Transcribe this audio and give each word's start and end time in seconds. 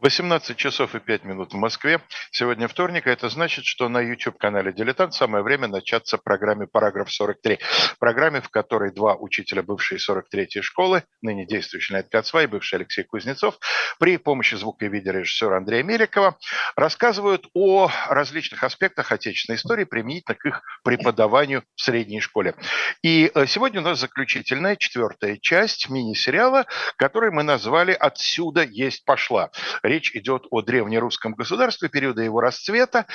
18 0.00 0.56
часов 0.56 0.94
и 0.94 0.98
5 1.00 1.24
минут 1.24 1.52
в 1.52 1.56
Москве. 1.56 2.00
Сегодня 2.30 2.68
вторник, 2.68 3.06
а 3.06 3.10
это 3.10 3.28
значит, 3.28 3.66
что 3.66 3.88
на 3.90 4.00
YouTube-канале 4.00 4.72
«Дилетант» 4.72 5.12
самое 5.12 5.44
время 5.44 5.68
начаться 5.68 6.16
программе 6.16 6.66
«Параграф 6.66 7.08
43». 7.08 7.58
Программе, 7.98 8.40
в 8.40 8.48
которой 8.48 8.92
два 8.92 9.14
учителя 9.14 9.62
бывшей 9.62 9.98
43-й 9.98 10.62
школы, 10.62 11.04
ныне 11.20 11.46
действующий 11.46 11.92
Леонид 11.92 12.10
Кацва 12.10 12.44
и 12.44 12.46
бывший 12.46 12.76
Алексей 12.76 13.04
Кузнецов, 13.04 13.58
при 13.98 14.16
помощи 14.16 14.54
звука 14.54 14.86
и 14.86 14.88
видеорежиссера 14.88 15.58
Андрея 15.58 15.82
Меликова 15.82 16.38
рассказывают 16.76 17.46
о 17.52 17.90
различных 18.08 18.64
аспектах 18.64 19.12
отечественной 19.12 19.56
истории 19.56 19.84
применительно 19.84 20.34
к 20.34 20.46
их 20.46 20.62
преподаванию 20.82 21.62
в 21.76 21.82
средней 21.82 22.20
школе. 22.20 22.54
И 23.02 23.30
э, 23.34 23.46
сегодня 23.46 23.80
у 23.80 23.84
нас 23.84 24.00
заключительная, 24.00 24.76
четвертая 24.76 25.36
часть 25.36 25.90
мини-сериала, 25.90 26.64
который 26.96 27.30
мы 27.30 27.42
назвали 27.42 27.92
«Отсюда 27.92 28.62
есть 28.62 29.04
пошла». 29.04 29.50
Речь 29.90 30.14
идет 30.14 30.46
о 30.52 30.62
древнерусском 30.62 31.34
государстве 31.34 31.88
периода 31.88 32.22
его 32.22 32.40
расцвета, 32.40 33.06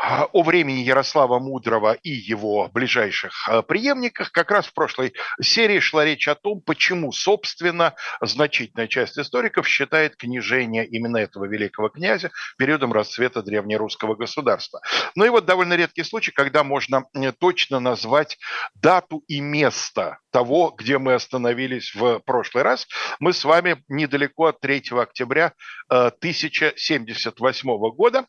о 0.00 0.42
времени 0.42 0.78
Ярослава 0.78 1.40
Мудрого 1.40 1.92
и 1.92 2.10
его 2.10 2.68
ближайших 2.72 3.48
а, 3.48 3.62
преемниках. 3.62 4.30
Как 4.30 4.50
раз 4.50 4.66
в 4.66 4.72
прошлой 4.72 5.12
серии 5.42 5.80
шла 5.80 6.04
речь 6.04 6.28
о 6.28 6.36
том, 6.36 6.60
почему, 6.60 7.10
собственно, 7.10 7.94
значительная 8.20 8.86
часть 8.86 9.18
историков 9.18 9.66
считает 9.66 10.16
княжение 10.16 10.86
именно 10.86 11.16
этого 11.16 11.46
великого 11.46 11.88
князя 11.88 12.30
периодом 12.58 12.92
расцвета 12.92 13.42
древнерусского 13.42 14.14
государства. 14.14 14.80
Ну 15.16 15.24
и 15.24 15.30
вот 15.30 15.46
довольно 15.46 15.74
редкий 15.74 16.04
случай, 16.04 16.30
когда 16.30 16.62
можно 16.62 17.04
точно 17.40 17.80
назвать 17.80 18.38
дату 18.76 19.24
и 19.26 19.40
место 19.40 20.18
того, 20.30 20.74
где 20.76 20.98
мы 20.98 21.14
остановились 21.14 21.94
в 21.94 22.20
прошлый 22.20 22.62
раз. 22.62 22.86
Мы 23.18 23.32
с 23.32 23.44
вами 23.44 23.82
недалеко 23.88 24.46
от 24.46 24.60
3 24.60 24.84
октября 24.92 25.52
1078 25.88 27.70
э, 27.70 27.74
года, 27.92 28.26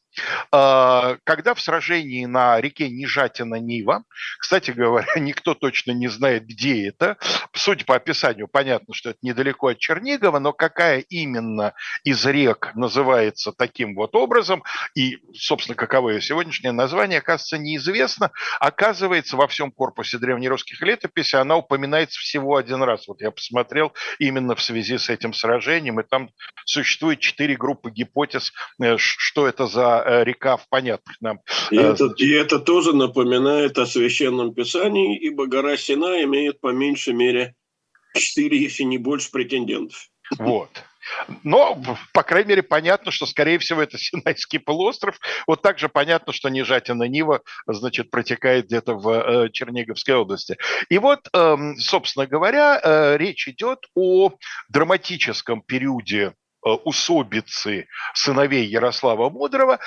э, 0.51 1.17
когда 1.23 1.53
в 1.53 1.58
сражении 1.61 2.25
на 2.25 2.59
реке 2.59 2.89
Нижатина-Нива, 2.89 4.03
кстати 4.39 4.71
говоря, 4.71 5.07
никто 5.17 5.53
точно 5.53 5.91
не 5.91 6.07
знает, 6.07 6.45
где 6.45 6.87
это, 6.87 7.17
судя 7.53 7.85
по 7.85 7.95
описанию, 7.95 8.47
понятно, 8.47 8.93
что 8.93 9.11
это 9.11 9.19
недалеко 9.21 9.67
от 9.67 9.79
Чернигова, 9.79 10.39
но 10.39 10.53
какая 10.53 10.99
именно 10.99 11.73
из 12.03 12.25
рек 12.25 12.71
называется 12.75 13.51
таким 13.51 13.95
вот 13.95 14.15
образом, 14.15 14.63
и, 14.95 15.17
собственно, 15.33 15.75
каково 15.75 16.11
ее 16.11 16.21
сегодняшнее 16.21 16.71
название, 16.71 17.19
оказывается, 17.19 17.57
неизвестно. 17.57 18.31
Оказывается, 18.59 19.37
во 19.37 19.47
всем 19.47 19.71
корпусе 19.71 20.17
древнерусских 20.17 20.81
летописей 20.81 21.39
она 21.39 21.57
упоминает 21.57 21.79
упоминается 21.79 22.19
всего 22.19 22.55
один 22.57 22.83
раз. 22.83 23.07
Вот 23.07 23.21
я 23.21 23.31
посмотрел 23.31 23.93
именно 24.19 24.55
в 24.55 24.61
связи 24.61 24.97
с 24.97 25.09
этим 25.09 25.33
сражением, 25.33 25.99
и 25.99 26.03
там 26.03 26.29
существует 26.65 27.19
четыре 27.19 27.55
группы 27.55 27.91
гипотез, 27.91 28.51
э, 28.81 28.97
что 28.97 29.47
это 29.47 29.67
за 29.67 30.03
э, 30.05 30.23
река 30.23 30.57
в 30.57 30.67
понятных 30.69 31.19
нам. 31.21 31.39
И 31.71 31.77
э, 31.77 31.81
это, 31.81 32.13
и 32.17 32.29
это 32.31 32.59
тоже 32.59 32.95
напоминает 32.95 33.77
о 33.77 33.85
священном 33.85 34.53
писании, 34.53 35.17
ибо 35.17 35.47
гора 35.47 35.77
Сина 35.77 36.23
имеет 36.23 36.59
по 36.59 36.71
меньшей 36.71 37.13
мере 37.13 37.55
четыре, 38.15 38.57
если 38.61 38.83
не 38.83 38.97
больше 38.97 39.31
претендентов. 39.31 40.09
Вот. 40.37 40.69
Но, 41.43 41.81
по 42.13 42.23
крайней 42.23 42.49
мере, 42.49 42.63
понятно, 42.63 43.11
что, 43.11 43.25
скорее 43.25 43.57
всего, 43.59 43.81
это 43.81 43.97
Синайский 43.97 44.59
полуостров. 44.59 45.19
Вот 45.47 45.61
также 45.61 45.89
понятно, 45.89 46.33
что 46.33 46.49
Нижатина 46.49 47.03
Нива, 47.03 47.41
значит, 47.67 48.11
протекает 48.11 48.65
где-то 48.65 48.93
в 48.95 49.09
э, 49.09 49.49
Черниговской 49.51 50.15
области. 50.15 50.57
И 50.89 50.97
вот, 50.97 51.27
эм, 51.33 51.77
собственно 51.77 52.27
говоря, 52.27 52.79
э, 52.83 53.17
речь 53.17 53.47
идет 53.47 53.79
о 53.95 54.33
драматическом 54.69 55.61
периоде 55.61 56.33
э, 56.65 56.69
усобицы 56.69 57.87
сыновей 58.13 58.65
Ярослава 58.67 59.29
Мудрого, 59.29 59.79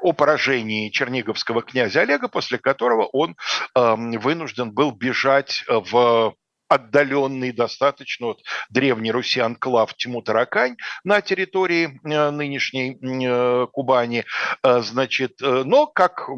о 0.00 0.12
поражении 0.12 0.90
черниговского 0.90 1.62
князя 1.62 2.00
Олега, 2.02 2.28
после 2.28 2.58
которого 2.58 3.06
он 3.06 3.36
эм, 3.74 4.12
вынужден 4.12 4.72
был 4.72 4.92
бежать 4.92 5.64
в 5.68 6.34
отдаленный 6.70 7.52
достаточно 7.52 8.28
от 8.28 8.42
Древней 8.70 9.10
Руси 9.10 9.40
анклав 9.40 9.94
Тиму-Таракань 9.94 10.76
на 11.02 11.20
территории 11.20 12.00
э, 12.04 12.30
нынешней 12.30 12.96
э, 13.02 13.66
Кубани. 13.72 14.24
Э, 14.62 14.80
значит, 14.80 15.40
но, 15.40 15.86
как 15.88 16.28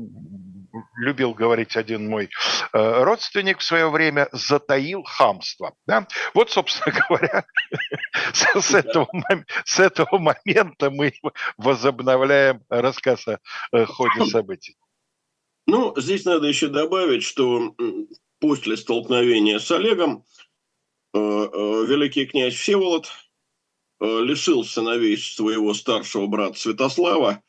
любил 0.96 1.34
говорить 1.34 1.76
один 1.76 2.08
мой 2.08 2.30
родственник 2.72 3.58
в 3.58 3.62
свое 3.62 3.90
время, 3.90 4.28
затаил 4.32 5.02
хамство. 5.02 5.74
Да? 5.86 6.06
Вот, 6.34 6.50
собственно 6.50 6.94
говоря, 7.08 7.44
с, 8.32 8.74
этого, 8.74 9.08
с 9.64 9.78
этого 9.78 10.18
момента 10.18 10.90
мы 10.90 11.12
возобновляем 11.56 12.62
рассказ 12.68 13.26
о 13.72 13.86
ходе 13.86 14.26
событий. 14.26 14.76
Ну, 15.66 15.94
здесь 15.96 16.24
надо 16.24 16.46
еще 16.48 16.68
добавить, 16.68 17.22
что 17.22 17.74
после 18.42 18.76
столкновения 18.76 19.58
с 19.60 19.70
Олегом 19.70 20.24
э, 21.14 21.18
э, 21.18 21.86
великий 21.86 22.26
князь 22.26 22.54
Всеволод 22.54 23.06
э, 24.00 24.04
лишил 24.04 24.64
сыновей 24.64 25.16
своего 25.16 25.72
старшего 25.74 26.26
брата 26.26 26.58
Святослава 26.58 27.40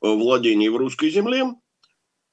владений 0.00 0.68
в 0.68 0.76
русской 0.76 1.10
земле, 1.10 1.46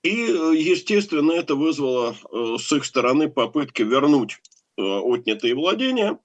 и, 0.04 0.10
естественно, 0.10 1.32
это 1.32 1.56
вызвало 1.56 2.16
с 2.32 2.72
их 2.72 2.86
стороны 2.86 3.30
попытки 3.30 3.82
вернуть 3.82 4.40
отнятые 4.78 5.56
владения. 5.56 6.20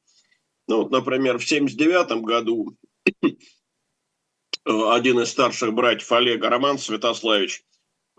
Ну, 0.66 0.82
вот, 0.82 0.90
например, 0.90 1.38
в 1.38 1.44
1979 1.44 2.24
году 2.24 2.76
один 4.64 5.20
из 5.20 5.30
старших 5.30 5.72
братьев 5.72 6.10
Олега, 6.12 6.50
Роман 6.50 6.78
Святославич, 6.78 7.64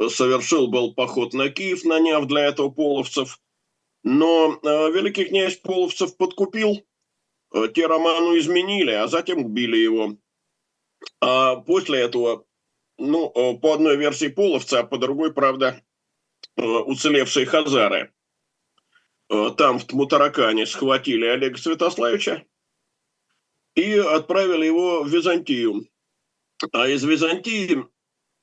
совершил 0.08 0.68
был 0.68 0.94
поход 0.94 1.34
на 1.34 1.50
Киев, 1.50 1.84
наняв 1.84 2.26
для 2.26 2.46
этого 2.46 2.70
половцев– 2.70 3.40
но 4.04 4.60
э, 4.64 4.92
великий 4.92 5.26
князь 5.26 5.58
Половцев 5.58 6.16
подкупил, 6.16 6.86
э, 7.54 7.68
те 7.74 7.86
Роману 7.86 8.38
изменили, 8.38 8.92
а 8.92 9.08
затем 9.08 9.44
убили 9.44 9.78
его. 9.78 10.16
А 11.22 11.58
после 11.58 12.00
этого, 12.00 12.46
ну, 13.00 13.32
э, 13.34 13.58
по 13.58 13.74
одной 13.74 13.98
версии 13.98 14.28
Половца, 14.28 14.80
а 14.80 14.84
по 14.84 14.98
другой, 14.98 15.34
правда, 15.34 15.82
э, 16.58 16.62
уцелевшие 16.62 17.46
хазары. 17.46 18.14
Э, 19.30 19.52
там 19.58 19.80
в 19.80 19.86
Тмутаракане 19.86 20.66
схватили 20.66 21.26
Олега 21.26 21.58
Святославича 21.58 22.46
и 23.76 23.94
отправили 23.94 24.66
его 24.66 25.04
в 25.04 25.10
Византию. 25.10 25.88
А 26.74 26.88
из 26.88 27.04
Византии, 27.04 27.86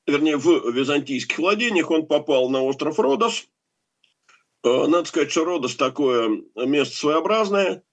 вернее, 0.06 0.38
в 0.38 0.70
византийских 0.70 1.38
владениях 1.38 1.90
он 1.90 2.06
попал 2.06 2.48
на 2.48 2.62
остров 2.62 2.98
Родос– 2.98 3.46
надо 4.64 5.04
сказать, 5.04 5.30
что 5.30 5.44
Родос 5.44 5.76
такое 5.76 6.42
место 6.56 6.96
своеобразное. 6.96 7.84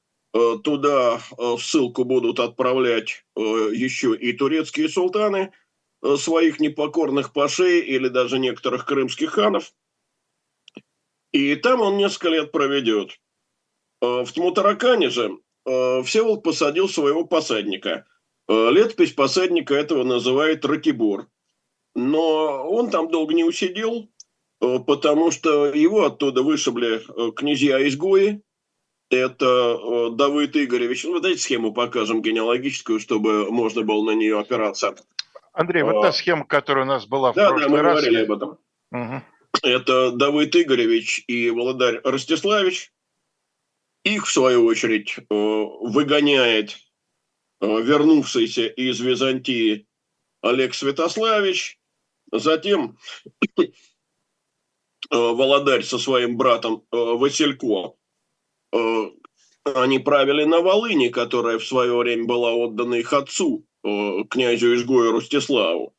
Туда 0.64 1.22
в 1.38 1.60
ссылку 1.60 2.04
будут 2.04 2.40
отправлять 2.40 3.24
еще 3.36 4.16
и 4.16 4.34
турецкие 4.34 4.90
султаны 4.90 5.52
своих 6.18 6.60
непокорных 6.60 7.34
пашей 7.34 7.80
или 7.80 8.08
даже 8.08 8.40
некоторых 8.40 8.86
крымских 8.86 9.32
ханов. 9.32 9.74
И 11.32 11.56
там 11.56 11.82
он 11.82 11.98
несколько 11.98 12.30
лет 12.30 12.52
проведет. 12.52 13.20
В 14.02 14.26
Тмутаракане 14.26 15.10
же 15.10 15.40
Всеволод 15.66 16.44
посадил 16.44 16.90
своего 16.90 17.26
посадника. 17.26 18.06
Летопись 18.48 19.14
посадника 19.14 19.74
этого 19.74 20.04
называет 20.04 20.66
Ратибор. 20.66 21.28
Но 21.96 22.70
он 22.70 22.90
там 22.90 23.10
долго 23.10 23.34
не 23.34 23.46
усидел, 23.46 24.10
Э, 24.64 24.80
потому 24.80 25.32
что 25.32 25.74
его 25.74 26.06
оттуда 26.06 26.42
вышибли 26.42 27.02
э, 27.02 27.32
князья-изгои. 27.32 28.42
Это 29.10 29.46
э, 29.46 30.10
Давыд 30.16 30.56
Игоревич. 30.56 31.04
Ну, 31.04 31.20
давайте 31.20 31.42
схему 31.42 31.74
покажем 31.74 32.22
генеалогическую, 32.22 33.00
чтобы 33.00 33.52
можно 33.52 33.82
было 33.82 34.04
на 34.06 34.16
нее 34.16 34.40
опираться. 34.40 34.96
Андрей, 35.54 35.84
вот 35.84 36.02
та 36.02 36.12
схема, 36.12 36.46
которая 36.46 36.86
у 36.86 36.88
нас 36.88 37.06
была 37.06 37.32
в 37.32 37.36
да, 37.36 37.50
прошлый 37.50 37.70
да, 37.70 37.76
мы 37.76 37.82
раз. 37.82 37.94
говорили 37.94 38.24
об 38.24 38.32
этом. 38.32 38.58
Угу. 38.92 39.22
Это 39.64 40.12
Давыд 40.12 40.56
Игоревич 40.56 41.24
и 41.28 41.50
Володарь 41.50 42.02
Ростиславич. 42.04 42.92
Их, 44.04 44.26
в 44.26 44.32
свою 44.32 44.66
очередь, 44.66 45.16
выгоняет 45.30 46.78
вернувшийся 47.62 48.68
из 48.68 49.00
Византии 49.00 49.88
Олег 50.42 50.74
Святославич. 50.74 51.80
Затем 52.32 52.98
Э, 55.12 55.16
Володарь 55.16 55.84
со 55.84 56.00
своим 56.00 56.38
братом 56.38 56.86
э, 56.92 56.98
Василько, 56.98 57.94
э, 58.72 59.12
они 59.64 60.00
правили 60.00 60.44
на 60.44 60.62
Волыне, 60.62 61.10
которая 61.10 61.60
в 61.60 61.66
свое 61.66 61.96
время 61.96 62.26
была 62.26 62.54
отдана 62.54 62.96
их 62.96 63.14
отцу, 63.14 63.66
князю 63.84 64.76
изгою 64.76 65.12
Ростиславу. 65.12 65.94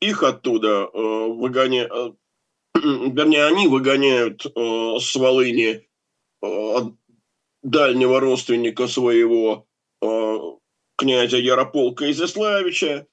Их 0.00 0.22
оттуда 0.22 0.88
выгоняют, 0.92 2.16
вернее, 2.74 3.46
они 3.46 3.68
выгоняют 3.68 4.42
с 4.44 5.16
Волыни 5.16 5.88
дальнего 7.62 8.20
родственника 8.20 8.86
своего 8.86 9.66
князя 10.96 11.38
Ярополка 11.38 12.10
Изяславича. 12.10 13.06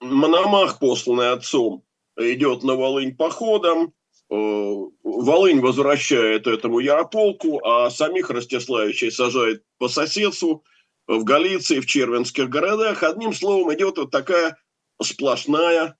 Мономах, 0.00 0.80
посланный 0.80 1.30
отцом, 1.30 1.84
идет 2.16 2.64
на 2.64 2.74
Волынь 2.74 3.16
походом. 3.16 3.94
Волынь 4.28 5.60
возвращает 5.60 6.46
этому 6.46 6.80
Ярополку, 6.80 7.64
а 7.64 7.90
самих 7.90 8.30
Ростиславичей 8.30 9.12
сажает 9.12 9.62
по 9.78 9.88
соседству 9.88 10.64
в 11.06 11.24
Галиции, 11.24 11.80
в 11.80 11.86
Червенских 11.86 12.48
городах. 12.48 13.02
Одним 13.02 13.32
словом, 13.32 13.74
идет 13.74 13.98
вот 13.98 14.10
такая 14.10 14.56
сплошная 15.00 15.96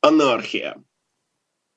анархия. 0.00 0.82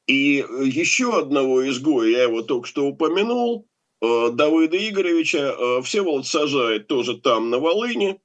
И 0.08 0.46
еще 0.64 1.18
одного 1.18 1.68
изгоя, 1.70 2.10
я 2.10 2.24
его 2.24 2.42
только 2.42 2.68
что 2.68 2.86
упомянул, 2.86 3.68
э, 4.02 4.30
Давыда 4.32 4.78
Игоревича, 4.78 5.56
э, 5.58 5.82
Всеволод 5.82 6.28
сажает 6.28 6.88
тоже 6.88 7.18
там, 7.20 7.50
на 7.50 7.60
Волыне, 7.60 8.20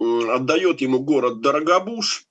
отдает 0.00 0.80
ему 0.80 0.98
город 0.98 1.40
Дорогобуш. 1.40 2.24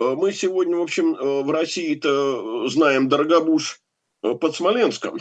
Э, 0.00 0.14
мы 0.16 0.32
сегодня, 0.32 0.76
в 0.76 0.82
общем, 0.82 1.14
в 1.14 1.50
России-то 1.50 2.68
знаем 2.68 3.08
Дорогобуш 3.08 3.80
под 4.20 4.56
Смоленском. 4.56 5.18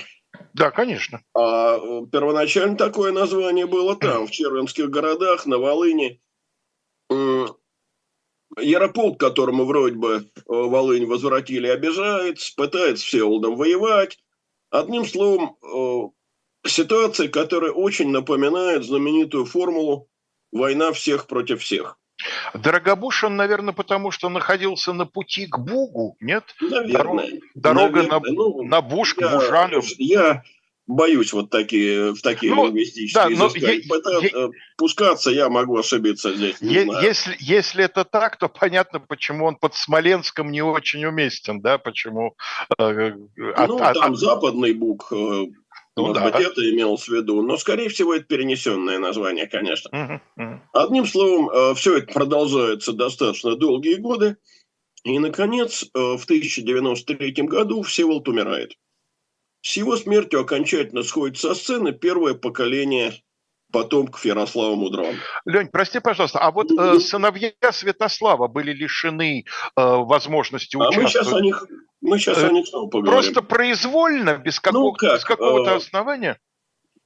Да, 0.53 0.71
конечно. 0.71 1.21
А 1.35 1.77
первоначально 2.12 2.75
такое 2.77 3.12
название 3.12 3.65
было 3.65 3.95
там, 3.95 4.27
в 4.27 4.31
Червенских 4.31 4.89
городах, 4.89 5.45
на 5.45 5.57
Волыне. 5.57 6.19
Ярополк, 8.59 9.19
которому 9.19 9.65
вроде 9.65 9.95
бы 9.95 10.15
э, 10.15 10.24
Волынь 10.47 11.06
возвратили, 11.06 11.68
обижается, 11.68 12.53
пытается 12.56 13.03
с 13.03 13.07
Всеволодом 13.07 13.56
воевать. 13.56 14.19
Одним 14.69 15.06
словом, 15.06 15.57
э, 15.62 16.68
ситуация, 16.68 17.27
которая 17.27 17.71
очень 17.71 18.09
напоминает 18.09 18.83
знаменитую 18.83 19.45
формулу 19.45 20.09
«война 20.51 20.91
всех 20.91 21.27
против 21.27 21.62
всех». 21.62 22.00
Дорогобуш 22.53 23.23
он, 23.23 23.35
наверное, 23.35 23.73
потому 23.73 24.11
что 24.11 24.29
находился 24.29 24.93
на 24.93 25.05
пути 25.05 25.47
к 25.47 25.57
Бугу, 25.59 26.17
нет? 26.19 26.43
Наверное. 26.59 27.39
Дорога, 27.55 28.03
наверное. 28.03 28.19
на, 28.19 28.35
ну, 28.35 28.63
на 28.63 28.81
Буш, 28.81 29.13
к 29.13 29.21
я, 29.21 29.29
Бужанам. 29.29 29.81
Я 29.97 30.43
боюсь 30.87 31.33
вот 31.33 31.49
такие, 31.49 32.13
в 32.13 32.21
такие 32.21 32.53
ну, 32.53 32.65
лингвистические 32.65 33.23
да, 33.23 33.29
но 33.29 33.51
я, 33.55 33.73
я, 33.73 34.49
Пускаться 34.77 35.29
я 35.29 35.49
могу 35.49 35.77
ошибиться 35.77 36.33
здесь. 36.33 36.55
Я, 36.61 36.83
если, 37.01 37.35
если 37.39 37.83
это 37.83 38.05
так, 38.05 38.37
то 38.37 38.47
понятно, 38.47 38.99
почему 38.99 39.45
он 39.45 39.57
под 39.57 39.75
Смоленском 39.75 40.51
не 40.51 40.61
очень 40.61 41.05
уместен, 41.05 41.61
да, 41.61 41.77
почему... 41.77 42.35
Э, 42.79 43.11
ну, 43.35 43.77
от, 43.77 43.93
там 43.95 44.13
от, 44.13 44.17
западный 44.17 44.73
бук, 44.73 45.11
э, 45.11 45.47
ну, 45.97 46.07
может 46.07 46.23
да. 46.23 46.31
быть, 46.31 46.47
это 46.47 46.69
имелось 46.69 47.07
в 47.07 47.13
виду. 47.13 47.41
Но, 47.41 47.57
скорее 47.57 47.89
всего, 47.89 48.13
это 48.13 48.25
перенесенное 48.25 48.99
название, 48.99 49.47
конечно. 49.47 49.89
Угу, 49.91 50.44
угу. 50.44 50.61
Одним 50.73 51.05
словом, 51.05 51.49
э, 51.49 51.73
все 51.75 51.97
это 51.97 52.13
продолжается 52.13 52.94
достаточно 52.94 53.55
долгие 53.55 53.95
годы. 53.95 54.38
И, 55.03 55.17
наконец, 55.19 55.83
э, 55.83 55.88
в 55.94 56.25
1093 56.25 57.31
году 57.44 57.81
Всеволод 57.81 58.27
умирает. 58.27 58.73
С 59.61 59.75
его 59.77 59.97
смертью 59.97 60.41
окончательно 60.41 61.03
сходит 61.03 61.38
со 61.38 61.55
сцены 61.55 61.91
первое 61.91 62.33
поколение 62.33 63.13
потомков 63.71 64.23
Ярослава 64.25 64.75
Мудрого. 64.75 65.13
Лень, 65.45 65.67
прости, 65.67 65.99
пожалуйста, 65.99 66.39
а 66.39 66.51
вот 66.51 66.71
э, 66.71 66.99
сыновья 66.99 67.51
Святослава 67.71 68.47
были 68.47 68.71
лишены 68.71 69.44
э, 69.44 69.44
возможности 69.75 70.75
участвовать? 70.77 70.97
А 70.97 71.01
мы 71.01 71.09
сейчас 71.09 71.33
о 71.33 71.41
них, 71.41 71.65
мы 72.07 72.18
сейчас 72.18 72.38
э, 72.39 72.48
о 72.48 72.51
них 72.51 72.68
снова 72.68 72.89
поговорим. 72.89 73.13
Просто 73.13 73.42
произвольно, 73.42 74.38
без, 74.38 74.59
какого, 74.59 74.86
ну, 74.86 74.94
как, 74.94 75.15
без 75.15 75.25
какого-то 75.25 75.71
э, 75.71 75.75
основания? 75.75 76.39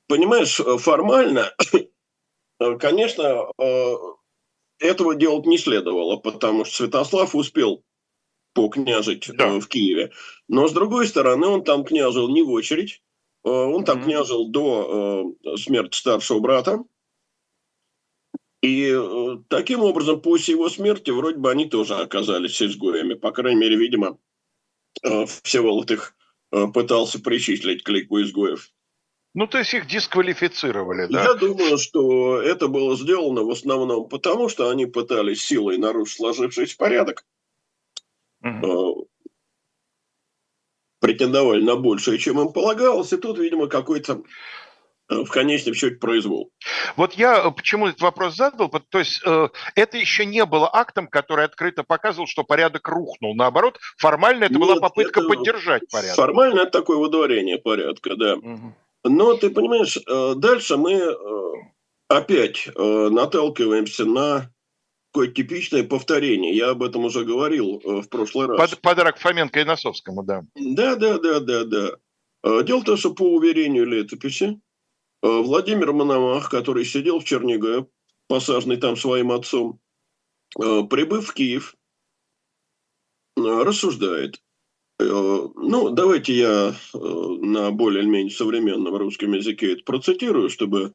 Понимаешь, 0.07 0.59
э, 0.59 0.77
формально, 0.77 1.53
э, 2.59 2.77
конечно, 2.77 3.47
э, 3.57 3.95
этого 4.79 5.15
делать 5.15 5.45
не 5.45 5.57
следовало, 5.57 6.17
потому 6.17 6.65
что 6.65 6.75
Святослав 6.75 7.35
успел 7.35 7.83
покняжить 8.53 9.29
да. 9.33 9.47
э, 9.47 9.59
в 9.59 9.67
Киеве. 9.67 10.11
Но, 10.47 10.67
с 10.67 10.73
другой 10.73 11.07
стороны, 11.07 11.47
он 11.47 11.63
там 11.63 11.83
княжил 11.83 12.29
не 12.29 12.43
в 12.43 12.51
очередь. 12.51 13.01
Э, 13.43 13.49
он 13.49 13.83
там 13.83 13.99
mm-hmm. 13.99 14.03
княжил 14.03 14.49
до 14.49 15.35
э, 15.43 15.57
смерти 15.57 15.97
старшего 15.97 16.39
брата. 16.39 16.83
И 18.61 18.91
э, 18.93 19.37
таким 19.47 19.81
образом, 19.81 20.21
после 20.21 20.53
его 20.53 20.69
смерти, 20.69 21.09
вроде 21.09 21.37
бы 21.37 21.49
они 21.49 21.65
тоже 21.65 21.95
оказались 21.95 22.61
изгоями. 22.61 23.15
По 23.15 23.31
крайней 23.31 23.59
мере, 23.59 23.75
видимо, 23.75 24.09
э, 24.09 24.30
Всеволод 25.43 25.91
их 25.91 26.15
э, 26.51 26.67
пытался 26.73 27.21
причислить 27.21 27.83
к 27.83 27.89
лику 27.89 28.21
изгоев. 28.21 28.69
Ну, 29.33 29.47
то 29.47 29.59
есть 29.59 29.73
их 29.73 29.87
дисквалифицировали, 29.87 31.07
да? 31.07 31.23
Я 31.23 31.33
думаю, 31.35 31.77
что 31.77 32.41
это 32.41 32.67
было 32.67 32.97
сделано 32.97 33.43
в 33.43 33.51
основном 33.51 34.09
потому, 34.09 34.49
что 34.49 34.69
они 34.69 34.85
пытались 34.85 35.41
силой 35.41 35.77
нарушить 35.77 36.17
сложившийся 36.17 36.75
порядок 36.77 37.25
угу. 38.43 39.09
претендовали 40.99 41.61
на 41.63 41.75
большее, 41.75 42.17
чем 42.17 42.39
им 42.39 42.51
полагалось, 42.51 43.13
и 43.13 43.17
тут, 43.17 43.39
видимо, 43.39 43.67
какой-то 43.67 44.13
э, 44.13 44.21
в 45.11 45.29
конечном 45.29 45.75
счете 45.75 45.97
произвол. 45.97 46.51
Вот 46.95 47.13
я 47.13 47.43
э, 47.45 47.51
почему 47.51 47.87
этот 47.87 48.01
вопрос 48.01 48.35
задал, 48.35 48.69
то 48.69 48.99
есть 48.99 49.21
э, 49.25 49.49
это 49.75 49.97
еще 49.97 50.25
не 50.25 50.45
было 50.45 50.69
актом, 50.73 51.07
который 51.07 51.45
открыто 51.45 51.83
показывал, 51.83 52.27
что 52.27 52.43
порядок 52.43 52.87
рухнул. 52.87 53.35
Наоборот, 53.35 53.79
формально 53.97 54.45
это 54.45 54.53
Нет, 54.53 54.61
была 54.61 54.75
попытка 54.77 55.19
это 55.19 55.29
поддержать 55.29 55.83
порядок. 55.91 56.15
Формально 56.15 56.61
это 56.61 56.71
такое 56.71 56.97
выдворение 56.97 57.57
порядка, 57.57 58.15
да. 58.15 58.35
Угу. 58.35 58.75
Но 59.03 59.33
ты 59.35 59.49
понимаешь, 59.49 59.97
дальше 60.37 60.77
мы 60.77 61.15
опять 62.07 62.67
наталкиваемся 62.75 64.05
на 64.05 64.51
такое 65.11 65.27
типичное 65.27 65.83
повторение. 65.83 66.55
Я 66.55 66.69
об 66.69 66.83
этом 66.83 67.05
уже 67.05 67.25
говорил 67.25 67.81
э, 67.83 68.01
в 68.01 68.09
прошлый 68.09 68.47
раз. 68.47 68.57
Под, 68.57 68.81
подарок 68.81 69.17
Фоменко 69.17 69.59
и 69.59 69.63
Носовскому, 69.63 70.23
да. 70.23 70.43
Да, 70.55 70.95
да, 70.95 71.17
да, 71.19 71.39
да, 71.39 71.63
да. 71.65 71.89
Э, 72.43 72.63
дело 72.63 72.79
в 72.79 72.85
том, 72.85 72.97
что 72.97 73.13
по 73.13 73.23
уверению 73.23 73.85
летописи 73.85 74.45
э, 74.45 74.55
Владимир 75.21 75.93
Мономах, 75.93 76.49
который 76.49 76.85
сидел 76.85 77.19
в 77.19 77.25
Чернигове, 77.25 77.87
посаженный 78.27 78.77
там 78.77 78.95
своим 78.95 79.31
отцом, 79.31 79.79
прибыв 80.55 81.27
в 81.27 81.33
Киев, 81.33 81.75
рассуждает. 83.35 84.41
Ну, 84.99 85.89
давайте 85.89 86.33
я 86.35 86.75
на 86.93 87.71
более-менее 87.71 88.31
современном 88.31 88.95
русском 88.95 89.33
языке 89.33 89.73
это 89.73 89.83
процитирую, 89.83 90.49
чтобы 90.49 90.93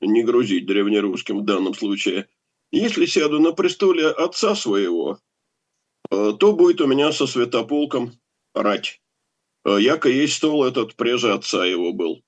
не 0.00 0.22
грузить 0.22 0.66
древнерусским 0.66 1.40
в 1.40 1.44
данном 1.44 1.74
случае– 1.74 2.28
если 2.70 3.06
сяду 3.06 3.40
на 3.40 3.52
престоле 3.52 4.08
отца 4.08 4.54
своего, 4.54 5.18
э, 6.10 6.32
то 6.38 6.52
будет 6.52 6.80
у 6.80 6.86
меня 6.86 7.12
со 7.12 7.26
святополком 7.26 8.12
рать. 8.54 9.00
Э, 9.64 9.78
яко 9.80 10.08
есть 10.08 10.34
стол 10.34 10.64
этот 10.64 10.94
прежде 10.94 11.30
отца 11.30 11.64
его 11.64 11.92
был. 11.92 12.22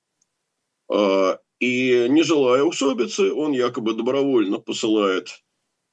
Э, 1.60 1.64
и 1.64 2.08
не 2.08 2.22
желая 2.22 2.62
усобицы, 2.62 3.32
он 3.32 3.52
якобы 3.52 3.94
добровольно 3.94 4.58
посылает 4.58 5.42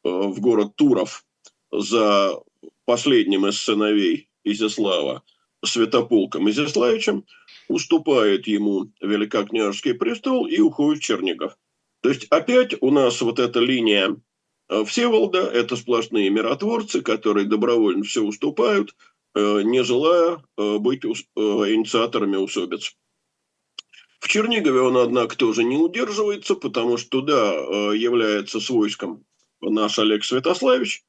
в 0.03 0.39
город 0.39 0.75
Туров 0.75 1.25
за 1.71 2.39
последним 2.86 3.45
из 3.47 3.59
сыновей 3.59 4.29
Изяслава, 4.45 5.24
святополком 5.65 6.50
Изяславичем, 6.50 7.25
уступает 7.67 8.47
ему 8.47 8.89
великокняжеский 9.01 9.93
престол 9.93 10.47
и 10.47 10.62
уходит 10.62 11.03
в 11.03 11.05
Чернигов. 11.05 11.57
То 12.01 12.09
есть 12.09 12.27
опять 12.29 12.75
у 12.79 12.91
нас 12.91 13.21
вот 13.21 13.39
эта 13.39 13.59
линия 13.59 14.15
Э, 14.69 14.83
Всеволода– 14.83 15.39
это 15.53 15.75
сплошные 15.75 16.29
миротворцы, 16.29 17.01
которые 17.01 17.45
добровольно 17.45 18.03
все 18.03 18.21
уступают, 18.21 18.95
э, 19.36 19.62
не 19.63 19.83
желая 19.83 20.43
э, 20.57 20.77
быть 20.77 21.05
инициаторами 21.05 22.36
усобиц. 22.36 22.95
В 24.19 24.27
Чернигове 24.27 24.81
он, 24.81 24.97
однако, 24.97 25.38
тоже 25.38 25.63
не 25.63 25.77
удерживается, 25.77 26.55
потому 26.55 26.97
что 26.97 27.21
туда 27.21 27.53
является 27.93 28.59
с 28.59 28.69
войском 28.69 29.25
наш 29.62 30.00
Олег 30.00 30.24
Святославич. 30.24 31.03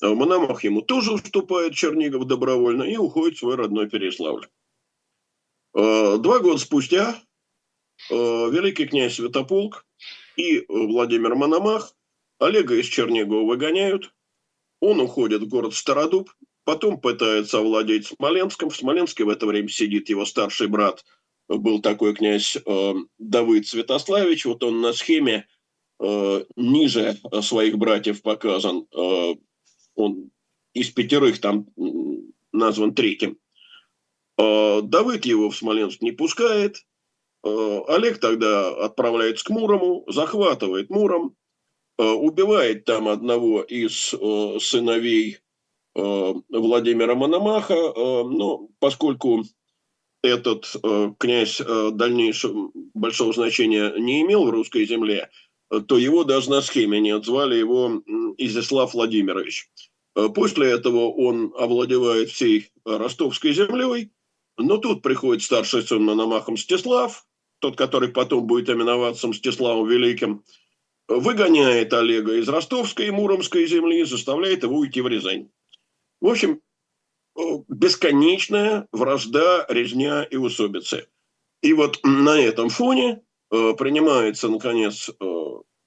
В 0.00 0.14
Мономах 0.14 0.64
ему 0.64 0.80
тоже 0.82 1.12
уступает 1.12 1.74
Чернигов 1.74 2.26
добровольно 2.26 2.84
и 2.84 2.96
уходит 2.96 3.36
в 3.36 3.40
свой 3.40 3.56
родной 3.56 3.88
Переславль. 3.88 4.46
Два 5.74 6.38
года 6.38 6.58
спустя 6.58 7.20
великий 8.10 8.86
князь 8.86 9.16
Святополк 9.16 9.84
и 10.36 10.64
Владимир 10.68 11.34
Мономах 11.34 11.94
Олега 12.38 12.76
из 12.76 12.86
Чернигова 12.86 13.44
выгоняют, 13.44 14.14
он 14.80 15.00
уходит 15.00 15.42
в 15.42 15.48
город 15.48 15.74
Стародуб, 15.74 16.30
потом 16.64 17.00
пытается 17.00 17.58
овладеть 17.58 18.06
Смоленском. 18.06 18.70
В 18.70 18.76
Смоленске 18.76 19.24
в 19.24 19.28
это 19.28 19.46
время 19.46 19.68
сидит 19.68 20.08
его 20.08 20.24
старший 20.24 20.68
брат, 20.68 21.04
был 21.48 21.80
такой 21.80 22.14
князь 22.14 22.56
э, 22.56 22.94
Давыд 23.18 23.66
Святославич. 23.66 24.44
Вот 24.44 24.62
он 24.62 24.80
на 24.80 24.92
схеме 24.92 25.46
э, 26.00 26.44
ниже 26.56 27.16
своих 27.40 27.78
братьев 27.78 28.22
показан. 28.22 28.86
Э, 28.94 29.34
он 29.94 30.30
из 30.74 30.90
пятерых 30.90 31.40
там 31.40 31.66
назван 32.52 32.94
третьим. 32.94 33.38
Э, 34.36 34.82
Давыд 34.82 35.24
его 35.24 35.50
в 35.50 35.56
Смоленск 35.56 36.02
не 36.02 36.12
пускает. 36.12 36.76
Э, 37.44 37.80
Олег 37.88 38.18
тогда 38.18 38.68
отправляется 38.84 39.44
к 39.44 39.50
Мурому, 39.50 40.04
захватывает 40.06 40.90
Муром, 40.90 41.34
убивает 42.00 42.84
там 42.84 43.08
одного 43.08 43.60
из 43.60 44.14
сыновей 44.62 45.38
Владимира 45.96 47.16
Мономаха, 47.16 47.74
но 47.74 48.68
поскольку 48.78 49.42
этот 50.22 50.74
князь 51.18 51.60
дальнейшего 51.60 52.70
большого 52.94 53.32
значения 53.32 53.92
не 53.98 54.22
имел 54.22 54.46
в 54.46 54.50
русской 54.50 54.84
земле, 54.84 55.30
то 55.86 55.98
его 55.98 56.24
даже 56.24 56.50
на 56.50 56.62
схеме 56.62 57.00
нет, 57.00 57.24
звали 57.24 57.56
его 57.56 58.02
Изяслав 58.38 58.94
Владимирович. 58.94 59.70
После 60.34 60.70
этого 60.70 61.10
он 61.10 61.52
овладевает 61.56 62.30
всей 62.30 62.70
ростовской 62.84 63.52
землей, 63.52 64.10
но 64.56 64.78
тут 64.78 65.02
приходит 65.02 65.44
старший 65.44 65.82
сын 65.82 66.02
Мономаха 66.02 66.50
Мстислав, 66.50 67.24
тот, 67.60 67.76
который 67.76 68.08
потом 68.08 68.46
будет 68.46 68.68
именоваться 68.70 69.28
Мстиславом 69.28 69.88
Великим, 69.88 70.42
выгоняет 71.06 71.92
Олега 71.92 72.34
из 72.36 72.48
ростовской 72.48 73.06
и 73.06 73.10
муромской 73.10 73.66
земли, 73.66 74.04
заставляет 74.04 74.64
его 74.64 74.78
уйти 74.78 75.00
в 75.00 75.06
Рязань. 75.06 75.50
В 76.20 76.26
общем, 76.26 76.60
бесконечная 77.68 78.86
вражда, 78.92 79.66
резня 79.68 80.24
и 80.24 80.36
усобицы. 80.36 81.06
И 81.62 81.72
вот 81.72 82.00
на 82.04 82.40
этом 82.40 82.68
фоне 82.68 83.22
э, 83.50 83.74
принимается, 83.76 84.48
наконец, 84.48 85.08
э, 85.08 85.34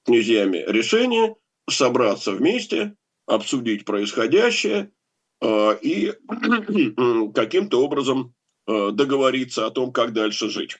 князьями 0.05 0.63
решение 0.67 1.35
собраться 1.69 2.31
вместе, 2.31 2.95
обсудить 3.25 3.85
происходящее 3.85 4.91
э, 5.41 5.77
и 5.81 6.13
каким-то 7.33 7.83
образом 7.83 8.33
договориться 8.67 9.65
о 9.65 9.71
том, 9.71 9.91
как 9.91 10.13
дальше 10.13 10.47
жить. 10.47 10.77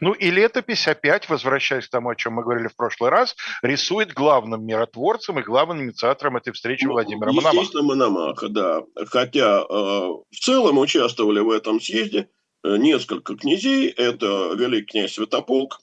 Ну 0.00 0.12
и 0.12 0.30
летопись 0.30 0.88
опять, 0.88 1.28
возвращаясь 1.28 1.86
к 1.86 1.90
тому, 1.90 2.10
о 2.10 2.16
чем 2.16 2.34
мы 2.34 2.42
говорили 2.42 2.68
в 2.68 2.76
прошлый 2.76 3.10
раз, 3.10 3.36
рисует 3.62 4.12
главным 4.12 4.64
миротворцем 4.64 5.38
и 5.38 5.42
главным 5.42 5.82
инициатором 5.82 6.36
этой 6.36 6.52
встречи 6.52 6.84
ну, 6.84 6.92
Владимира 6.92 7.32
Мономаха. 7.32 7.56
Естественно, 7.56 7.82
Мономаха, 7.84 8.48
да. 8.48 8.82
Хотя 9.06 9.60
э, 9.60 9.64
в 9.68 10.38
целом 10.40 10.78
участвовали 10.78 11.40
в 11.40 11.50
этом 11.50 11.80
съезде 11.80 12.28
э, 12.62 12.76
несколько 12.76 13.36
князей. 13.36 13.88
Это 13.88 14.54
великий 14.54 14.86
князь 14.86 15.14
Святополк, 15.14 15.80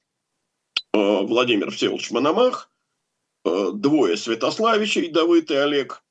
э, 0.94 0.98
Владимир 0.98 1.72
Всеволодович 1.72 2.12
Мономах, 2.12 2.72
э, 3.46 3.70
двое 3.74 4.18
Святославичей, 4.18 5.10
Давыд 5.10 5.52
и 5.52 5.56
Олег, 5.56 6.04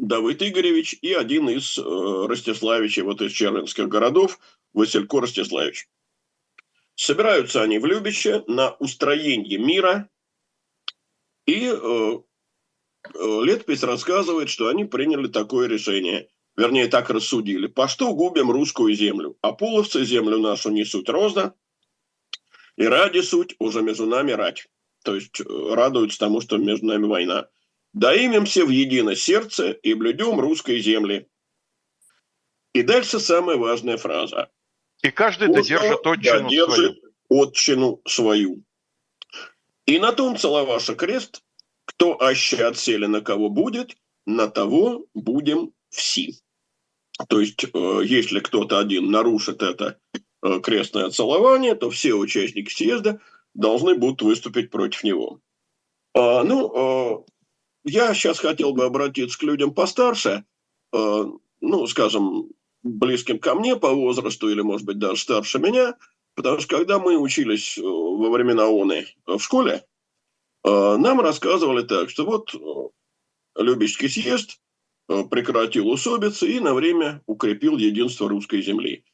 Давыд 0.00 0.42
Игоревич 0.42 0.96
и 1.02 1.12
один 1.12 1.50
из 1.50 1.76
э, 1.78 1.82
Ростиславичей, 1.82 3.02
вот 3.02 3.20
из 3.20 3.32
червенских 3.32 3.86
городов, 3.88 4.38
Василько 4.72 5.20
Ростиславич. 5.20 5.88
Собираются 7.00 7.62
они 7.62 7.78
в 7.78 7.86
Любище 7.86 8.44
на 8.46 8.72
устроение 8.72 9.56
мира, 9.56 10.10
и 11.46 11.64
э, 11.64 11.72
э, 11.72 12.20
летопись 13.42 13.82
рассказывает, 13.82 14.50
что 14.50 14.68
они 14.68 14.84
приняли 14.84 15.26
такое 15.28 15.66
решение. 15.66 16.28
Вернее, 16.58 16.88
так 16.88 17.08
рассудили. 17.08 17.68
По 17.68 17.88
что 17.88 18.12
губим 18.12 18.50
русскую 18.50 18.94
землю? 18.94 19.38
А 19.40 19.52
половцы 19.52 20.04
землю 20.04 20.40
нашу 20.40 20.68
несут 20.68 21.08
розда, 21.08 21.54
и 22.76 22.84
ради 22.84 23.20
суть 23.22 23.56
уже 23.58 23.80
между 23.80 24.04
нами 24.04 24.32
рать. 24.32 24.68
То 25.02 25.14
есть 25.14 25.40
э, 25.40 25.44
радуются 25.72 26.18
тому, 26.18 26.42
что 26.42 26.58
между 26.58 26.84
нами 26.84 27.06
война. 27.06 27.48
Даимемся 27.94 28.66
в 28.66 28.68
единое 28.68 29.14
сердце 29.14 29.70
и 29.70 29.94
блюдем 29.94 30.38
русской 30.38 30.78
земли. 30.80 31.30
И 32.74 32.82
дальше 32.82 33.20
самая 33.20 33.56
важная 33.56 33.96
фраза. 33.96 34.50
И 35.02 35.10
каждый 35.10 35.48
Можно 35.48 35.62
додержит 35.62 36.06
отчину 36.06 36.50
свою. 36.50 36.94
отчину 37.28 38.00
свою. 38.06 38.62
И 39.86 39.98
на 39.98 40.12
том 40.12 40.36
целоваша 40.36 40.94
крест, 40.94 41.42
кто 41.84 42.20
аще 42.22 42.64
отсели 42.64 43.06
на 43.06 43.20
кого 43.20 43.48
будет, 43.48 43.96
на 44.26 44.48
того 44.48 45.06
будем 45.14 45.72
все. 45.88 46.34
То 47.28 47.40
есть, 47.40 47.64
э, 47.64 48.00
если 48.04 48.40
кто-то 48.40 48.78
один 48.78 49.10
нарушит 49.10 49.62
это 49.62 49.98
э, 50.42 50.60
крестное 50.60 51.10
целование, 51.10 51.74
то 51.74 51.90
все 51.90 52.14
участники 52.14 52.70
съезда 52.70 53.20
должны 53.54 53.94
будут 53.94 54.22
выступить 54.22 54.70
против 54.70 55.02
него. 55.02 55.40
А, 56.14 56.44
ну, 56.44 57.24
э, 57.24 57.24
я 57.84 58.14
сейчас 58.14 58.38
хотел 58.38 58.72
бы 58.72 58.84
обратиться 58.84 59.38
к 59.38 59.42
людям 59.42 59.74
постарше, 59.74 60.44
ну, 60.92 61.86
скажем, 61.86 62.50
близким 62.82 63.38
ко 63.38 63.54
мне 63.54 63.76
по 63.76 63.92
возрасту 63.92 64.48
или, 64.48 64.60
может 64.60 64.86
быть, 64.86 64.98
даже 64.98 65.20
старше 65.20 65.58
меня, 65.58 65.96
потому 66.34 66.60
что 66.60 66.78
когда 66.78 66.98
мы 66.98 67.18
учились 67.18 67.76
э, 67.78 67.82
во 67.82 68.30
времена 68.30 68.66
ОНы 68.66 69.06
в 69.26 69.38
школе, 69.40 69.84
э, 70.64 70.96
нам 70.96 71.20
рассказывали 71.20 71.82
так, 71.82 72.10
что 72.10 72.24
вот 72.24 72.54
э, 72.54 72.58
Любичский 73.62 74.08
съезд 74.08 74.60
прекратил 75.28 75.88
усобицы 75.88 76.48
и 76.48 76.60
на 76.60 76.72
время 76.72 77.20
укрепил 77.26 77.76
единство 77.76 78.28
русской 78.28 78.62
земли. 78.62 79.04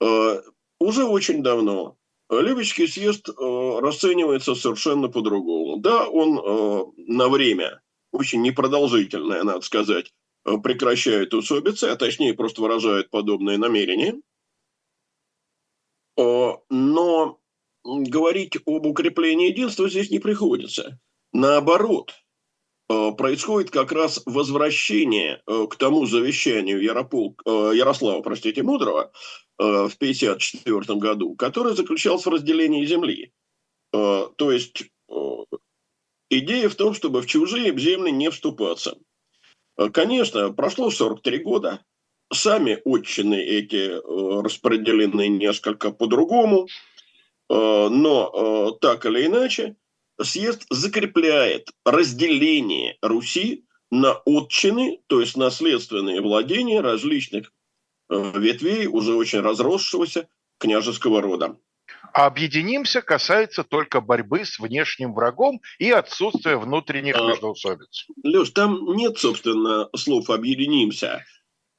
Уже 0.00 1.04
очень 1.04 1.42
давно 1.42 1.98
Любичский 2.30 2.88
съезд 2.88 3.28
расценивается 3.28 4.54
совершенно 4.54 5.08
по-другому. 5.08 5.76
Да, 5.76 6.08
он 6.08 6.94
на 6.96 7.28
время, 7.28 7.82
очень 8.10 8.40
непродолжительное, 8.40 9.42
надо 9.42 9.60
сказать, 9.60 10.14
прекращают 10.44 11.32
усобицы, 11.34 11.84
а 11.84 11.96
точнее 11.96 12.34
просто 12.34 12.60
выражают 12.60 13.10
подобные 13.10 13.58
намерения. 13.58 14.20
Э, 16.18 16.52
но 16.68 17.38
говорить 17.84 18.56
об 18.66 18.86
укреплении 18.86 19.48
единства 19.48 19.88
здесь 19.88 20.10
не 20.10 20.18
приходится. 20.18 20.98
Наоборот, 21.32 22.12
э, 22.90 23.12
происходит 23.12 23.70
как 23.70 23.92
раз 23.92 24.22
возвращение 24.26 25.42
к 25.46 25.76
тому 25.76 26.06
завещанию 26.06 26.82
Яропол, 26.82 27.36
Ярослава, 27.46 28.20
простите, 28.22 28.62
Мудрого 28.62 29.12
в 29.56 29.94
1954 29.96 30.98
году, 30.98 31.34
которое 31.36 31.74
заключалось 31.74 32.26
в 32.26 32.28
разделении 32.28 32.84
земли. 32.84 33.32
То 33.92 34.50
есть 34.50 34.90
идея 36.28 36.68
в 36.68 36.74
том, 36.74 36.92
чтобы 36.92 37.22
в 37.22 37.26
чужие 37.26 37.76
земли 37.78 38.10
не 38.10 38.30
вступаться– 38.30 38.98
Э, 39.06 39.13
конечно, 39.92 40.52
прошло 40.52 40.90
43 40.90 41.38
года. 41.38 41.84
Сами 42.32 42.80
отчины 42.84 43.36
эти 43.36 43.90
э, 43.90 44.42
распределены 44.42 45.28
несколько 45.28 45.90
по-другому. 45.90 46.68
Э, 47.50 47.88
но 47.88 48.72
так 48.80 49.06
или 49.06 49.26
иначе, 49.26 49.76
съезд 50.20 50.66
закрепляет 50.70 51.70
разделение 51.84 52.96
Руси 53.02 53.64
на 53.90 54.14
отчины, 54.24 55.00
то 55.06 55.20
есть 55.20 55.36
наследственные 55.36 56.20
владения 56.20 56.80
различных 56.80 57.52
ветвей 58.08 58.86
уже 58.86 59.14
очень 59.14 59.40
разросшегося 59.40 60.28
княжеского 60.58 61.20
рода. 61.20 61.56
А 62.12 62.26
объединимся 62.26 63.02
касается 63.02 63.64
только 63.64 64.00
борьбы 64.00 64.44
с 64.44 64.58
внешним 64.58 65.14
врагом 65.14 65.60
и 65.78 65.90
отсутствия 65.90 66.56
внутренних 66.56 67.16
а, 67.16 67.26
междоусобиц. 67.26 68.06
Леш, 68.22 68.50
там 68.50 68.94
нет, 68.94 69.18
собственно, 69.18 69.88
слов 69.96 70.30
«объединимся». 70.30 71.24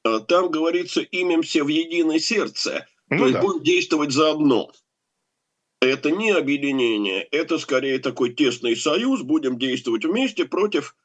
А, 0.04 0.20
там 0.20 0.50
говорится 0.50 1.00
«имемся 1.00 1.64
в 1.64 1.68
единое 1.68 2.18
сердце», 2.18 2.86
ну, 3.08 3.18
то 3.18 3.24
есть 3.24 3.34
да. 3.34 3.40
будем 3.40 3.62
действовать 3.62 4.12
заодно. 4.12 4.70
Это 5.80 6.10
не 6.10 6.30
объединение, 6.30 7.22
это 7.22 7.58
скорее 7.58 7.98
такой 7.98 8.34
тесный 8.34 8.76
союз, 8.76 9.22
будем 9.22 9.58
действовать 9.58 10.04
вместе 10.04 10.44
против 10.44 10.96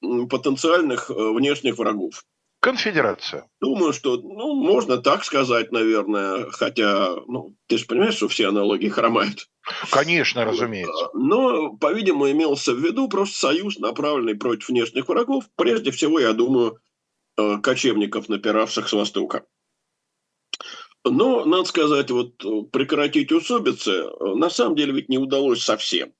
потенциальных 0.00 1.10
э, 1.10 1.14
внешних 1.14 1.76
врагов. 1.78 2.24
Конфедерация. 2.60 3.48
Думаю, 3.62 3.94
что, 3.94 4.18
ну, 4.18 4.54
можно 4.54 4.98
так 4.98 5.24
сказать, 5.24 5.72
наверное, 5.72 6.50
хотя, 6.50 7.16
ну, 7.26 7.56
ты 7.66 7.78
же 7.78 7.86
понимаешь, 7.86 8.16
что 8.16 8.28
все 8.28 8.48
аналогии 8.48 8.88
хромают. 8.88 9.48
Конечно, 9.90 10.44
разумеется. 10.44 11.08
Но, 11.14 11.74
по-видимому, 11.78 12.30
имелся 12.30 12.74
в 12.74 12.78
виду 12.78 13.08
просто 13.08 13.38
союз, 13.38 13.78
направленный 13.78 14.34
против 14.34 14.68
внешних 14.68 15.08
врагов, 15.08 15.44
прежде 15.56 15.90
всего, 15.90 16.20
я 16.20 16.34
думаю, 16.34 16.78
э, 17.38 17.58
кочевников, 17.62 18.28
напиравших 18.28 18.90
с 18.90 18.92
Востока. 18.92 19.46
Но, 21.02 21.46
надо 21.46 21.64
сказать, 21.64 22.10
вот 22.10 22.44
э, 22.44 22.62
прекратить 22.70 23.32
усобицы 23.32 23.90
э, 23.90 24.34
на 24.34 24.50
самом 24.50 24.76
деле 24.76 24.92
ведь 24.92 25.08
не 25.08 25.16
удалось 25.16 25.62
совсем. 25.62 26.12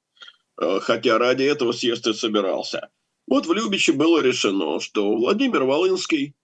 Хотя 0.56 1.16
ради 1.16 1.42
этого 1.44 1.72
съезд 1.72 2.06
и 2.06 2.12
собирался. 2.12 2.90
Вот 3.30 3.46
в 3.46 3.52
Любиче 3.52 3.92
было 3.92 4.20
решено, 4.20 4.80
что 4.80 5.14
Владимир 5.14 5.62
Волынский 5.62 6.34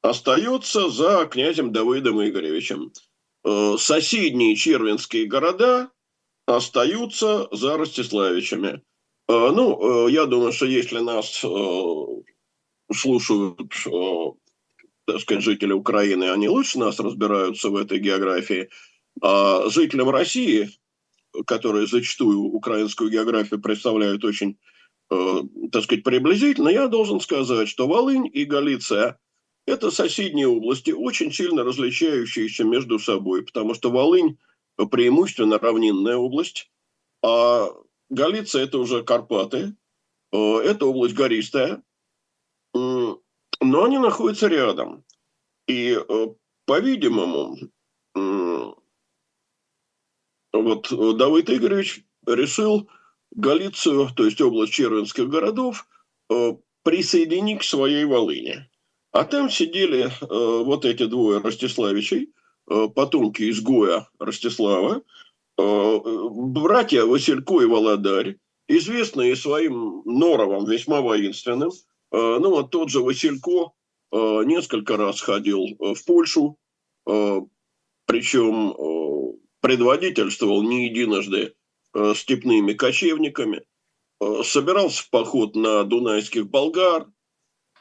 остается 0.00 0.88
за 0.88 1.26
князем 1.26 1.70
Давыдом 1.70 2.26
Игоревичем. 2.26 2.92
Э, 3.44 3.76
соседние 3.78 4.56
червенские 4.56 5.26
города 5.26 5.90
остаются 6.46 7.46
за 7.52 7.76
Ростиславичами. 7.76 8.82
Э, 9.28 9.50
ну, 9.52 10.06
э, 10.06 10.12
я 10.12 10.24
думаю, 10.24 10.52
что 10.52 10.64
если 10.64 11.00
нас 11.00 11.44
слушают, 12.90 13.58
так 15.04 15.20
сказать, 15.20 15.44
жители 15.44 15.72
Украины, 15.72 16.30
они 16.30 16.48
лучше 16.48 16.78
нас 16.78 16.98
разбираются 16.98 17.68
в 17.68 17.76
этой 17.76 17.98
географии. 17.98 18.70
А 19.20 19.68
жителям 19.68 20.08
России, 20.08 20.70
которые 21.46 21.86
зачастую 21.86 22.44
украинскую 22.44 23.10
географию 23.10 23.60
представляют 23.60 24.24
очень 24.24 24.58
так 25.10 25.82
сказать, 25.84 26.04
приблизительно, 26.04 26.68
я 26.68 26.86
должен 26.86 27.20
сказать, 27.20 27.68
что 27.68 27.86
Волынь 27.86 28.30
и 28.32 28.44
Галиция– 28.44 29.18
это 29.66 29.90
соседние 29.90 30.46
области, 30.48 30.92
очень 30.92 31.32
сильно 31.32 31.64
различающиеся 31.64 32.64
между 32.64 32.98
собой, 32.98 33.44
потому 33.44 33.74
что 33.74 33.90
Волынь 33.90 34.38
преимущественно 34.90 35.58
равнинная 35.58 36.16
область, 36.16 36.70
а 37.22 37.70
Галиция– 38.08 38.62
это 38.64 38.78
уже 38.78 39.02
Карпаты, 39.02 39.74
это 40.32 40.86
область 40.86 41.14
гористая, 41.14 41.82
но 42.72 43.20
они 43.60 43.98
находятся 43.98 44.46
рядом. 44.46 45.04
И, 45.66 45.98
по-видимому, 46.66 47.58
вот 50.52 50.92
э, 50.92 51.12
Давыд 51.14 51.50
Игоревич 51.50 52.04
решил 52.26 52.88
Галицию, 53.32 54.08
то 54.16 54.24
есть 54.24 54.40
область 54.40 54.72
червенских 54.72 55.28
городов, 55.28 55.86
э, 56.30 56.52
присоединить 56.82 57.60
к 57.60 57.64
своей 57.64 58.04
Волыне. 58.04 58.68
А 59.12 59.24
там 59.24 59.50
сидели 59.50 60.06
э, 60.06 60.10
вот 60.28 60.84
эти 60.84 61.06
двое 61.06 61.40
Ростиславичей, 61.40 62.32
потомки 62.66 63.50
изгоя 63.50 64.06
Ростислава, 64.20 65.02
братья 65.56 67.04
Василько 67.04 67.62
и 67.62 67.66
Володарь, 67.66 68.36
известные 68.68 69.34
своим 69.34 70.02
норовом 70.04 70.66
весьма 70.66 71.00
воинственным. 71.00 71.72
Ну 72.12 72.48
вот 72.48 72.70
тот 72.70 72.90
же 72.90 73.00
Василько 73.00 73.72
несколько 74.12 74.96
раз 74.96 75.20
ходил 75.20 75.66
в 75.80 76.04
Польшу, 76.06 76.58
причем 78.06 78.76
предводительствовал 79.60 80.62
не 80.62 80.86
единожды 80.86 81.38
э, 81.38 81.50
степными 82.14 82.72
кочевниками, 82.72 83.62
э, 84.20 84.42
собирался 84.44 85.02
в 85.02 85.10
поход 85.10 85.56
на 85.56 85.84
дунайских 85.84 86.48
болгар, 86.48 87.06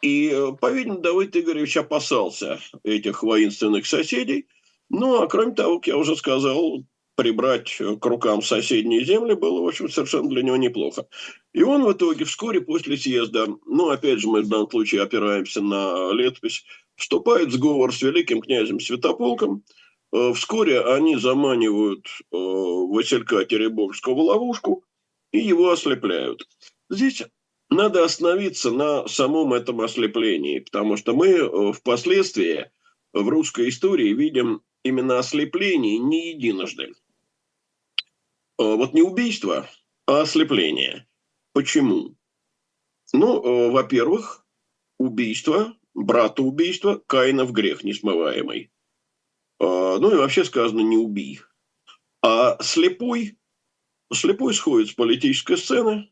и, 0.02 0.30
э, 0.30 0.54
по-видимому, 0.60 1.02
Давыд 1.02 1.36
Игоревич 1.36 1.78
опасался 1.78 2.60
этих 2.84 3.22
воинственных 3.22 3.86
соседей. 3.86 4.48
Ну, 4.90 5.22
а 5.22 5.28
кроме 5.28 5.54
того, 5.54 5.80
как 5.80 5.88
я 5.88 5.98
уже 5.98 6.16
сказал, 6.16 6.86
прибрать 7.16 7.76
к 7.76 8.06
рукам 8.06 8.42
соседние 8.42 9.04
земли 9.04 9.34
было, 9.34 9.62
в 9.62 9.68
общем, 9.68 9.90
совершенно 9.90 10.30
для 10.30 10.42
него 10.42 10.56
неплохо. 10.56 11.06
И 11.54 11.64
он 11.64 11.84
в 11.84 11.92
итоге 11.92 12.24
вскоре 12.24 12.62
после 12.62 12.96
съезда, 12.96 13.48
ну, 13.66 13.90
опять 13.90 14.20
же, 14.20 14.30
мы 14.30 14.42
в 14.42 14.48
данном 14.48 14.70
случае 14.70 15.02
опираемся 15.02 15.62
на 15.62 16.14
летопись, 16.14 16.64
вступает 16.96 17.50
в 17.50 17.54
сговор 17.54 17.94
с 17.94 18.02
великим 18.02 18.42
князем 18.42 18.80
Святополком– 18.80 19.64
Э, 19.74 19.79
вскоре 20.12 20.82
они 20.82 21.16
заманивают 21.18 22.08
э, 22.08 22.36
Василька 22.36 23.46
Теребовского 23.46 24.16
в 24.16 24.20
ловушку 24.20 24.84
и 25.32 25.40
его 25.40 25.72
ослепляют. 25.72 26.48
Здесь 26.90 27.24
надо 27.70 28.04
остановиться 28.04 28.72
на 28.72 29.08
самом 29.08 29.54
этом 29.54 29.82
ослеплении, 29.82 30.60
потому 30.60 30.98
что 30.98 31.14
мы 31.14 31.28
э, 31.28 31.74
впоследствии 31.74 32.72
в 33.14 33.28
русской 33.28 33.70
истории 33.70 34.14
видим 34.14 34.62
именно 34.84 35.20
ослепление 35.20 35.98
не 35.98 36.32
единожды. 36.32 36.94
Вот 38.58 38.94
не 38.94 39.02
убийство, 39.02 39.70
а 40.06 40.22
ослепление. 40.22 41.08
Почему? 41.54 42.16
Ну, 43.14 43.72
во-первых, 43.72 44.46
убийство, 45.00 45.76
брата 45.94 46.44
убийства, 46.44 47.02
Каинов 47.08 47.52
грех 47.52 47.84
несмываемый. 47.84 48.70
А, 49.60 49.98
ну 50.00 50.12
и 50.12 50.16
вообще 50.16 50.46
сказано 50.46 50.82
«не 50.82 50.98
убий». 50.98 51.42
А 52.22 52.62
слепой, 52.62 53.38
слепой 54.14 54.54
сходит 54.54 54.90
с 54.90 54.94
политической 54.94 55.58
сцены, 55.58 56.12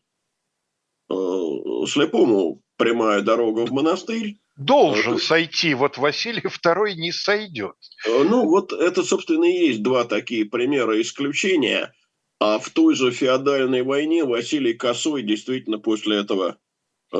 а, 1.09 1.85
слепому 1.87 2.61
прямая 2.77 3.21
дорога 3.21 3.65
в 3.65 3.71
монастырь. 3.71 4.37
Должен 4.57 5.15
а, 5.15 5.19
сойти, 5.19 5.73
вот 5.73 5.97
Василий 5.97 6.47
второй 6.47 6.95
не 6.95 7.11
сойдет. 7.11 7.75
Ну 8.05 8.45
вот 8.47 8.73
это, 8.73 9.03
собственно, 9.03 9.45
и 9.45 9.67
есть 9.67 9.83
два 9.83 10.03
такие 10.05 10.45
примера 10.45 10.99
исключения. 11.01 11.93
А 12.39 12.59
в 12.59 12.69
той 12.69 12.95
же 12.95 13.11
феодальной 13.11 13.81
войне 13.81 14.23
Василий 14.23 14.73
Косой 14.73 15.23
действительно 15.23 15.79
после 15.79 16.17
этого 16.17 16.57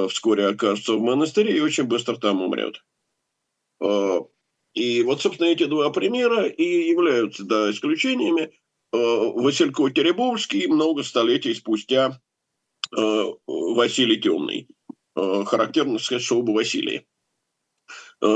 вскоре 0.10 0.48
окажется 0.48 0.94
в 0.94 1.02
монастыре 1.02 1.58
и 1.58 1.62
очень 1.62 1.86
быстро 1.86 2.18
там 2.18 2.42
умрет. 2.42 2.84
И 4.78 5.02
вот, 5.02 5.24
собственно, 5.24 5.48
эти 5.48 5.66
два 5.66 5.90
примера 5.90 6.46
и 6.46 6.90
являются 6.90 7.44
да, 7.44 7.72
исключениями. 7.72 8.52
Э, 8.94 8.98
Василько 9.34 9.90
Теребовский 9.90 10.68
много 10.68 11.02
столетий 11.02 11.56
спустя 11.56 12.22
э, 12.96 13.24
Василий 13.48 14.22
Темный. 14.22 14.68
Э, 15.16 15.46
характерно 15.48 15.98
сказать, 15.98 16.24
что 16.24 16.38
оба 16.38 16.52
Василия. 16.52 17.06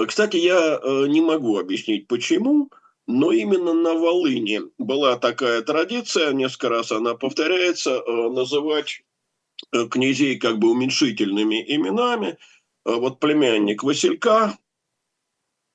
Кстати, 0.08 0.38
я 0.38 0.80
не 1.08 1.22
могу 1.22 1.58
объяснить, 1.58 2.08
почему, 2.08 2.70
но 3.08 3.32
именно 3.32 3.74
на 3.74 3.96
Волыне 3.96 4.62
была 4.78 5.18
такая 5.18 5.64
традиция, 5.64 6.34
несколько 6.34 6.70
раз 6.70 6.92
она 6.92 7.16
повторяется, 7.16 8.04
называть 8.08 9.02
князей 9.90 10.38
как 10.38 10.60
бы 10.60 10.70
уменьшительными 10.70 11.64
именами. 11.76 12.38
Вот 12.86 13.20
племянник 13.20 13.82
Василька, 13.82 14.56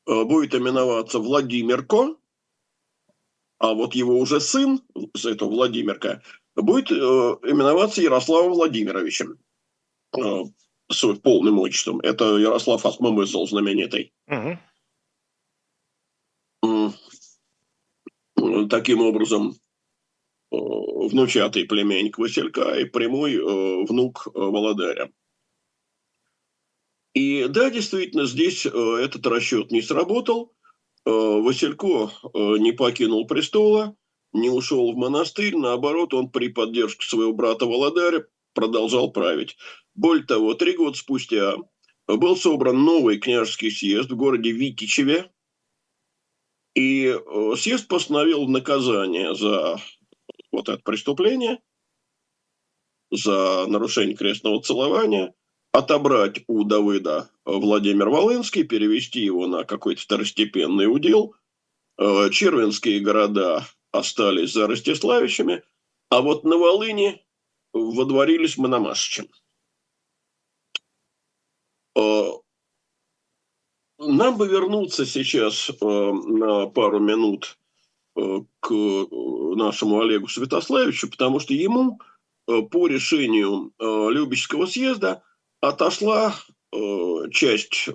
будет 0.06 0.54
именоваться 0.54 1.18
Владимирко, 1.18 2.16
а 3.58 3.74
вот 3.74 3.94
его 3.94 4.18
уже 4.18 4.40
сын, 4.40 4.80
этого 5.14 5.48
Владимирка, 5.50 6.22
будет 6.54 6.90
э, 6.90 6.94
именоваться 6.94 8.02
Ярославом 8.02 8.52
Владимировичем. 8.52 9.38
Э, 10.16 10.44
с 10.88 11.04
полным 11.16 11.58
отчеством. 11.58 12.00
Это 12.00 12.36
Ярослав 12.36 12.84
Осмомысл 12.86 13.44
знаменитый. 13.46 14.12
Угу. 14.28 14.58
Таким 18.68 19.00
образом, 19.00 19.56
внучатый 20.50 21.64
племянник 21.64 22.18
Василька 22.18 22.78
и 22.78 22.84
прямой 22.84 23.36
внук 23.84 24.28
Володаря. 24.32 25.10
И 27.16 27.48
да, 27.48 27.70
действительно, 27.70 28.26
здесь 28.26 28.66
э, 28.66 28.70
этот 29.00 29.26
расчет 29.26 29.72
не 29.72 29.80
сработал. 29.80 30.52
Э, 31.06 31.10
Василько 31.10 32.10
э, 32.22 32.58
не 32.58 32.72
покинул 32.72 33.26
престола, 33.26 33.96
не 34.34 34.50
ушел 34.50 34.92
в 34.92 34.96
монастырь, 34.98 35.56
наоборот, 35.56 36.12
он 36.12 36.28
при 36.30 36.48
поддержке 36.48 37.06
своего 37.06 37.32
брата 37.32 37.64
Володаря 37.64 38.26
продолжал 38.52 39.12
править. 39.12 39.56
Более 39.94 40.26
того, 40.26 40.52
три 40.52 40.76
года 40.76 40.94
спустя 40.98 41.54
был 42.06 42.36
собран 42.36 42.84
новый 42.84 43.18
княжеский 43.18 43.70
съезд 43.70 44.10
в 44.10 44.16
городе 44.16 44.52
Витичеве, 44.52 45.32
и 46.74 47.18
съезд 47.56 47.88
постановил 47.88 48.46
наказание 48.46 49.34
за 49.34 49.78
вот 50.52 50.68
это 50.68 50.82
преступление, 50.82 51.60
за 53.10 53.64
нарушение 53.68 54.14
крестного 54.14 54.60
целования– 54.60 55.32
отобрать 55.76 56.42
у 56.46 56.64
Давыда 56.64 57.30
Владимир 57.44 58.08
Волынский, 58.08 58.64
перевести 58.64 59.20
его 59.20 59.46
на 59.46 59.64
какой-то 59.64 60.00
второстепенный 60.00 60.86
удел. 60.86 61.34
Э, 61.98 62.30
червенские 62.30 63.00
города 63.00 63.66
остались 63.92 64.52
за 64.52 64.66
Ростиславичами, 64.66 65.62
а 66.08 66.22
вот 66.22 66.44
на 66.44 66.56
Волыне 66.56 67.22
водворились 67.74 68.56
Мономашичем. 68.56 69.28
Э, 71.94 72.30
нам 73.98 74.38
бы 74.38 74.48
вернуться 74.48 75.04
сейчас 75.04 75.68
э, 75.68 75.74
на 75.84 76.66
пару 76.66 77.00
минут 77.00 77.58
к 78.14 78.70
нашему 78.70 80.00
Олегу 80.00 80.26
Святославичу, 80.26 81.10
потому 81.10 81.38
что 81.38 81.52
ему 81.52 82.00
по 82.46 82.86
решению 82.86 83.74
Любического 83.78 84.64
съезда– 84.64 85.22
отошла 85.68 86.34
э, 86.72 87.30
часть 87.30 87.88
э, 87.88 87.92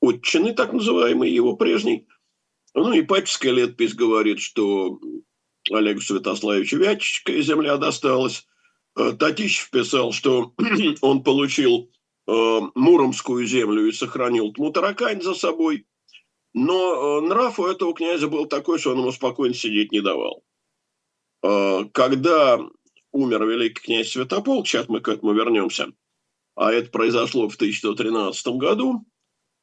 отчины, 0.00 0.54
так 0.54 0.72
называемой, 0.72 1.30
его 1.30 1.56
прежней. 1.56 2.06
Ну, 2.74 2.92
и 2.92 3.00
Ипатьевская 3.00 3.52
летопись 3.52 3.94
говорит, 3.94 4.40
что 4.40 4.98
Олегу 5.70 6.00
Святославичу 6.00 6.78
Вятичская 6.78 7.40
земля 7.42 7.76
досталась. 7.76 8.46
Э, 8.96 9.12
Татищев 9.12 9.70
писал, 9.70 10.12
что 10.12 10.52
он 11.00 11.22
получил 11.22 11.90
э, 12.26 12.60
Муромскую 12.74 13.46
землю 13.46 13.86
и 13.86 13.92
сохранил 13.92 14.52
Тмутаракань 14.52 15.22
за 15.22 15.34
собой. 15.34 15.86
Но 16.54 17.18
э, 17.18 17.26
нрав 17.28 17.58
у 17.58 17.66
этого 17.66 17.94
князя 17.94 18.28
был 18.28 18.46
такой, 18.46 18.78
что 18.78 18.92
он 18.92 19.00
ему 19.00 19.12
спокойно 19.12 19.54
сидеть 19.54 19.92
не 19.92 20.00
давал. 20.00 20.42
Э, 21.42 21.84
когда 21.92 22.58
умер 23.16 23.46
великий 23.46 23.80
князь 23.82 24.10
Святополк, 24.12 24.66
сейчас 24.66 24.88
мы 24.88 25.00
к 25.00 25.08
этому 25.08 25.32
вернемся, 25.32 25.92
а 26.54 26.72
это 26.72 26.90
произошло 26.90 27.48
в 27.48 27.54
1113 27.54 28.46
году, 28.58 29.04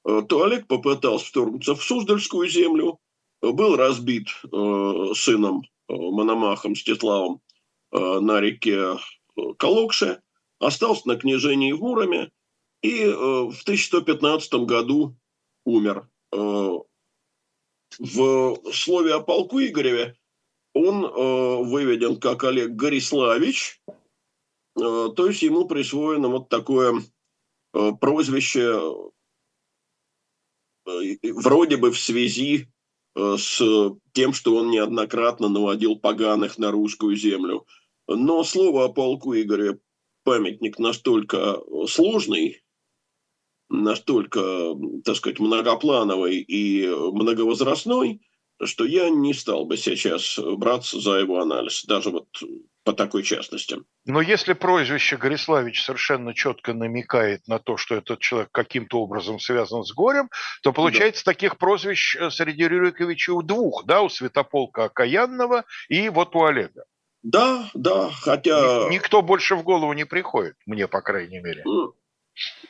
э, 0.05 0.21
то 0.27 0.43
Олег 0.43 0.67
попытался 0.67 1.27
вторгнуться 1.27 1.75
в 1.75 1.83
Суздальскую 1.83 2.49
землю, 2.49 2.99
был 3.41 3.75
разбит 3.75 4.27
э, 4.43 5.13
сыном 5.15 5.61
э, 5.87 5.93
Мономахом 5.93 6.75
Стеславом 6.75 7.41
на 7.91 8.41
реке 8.41 8.97
Колокше, 9.59 10.19
остался 10.57 11.07
на 11.07 11.15
княжении 11.15 11.73
в 11.73 11.79
Муроме 11.79 12.31
и 12.81 13.05
в 13.05 13.61
1115 13.61 14.51
году 14.65 15.15
умер. 15.63 16.09
В 16.31 16.87
слове 18.71 19.13
о 19.13 19.19
полку 19.19 19.59
Игореве 19.61 20.17
он 20.73 21.67
выведен 21.69 22.19
как 22.19 22.43
Олег 22.43 22.71
Гориславич, 22.71 23.81
то 24.75 25.27
есть 25.27 25.41
ему 25.43 25.65
присвоено 25.65 26.29
вот 26.29 26.49
такое 26.49 27.01
прозвище 27.71 28.79
вроде 30.85 31.77
бы 31.77 31.91
в 31.91 31.99
связи 31.99 32.67
Э, 33.15 33.35
с 33.37 33.61
тем, 34.13 34.33
что 34.33 34.55
он 34.55 34.71
неоднократно 34.71 35.49
наводил 35.49 35.97
поганых 35.97 36.57
на 36.57 36.71
русскую 36.71 37.15
землю. 37.15 37.65
Но 38.07 38.43
слово 38.43 38.85
о 38.85 38.89
полку 38.89 39.33
Игоря 39.35 39.79
памятник 40.23 40.79
настолько 40.79 41.61
сложный, 41.87 42.63
настолько, 43.69 44.75
так 45.05 45.15
сказать, 45.15 45.39
многоплановый 45.39 46.39
и 46.39 46.87
многовозрастной, 46.87 48.21
что 48.65 48.85
я 48.85 49.09
не 49.09 49.33
стал 49.33 49.65
бы 49.65 49.77
сейчас 49.77 50.39
браться 50.39 50.99
за 50.99 51.19
его 51.19 51.39
анализ, 51.39 51.85
даже 51.85 52.09
вот 52.09 52.27
по 52.83 52.93
такой 52.93 53.23
частности. 53.23 53.77
Но 54.05 54.21
если 54.21 54.53
прозвище 54.53 55.17
Гориславич 55.17 55.83
совершенно 55.83 56.33
четко 56.33 56.73
намекает 56.73 57.47
на 57.47 57.59
то, 57.59 57.77
что 57.77 57.95
этот 57.95 58.19
человек 58.19 58.49
каким-то 58.51 58.99
образом 58.99 59.39
связан 59.39 59.83
с 59.83 59.93
горем, 59.93 60.29
то 60.61 60.73
получается 60.73 61.23
да. 61.25 61.31
таких 61.31 61.57
прозвищ 61.57 62.15
э, 62.15 62.29
среди 62.29 62.67
Рюриковичей 62.67 63.33
у 63.33 63.41
двух, 63.41 63.85
да, 63.85 64.01
у 64.01 64.09
Святополка 64.09 64.85
Окаянного 64.85 65.63
и 65.87 66.09
вот 66.09 66.35
у 66.35 66.43
Олега. 66.43 66.83
Да, 67.23 67.69
да, 67.73 68.09
хотя... 68.11 68.89
Никто 68.89 69.21
больше 69.21 69.55
в 69.55 69.63
голову 69.63 69.93
не 69.93 70.05
приходит, 70.05 70.55
мне, 70.65 70.89
по 70.89 71.01
крайней 71.01 71.39
мере. 71.39 71.63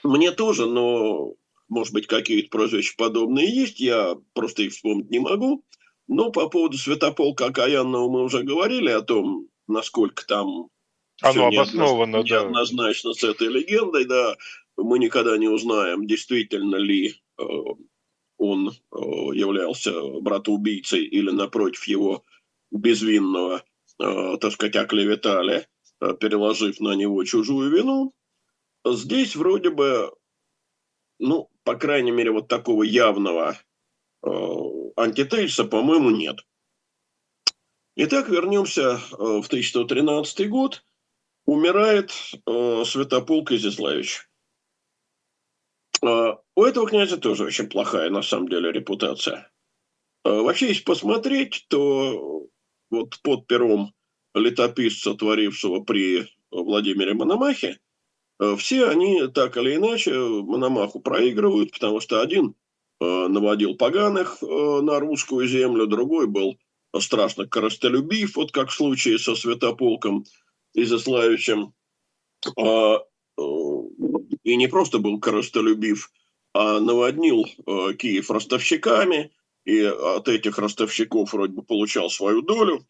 Мне 0.04 0.32
тоже, 0.32 0.68
но, 0.68 1.34
может 1.70 1.94
быть, 1.94 2.06
какие-то 2.06 2.50
прозвища 2.50 2.94
подобные 2.96 3.48
есть, 3.50 3.80
я 3.80 4.16
просто 4.34 4.64
их 4.64 4.74
вспомнить 4.74 5.10
не 5.10 5.20
могу. 5.20 5.64
Но 6.08 6.32
по 6.32 6.50
поводу 6.50 6.78
Святополка 6.78 7.48
Окаянного 7.48 8.10
мы 8.10 8.24
уже 8.24 8.44
говорили 8.44 8.90
о 8.90 9.02
том, 9.02 9.48
насколько 9.68 10.26
там 10.26 10.68
оно 11.22 11.48
обосновано, 11.48 12.18
неоднозначно, 12.18 12.24
да. 12.24 12.44
неоднозначно 12.44 13.14
с 13.14 13.24
этой 13.24 13.48
легендой, 13.48 14.06
да, 14.06 14.36
мы 14.78 15.00
никогда 15.00 15.38
не 15.38 15.48
узнаем, 15.48 16.06
действительно 16.08 16.76
ли 16.76 17.16
э, 17.38 17.44
он 18.38 18.70
э, 18.70 18.74
являлся 19.34 19.94
братоубийцей 20.20 21.06
или, 21.06 21.30
напротив, 21.30 21.88
его 21.88 22.24
безвинного, 22.72 23.64
э, 24.00 24.38
так 24.42 24.52
сказать, 24.52 24.76
оклеветали, 24.76 25.68
э, 26.02 26.14
переложив 26.20 26.80
на 26.80 26.96
него 26.96 27.24
чужую 27.24 27.72
вину. 27.72 28.14
Здесь 28.86 29.36
вроде 29.36 29.70
бы, 29.70 30.12
ну, 31.20 31.50
по 31.64 31.76
крайней 31.76 32.12
мере, 32.12 32.32
вот 32.32 32.48
такого 32.48 32.84
явного 32.84 33.58
э, 34.24 34.30
антитезиса, 34.96 35.66
по-моему, 35.66 36.10
нет. 36.10 36.40
Итак, 37.96 38.28
вернемся 38.28 39.00
э, 39.12 39.16
в 39.18 39.46
1113 39.46 40.50
год. 40.50 40.84
Умирает 41.46 42.12
э, 42.48 42.84
Святополк 42.86 43.52
Изяславич. 43.52 44.28
Э, 46.02 46.34
у 46.56 46.64
этого 46.64 46.88
князя 46.88 47.18
тоже 47.18 47.46
очень 47.46 47.70
плохая, 47.70 48.10
на 48.10 48.24
самом 48.24 48.48
деле, 48.48 48.72
репутация. 48.72 49.52
Э, 50.26 50.32
вообще, 50.32 50.70
если 50.70 50.84
посмотреть, 50.84 51.66
то 51.70 52.48
вот 52.90 53.20
под 53.22 53.46
пером 53.46 53.94
летописца, 54.34 55.14
творившего 55.14 55.82
при 55.82 56.28
Владимире 56.50 57.14
Мономахе, 57.14 57.80
все 58.58 58.88
они 58.88 59.28
так 59.28 59.58
или 59.58 59.76
иначе 59.76 60.14
Мономаху 60.18 61.00
проигрывают, 61.00 61.72
потому 61.72 62.00
что 62.00 62.22
один 62.22 62.56
наводил 63.04 63.76
поганых 63.76 64.42
на 64.42 65.00
русскую 65.00 65.48
землю, 65.48 65.88
другой 65.88 66.28
был 66.28 66.58
страшно 67.00 67.48
коростолюбив, 67.48 68.36
вот 68.36 68.52
как 68.52 68.70
в 68.70 68.74
случае 68.74 69.18
со 69.18 69.36
Святополком 69.36 70.26
Изяславичем. 70.74 71.74
А, 72.58 72.98
э, 72.98 73.42
и 74.44 74.56
не 74.56 74.68
просто 74.68 75.00
был 75.00 75.20
коростолюбив, 75.20 76.12
а 76.54 76.80
наводнил 76.80 77.46
э, 77.46 77.94
Киев 77.94 78.30
ростовщиками, 78.30 79.32
и 79.66 79.82
от 79.82 80.28
этих 80.28 80.58
ростовщиков 80.58 81.32
вроде 81.34 81.54
бы 81.54 81.64
получал 81.64 82.10
свою 82.10 82.42
долю. 82.42 82.86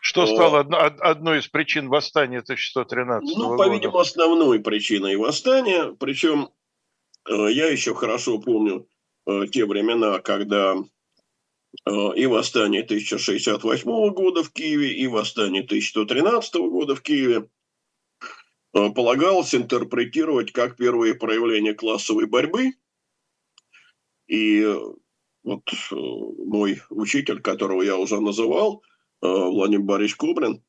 Что 0.00 0.26
стало 0.26 0.60
одной 0.60 1.40
из 1.40 1.48
причин 1.48 1.88
восстания 1.88 2.38
1613 2.38 3.36
Ну, 3.36 3.56
по-видимому, 3.56 3.98
основной 3.98 4.60
причиной 4.60 5.16
восстания. 5.16 5.96
Причем 5.98 6.44
э, 6.44 6.48
я 7.28 7.66
еще 7.66 7.94
хорошо 7.94 8.38
помню 8.38 8.88
те 9.50 9.66
времена, 9.66 10.20
когда 10.20 10.76
Э, 11.84 12.14
и 12.14 12.26
восстание 12.26 12.82
1068 12.82 14.10
года 14.12 14.42
в 14.42 14.52
Киеве, 14.52 14.94
и 14.94 15.06
восстание 15.06 15.62
1113 15.62 16.54
года 16.54 16.94
в 16.94 17.02
Киеве 17.02 17.48
э, 18.74 18.90
полагалось 18.90 19.54
интерпретировать 19.54 20.52
как 20.52 20.76
первые 20.76 21.14
проявления 21.14 21.74
классовой 21.74 22.26
борьбы. 22.26 22.72
И 24.26 24.62
э, 24.62 24.78
вот 25.44 25.62
мой 25.90 26.82
учитель, 26.90 27.40
которого 27.40 27.82
я 27.82 27.96
уже 27.96 28.20
называл, 28.20 28.82
Владимир 29.22 29.82
Борисович 29.82 30.16
Кубрин, 30.16 30.62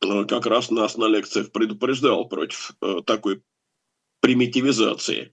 как 0.00 0.44
раз 0.46 0.70
нас 0.70 0.96
на 0.96 1.06
лекциях 1.06 1.52
предупреждал 1.52 2.28
против 2.28 2.72
такой 3.06 3.42
примитивизации. 4.20 5.32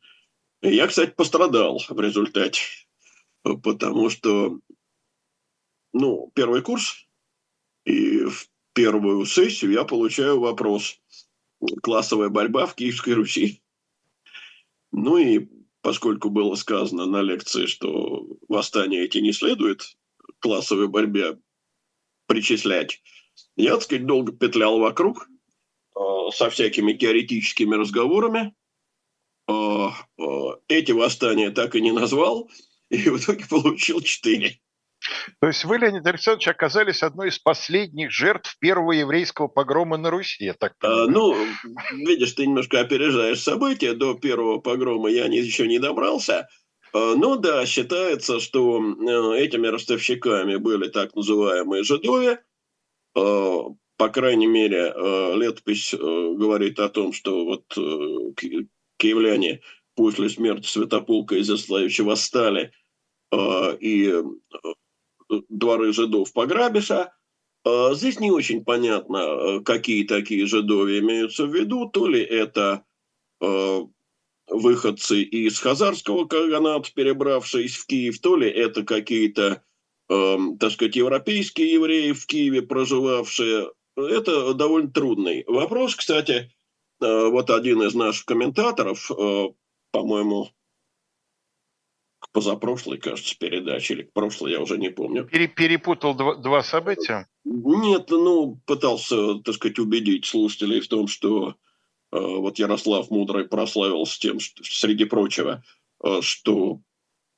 Я, 0.72 0.88
кстати, 0.88 1.12
пострадал 1.12 1.80
в 1.88 2.00
результате, 2.00 2.62
потому 3.44 4.10
что 4.10 4.60
ну, 5.94 6.32
первый 6.34 6.62
курс, 6.62 7.08
и 7.86 8.26
в 8.26 8.50
первую 8.74 9.26
сессию 9.26 9.72
я 9.72 9.84
получаю 9.84 10.40
вопрос 10.40 11.00
«Классовая 11.84 12.30
борьба 12.30 12.66
в 12.66 12.74
Киевской 12.74 13.14
Руси». 13.14 13.62
Ну 14.92 15.18
и 15.18 15.48
поскольку 15.82 16.32
было 16.32 16.56
сказано 16.56 17.06
на 17.06 17.22
лекции, 17.22 17.68
что 17.68 18.26
восстания 18.50 19.04
эти 19.04 19.20
не 19.20 19.34
следует 19.34 19.96
классовой 20.40 20.88
борьбе 20.88 21.38
причислять, 22.26 23.04
я, 23.56 23.76
так 23.76 23.84
сказать, 23.84 24.08
долго 24.08 24.32
петлял 24.32 24.80
вокруг 24.80 25.30
э, 25.96 26.00
со 26.34 26.50
всякими 26.50 26.94
теоретическими 26.94 27.76
разговорами. 27.76 28.56
Э, 29.48 29.90
э, 30.18 30.24
эти 30.68 30.92
восстания 30.92 31.52
так 31.52 31.76
и 31.76 31.82
не 31.82 31.92
назвал, 31.92 32.50
и 32.90 33.10
в 33.10 33.18
итоге 33.18 33.46
получил 33.50 34.02
четыре. 34.02 34.60
То 35.40 35.48
есть 35.48 35.66
вы, 35.66 35.78
Леонид 35.78 36.06
Александрович, 36.06 36.48
оказались 36.48 37.04
одной 37.04 37.30
из 37.30 37.38
последних 37.38 38.12
жертв 38.12 38.58
первого 38.60 38.92
еврейского 38.94 39.48
погрома 39.48 39.98
на 39.98 40.10
Руси, 40.10 40.46
я 40.46 40.54
так 40.54 40.74
а, 40.80 40.88
понимаю. 40.88 41.04
А, 41.04 41.12
ну, 41.12 42.06
видишь, 42.06 42.34
ты 42.34 42.48
немножко 42.48 42.80
опережаешь 42.80 43.42
события. 43.42 43.94
До 43.94 44.16
первого 44.16 44.60
погрома 44.60 45.10
я 45.10 45.28
не, 45.28 45.40
еще 45.40 45.68
не 45.68 45.78
добрался. 45.78 46.48
А, 46.94 47.16
ну 47.16 47.36
да, 47.36 47.66
считается, 47.66 48.40
что 48.40 48.82
э, 48.82 49.38
этими 49.40 49.68
ростовщиками 49.68 50.56
были 50.56 50.88
так 50.88 51.14
называемые 51.16 51.84
жидове. 51.84 52.40
А, 53.16 53.66
по 53.98 54.10
крайней 54.10 54.48
мере, 54.48 54.94
э, 54.96 55.36
летопись 55.36 55.94
э, 55.94 55.98
говорит 55.98 56.80
о 56.80 56.90
том, 56.90 57.14
что 57.14 57.46
вот 57.46 57.66
киевляне 58.98 59.62
после 59.96 60.30
смерти 60.30 60.68
Святополка 60.68 61.40
Изяславича 61.40 62.04
восстали 62.04 62.72
и 63.32 64.24
дворы 65.50 65.94
жидов 65.94 66.34
пограбиша. 66.34 67.12
А, 67.64 67.94
здесь 67.94 68.20
не 68.20 68.32
очень 68.32 68.64
понятно, 68.64 69.18
э, 69.18 69.60
какие 69.62 70.04
такие 70.04 70.46
жидови 70.46 71.00
имеются 71.00 71.46
в 71.46 71.54
виду. 71.54 71.90
То 71.90 72.08
ли 72.08 72.22
это 72.22 72.86
э, 73.42 73.82
выходцы 74.48 75.24
из 75.24 75.60
Хазарского 75.60 76.26
каганата, 76.26 76.92
перебравшиеся 76.94 77.82
в 77.82 77.88
Киев, 77.88 78.20
то 78.20 78.36
ли 78.36 78.50
это 78.50 78.84
какие-то, 78.84 79.64
э, 80.10 80.38
так 80.60 80.72
сказать, 80.72 80.96
европейские 80.96 81.74
евреи 81.74 82.12
в 82.12 82.26
Киеве 82.28 82.62
проживавшие. 82.62 83.72
Это 83.98 84.54
довольно 84.54 84.92
трудный 84.92 85.44
вопрос. 85.48 85.96
Кстати, 85.96 86.52
вот 87.00 87.50
один 87.50 87.82
из 87.84 87.94
наших 87.94 88.26
комментаторов, 88.26 89.10
по-моему, 89.92 90.50
позапрошлой, 92.32 92.98
кажется, 92.98 93.38
передачи, 93.38 93.94
или 93.94 94.04
прошлой, 94.04 94.52
я 94.52 94.62
уже 94.62 94.78
не 94.78 94.90
помню. 94.90 95.26
Перепутал 95.26 96.14
два, 96.16 96.36
два 96.36 96.64
события? 96.64 97.28
Нет, 97.46 98.10
ну, 98.10 98.60
пытался, 98.66 99.36
так 99.40 99.56
сказать, 99.56 99.80
убедить 99.80 100.26
слушателей 100.26 100.82
в 100.82 100.88
том, 100.88 101.08
что 101.08 101.52
э, 101.52 101.54
вот 102.20 102.60
Ярослав 102.60 103.10
Мудрый 103.10 103.46
прославился 103.46 104.20
тем, 104.20 104.40
что, 104.40 104.64
среди 104.64 105.06
прочего, 105.06 105.64
э, 106.04 106.20
что 106.22 106.82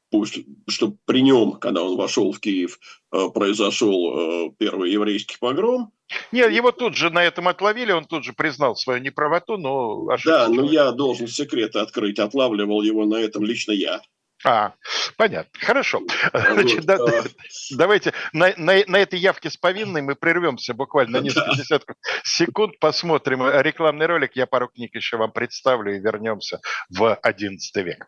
пусть, 0.09 0.39
чтобы 0.67 0.97
при 1.05 1.21
нем, 1.21 1.53
когда 1.53 1.83
он 1.83 1.97
вошел 1.97 2.31
в 2.31 2.39
Киев, 2.39 2.79
э, 3.11 3.29
произошел 3.33 4.53
первый 4.57 4.91
еврейский 4.91 5.37
погром. 5.39 5.91
Нет, 6.31 6.51
его 6.51 6.71
тут 6.71 6.95
же 6.95 7.09
на 7.09 7.23
этом 7.23 7.47
отловили, 7.47 7.91
он 7.91 8.05
тут 8.05 8.23
же 8.23 8.33
признал 8.33 8.75
свою 8.75 9.01
неправоту, 9.01 9.57
но 9.57 10.07
ошибся. 10.07 10.29
Да, 10.29 10.47
но 10.47 10.63
я 10.63 10.91
должен 10.91 11.27
секреты 11.27 11.79
открыть, 11.79 12.19
отлавливал 12.19 12.81
его 12.81 13.05
на 13.05 13.15
этом 13.15 13.43
лично 13.43 13.73
я. 13.73 14.01
А, 14.45 14.73
понятно. 15.17 15.51
Хорошо. 15.59 16.01
Значит, 16.33 16.85
да, 16.85 16.95
а... 16.95 17.23
давайте 17.71 18.13
на, 18.33 18.53
на, 18.57 18.83
на 18.85 18.97
этой 18.97 19.19
явке 19.19 19.49
с 19.49 19.57
повинной 19.57 20.01
мы 20.01 20.15
прервемся 20.15 20.73
буквально 20.73 21.19
на 21.19 21.23
несколько 21.23 21.55
десятков 21.55 21.95
секунд, 22.23 22.79
посмотрим 22.79 23.41
рекламный 23.61 24.05
ролик. 24.05 24.35
Я 24.35 24.45
пару 24.45 24.67
книг 24.67 24.95
еще 24.95 25.17
вам 25.17 25.31
представлю 25.31 25.95
и 25.95 25.99
вернемся 25.99 26.61
в 26.89 27.19
XI 27.23 27.83
век. 27.83 28.07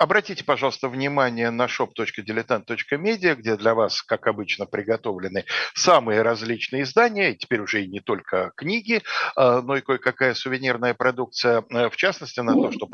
Обратите, 0.00 0.44
пожалуйста, 0.44 0.88
внимание 0.88 1.50
на 1.50 1.66
shop.diletant.media, 1.66 3.34
где 3.34 3.54
для 3.58 3.74
вас, 3.74 4.02
как 4.02 4.28
обычно, 4.28 4.64
приготовлены 4.64 5.44
самые 5.74 6.22
различные 6.22 6.84
издания, 6.84 7.34
теперь 7.34 7.60
уже 7.60 7.84
и 7.84 7.86
не 7.86 8.00
только 8.00 8.50
книги, 8.56 9.02
а, 9.36 9.60
но 9.60 9.76
и 9.76 9.82
кое-какая 9.82 10.32
сувенирная 10.32 10.94
продукция, 10.94 11.62
э, 11.68 11.90
в 11.90 11.96
частности, 11.96 12.40
на 12.40 12.54
то, 12.54 12.72
что 12.72 12.88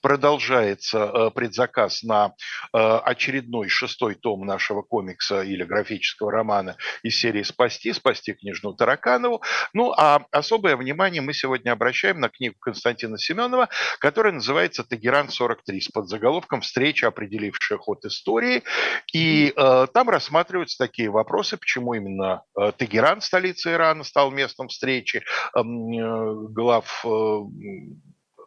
продолжается 0.00 0.98
э, 0.98 1.30
предзаказ 1.30 2.02
на 2.02 2.32
э, 2.72 2.78
очередной 2.78 3.68
шестой 3.68 4.14
том 4.14 4.46
нашего 4.46 4.80
комикса 4.80 5.42
или 5.42 5.62
графического 5.62 6.32
романа 6.32 6.78
из 7.02 7.20
серии 7.20 7.42
«Спасти», 7.42 7.92
«Спасти 7.92 8.32
княжну 8.32 8.72
Тараканову». 8.72 9.42
Ну, 9.74 9.92
а 9.94 10.24
особое 10.30 10.78
внимание 10.78 11.20
мы 11.20 11.34
сегодня 11.34 11.72
обращаем 11.72 12.18
на 12.18 12.30
книгу 12.30 12.56
Константина 12.58 13.18
Семенова, 13.18 13.68
которая 13.98 14.32
называется 14.32 14.84
«Тагеран-43» 14.84 15.80
с 15.80 15.88
подзаголовком 15.88 16.45
заголовком 16.46 16.60
«Встреча, 16.60 17.08
определившая 17.08 17.78
ход 17.78 18.04
истории». 18.04 18.62
И 19.12 19.52
э, 19.56 19.86
там 19.92 20.08
рассматриваются 20.08 20.78
такие 20.78 21.10
вопросы, 21.10 21.56
почему 21.56 21.94
именно 21.94 22.42
э, 22.58 22.72
Тегеран, 22.76 23.20
столица 23.20 23.72
Ирана, 23.72 24.04
стал 24.04 24.30
местом 24.30 24.68
встречи 24.68 25.18
э, 25.18 25.60
глав 25.62 27.04
э, 27.04 27.38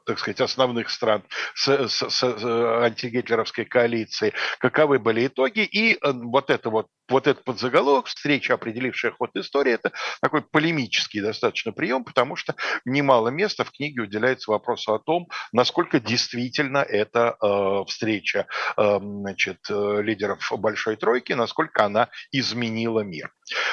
так 0.10 0.18
сказать, 0.18 0.42
основных 0.42 0.90
стран 0.90 1.22
с, 1.54 1.88
с, 1.88 2.10
с 2.10 2.24
антигитлеровской 2.24 3.66
коалиции, 3.66 4.34
каковы 4.58 4.98
были 4.98 5.28
итоги. 5.28 5.60
И 5.60 5.94
э, 5.94 6.12
вот 6.14 6.50
это 6.50 6.72
вот 6.72 6.88
вот 7.10 7.28
этот 7.28 7.44
подзаголовок 7.44 8.08
«Встреча, 8.08 8.54
определившая 8.54 9.12
ход 9.12 9.32
истории»– 9.36 9.74
это 9.74 9.92
такой 10.22 10.42
полемический 10.42 11.22
достаточно 11.22 11.72
прием, 11.72 12.04
потому 12.04 12.36
что 12.36 12.56
немало 12.86 13.30
места 13.30 13.64
в 13.64 13.72
книге 13.72 14.04
уделяется 14.04 14.52
вопросу 14.52 14.94
о 14.94 15.00
том, 15.00 15.28
насколько 15.52 16.00
действительно 16.00 16.80
эта 16.80 17.36
э, 17.42 17.84
встреча 17.88 18.48
э, 18.78 19.00
значит, 19.02 19.58
э, 19.70 20.02
лидеров 20.02 20.40
Большой 20.58 20.96
Тройки, 20.96 21.34
насколько 21.34 21.86
она 21.86 22.10
изменила 22.32 23.02
мир. 23.02 23.32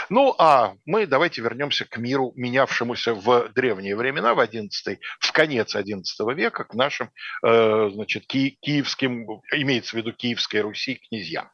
Ну, 0.09 0.35
а 0.38 0.75
мы 0.87 1.07
давайте 1.07 1.42
вернемся 1.42 1.85
к 1.85 1.99
миру, 1.99 2.33
менявшемуся 2.37 3.14
в 3.14 3.51
древние 3.55 3.96
времена, 3.96 4.35
в 4.35 4.40
11 4.40 4.99
в 5.20 5.33
конец 5.33 5.75
XI 5.75 6.03
века, 6.35 6.65
к 6.65 6.75
нашим, 6.75 7.11
э, 7.45 7.91
значит, 7.91 8.27
ки, 8.27 8.59
киевским, 8.61 9.43
имеется 9.53 9.91
в 9.91 9.95
виду 9.95 10.12
Киевской 10.12 10.61
Руси, 10.61 11.01
князьям. 11.09 11.51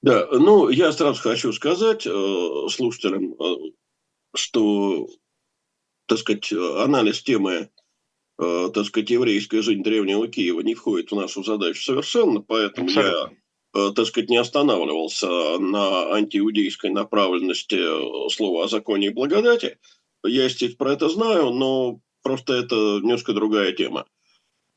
Да, 0.00 0.28
ну, 0.30 0.68
я 0.68 0.92
сразу 0.92 1.20
хочу 1.20 1.52
сказать 1.52 2.06
э, 2.06 2.68
слушателям, 2.70 3.34
э, 3.34 3.72
что, 4.36 5.08
так 6.06 6.18
сказать, 6.18 6.52
анализ 6.52 7.22
темы, 7.22 7.70
э, 8.38 8.70
так 8.72 8.86
сказать, 8.86 9.10
еврейская 9.10 9.60
жизнь 9.60 9.82
древнего 9.82 10.28
Киева 10.28 10.60
не 10.60 10.74
входит 10.74 11.10
в 11.10 11.16
нашу 11.16 11.42
задачу 11.42 11.82
совершенно, 11.82 12.40
поэтому 12.40 12.86
Абсолютно. 12.86 13.36
я, 13.74 13.88
э, 13.88 13.92
так 13.92 14.06
сказать, 14.06 14.30
не 14.30 14.36
останавливался 14.36 15.58
на 15.58 16.12
антииудейской 16.12 16.90
направленности 16.90 18.30
слова 18.30 18.64
о 18.64 18.68
законе 18.68 19.08
и 19.08 19.12
благодати. 19.12 19.78
Я, 20.24 20.44
естественно, 20.44 20.76
про 20.78 20.92
это 20.92 21.08
знаю, 21.08 21.50
но 21.50 22.00
просто 22.22 22.54
это 22.54 22.74
немножко 22.74 23.32
другая 23.32 23.72
тема. 23.72 24.06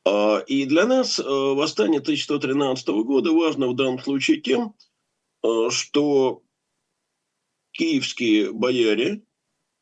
А, 0.04 0.38
и 0.46 0.64
для 0.64 0.86
нас 0.86 1.18
э, 1.18 1.22
восстание 1.24 2.00
1113 2.00 2.88
года 2.88 3.32
важно 3.32 3.68
в 3.68 3.76
данном 3.76 3.98
случае 3.98 4.40
тем, 4.40 4.74
Э, 5.42 5.70
что 5.70 6.42
киевские 7.72 8.52
бояре, 8.52 9.22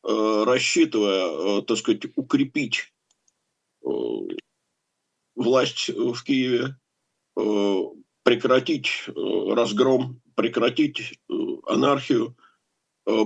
э, 0.03 0.43
рассчитывая, 0.45 1.61
так 1.61 1.77
сказать, 1.77 2.05
укрепить 2.15 2.93
власть 5.35 5.89
в 5.89 6.23
Киеве, 6.23 6.77
прекратить 8.23 9.05
разгром, 9.07 10.21
прекратить 10.35 11.19
анархию, 11.65 12.37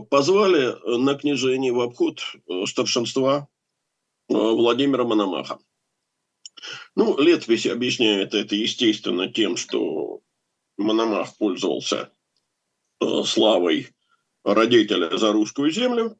позвали 0.09 0.97
на 0.97 1.15
княжение 1.15 1.73
в 1.73 1.81
обход 1.81 2.21
старшинства 2.67 3.49
Владимира 4.27 5.03
Мономаха. 5.03 5.59
Ну, 6.95 7.17
летопись 7.19 7.67
объясняет 7.67 8.33
это, 8.33 8.55
естественно, 8.55 9.31
тем, 9.31 9.57
что 9.57 10.21
Мономах 10.77 11.35
пользовался 11.37 12.11
Э, 13.01 13.23
славой 13.23 13.89
родителя 14.43 15.17
за 15.17 15.33
русскую 15.33 15.69
землю. 15.71 16.17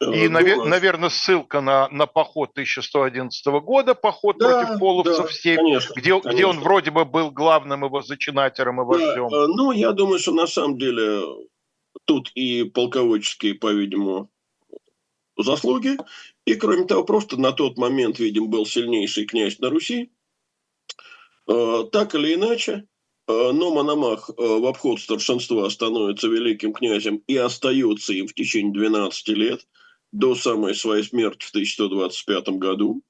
И, 0.00 0.26
навер- 0.26 0.64
наверное, 0.64 1.10
ссылка 1.10 1.60
на, 1.60 1.88
на 1.88 2.06
поход 2.06 2.50
1111 2.52 3.46
года, 3.62 3.94
поход 3.94 4.36
да, 4.38 4.64
против 4.64 4.80
половцев 4.80 5.26
да, 5.26 5.32
степь, 5.32 5.58
конечно, 5.58 5.94
где, 5.94 6.10
конечно. 6.10 6.28
где 6.30 6.46
он 6.46 6.58
вроде 6.58 6.90
бы 6.90 7.04
был 7.04 7.30
главным 7.30 7.84
его 7.84 8.02
зачинателем 8.02 8.80
и 8.80 8.84
вождем. 8.84 9.28
Да, 9.28 9.36
э, 9.36 9.46
ну, 9.46 9.70
я 9.70 9.92
думаю, 9.92 10.18
что 10.18 10.32
на 10.32 10.46
самом 10.46 10.76
деле 10.76 11.22
тут 12.04 12.30
и 12.34 12.64
полководческие, 12.64 13.54
по-видимому, 13.54 14.28
заслуги. 15.36 15.96
И, 16.44 16.54
кроме 16.54 16.86
того, 16.86 17.04
просто 17.04 17.36
на 17.36 17.52
тот 17.52 17.78
момент, 17.78 18.18
видим, 18.18 18.48
был 18.50 18.66
сильнейший 18.66 19.26
князь 19.26 19.58
на 19.58 19.70
Руси. 19.70 20.10
Э, 21.48 21.84
так 21.90 22.14
или 22.14 22.34
иначе, 22.34 22.86
Э, 23.28 23.52
но 23.52 23.72
Мономах 23.72 24.30
э, 24.30 24.32
в 24.36 24.66
обход 24.66 25.00
старшинства 25.00 25.68
становится 25.70 26.28
великим 26.28 26.72
князем 26.72 27.22
и 27.26 27.36
остается 27.36 28.12
им 28.12 28.26
в 28.26 28.34
течение 28.34 28.72
12 28.72 29.28
лет 29.28 29.66
до 30.10 30.34
самой 30.34 30.74
своей 30.74 31.04
смерти 31.04 31.44
в 31.44 31.50
1125 31.50 32.48
году. 32.58 33.02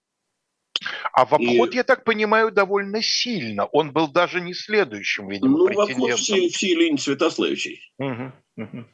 А 1.13 1.25
в 1.25 1.33
обход, 1.33 1.73
и... 1.73 1.77
я 1.77 1.85
так 1.85 2.05
понимаю, 2.05 2.51
довольно 2.51 3.03
сильно. 3.03 3.67
Он 3.67 3.93
был 3.93 4.09
даже 4.09 4.41
не 4.41 4.53
следующим, 4.53 5.29
видимо, 5.29 5.59
Ну, 5.59 5.73
в 5.73 5.81
обход 5.81 6.13
все, 6.19 6.49
все 6.49 6.75
линии 6.75 6.99
Святославичей. 6.99 7.81
Угу, 7.99 8.33
угу. 8.57 8.85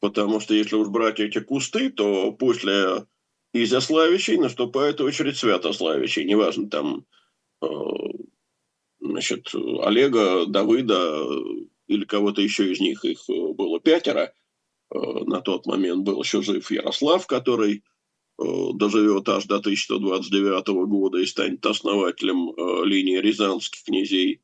Потому 0.00 0.40
что 0.40 0.54
если 0.54 0.76
уж 0.76 0.88
брать 0.88 1.20
эти 1.20 1.40
кусты, 1.40 1.90
то 1.90 2.32
после 2.32 3.06
Изяславичей 3.52 4.36
наступает 4.36 5.00
очередь 5.00 5.36
Святославичей. 5.36 6.24
Неважно, 6.24 6.68
там 6.68 7.06
э, 7.62 7.66
значит, 9.00 9.52
Олега, 9.54 10.46
Давыда, 10.46 11.26
или 11.86 12.04
кого-то 12.04 12.42
еще 12.42 12.72
из 12.72 12.80
них, 12.80 13.04
их 13.04 13.24
было 13.28 13.80
пятеро. 13.80 14.32
На 14.90 15.40
тот 15.40 15.66
момент 15.66 16.04
был 16.04 16.22
еще 16.22 16.42
жив 16.42 16.70
Ярослав, 16.70 17.26
который 17.26 17.84
доживет 18.38 19.28
аж 19.28 19.44
до 19.46 19.56
1129 19.56 20.68
года 20.86 21.18
и 21.18 21.26
станет 21.26 21.64
основателем 21.66 22.54
линии 22.84 23.18
рязанских 23.18 23.84
князей. 23.84 24.40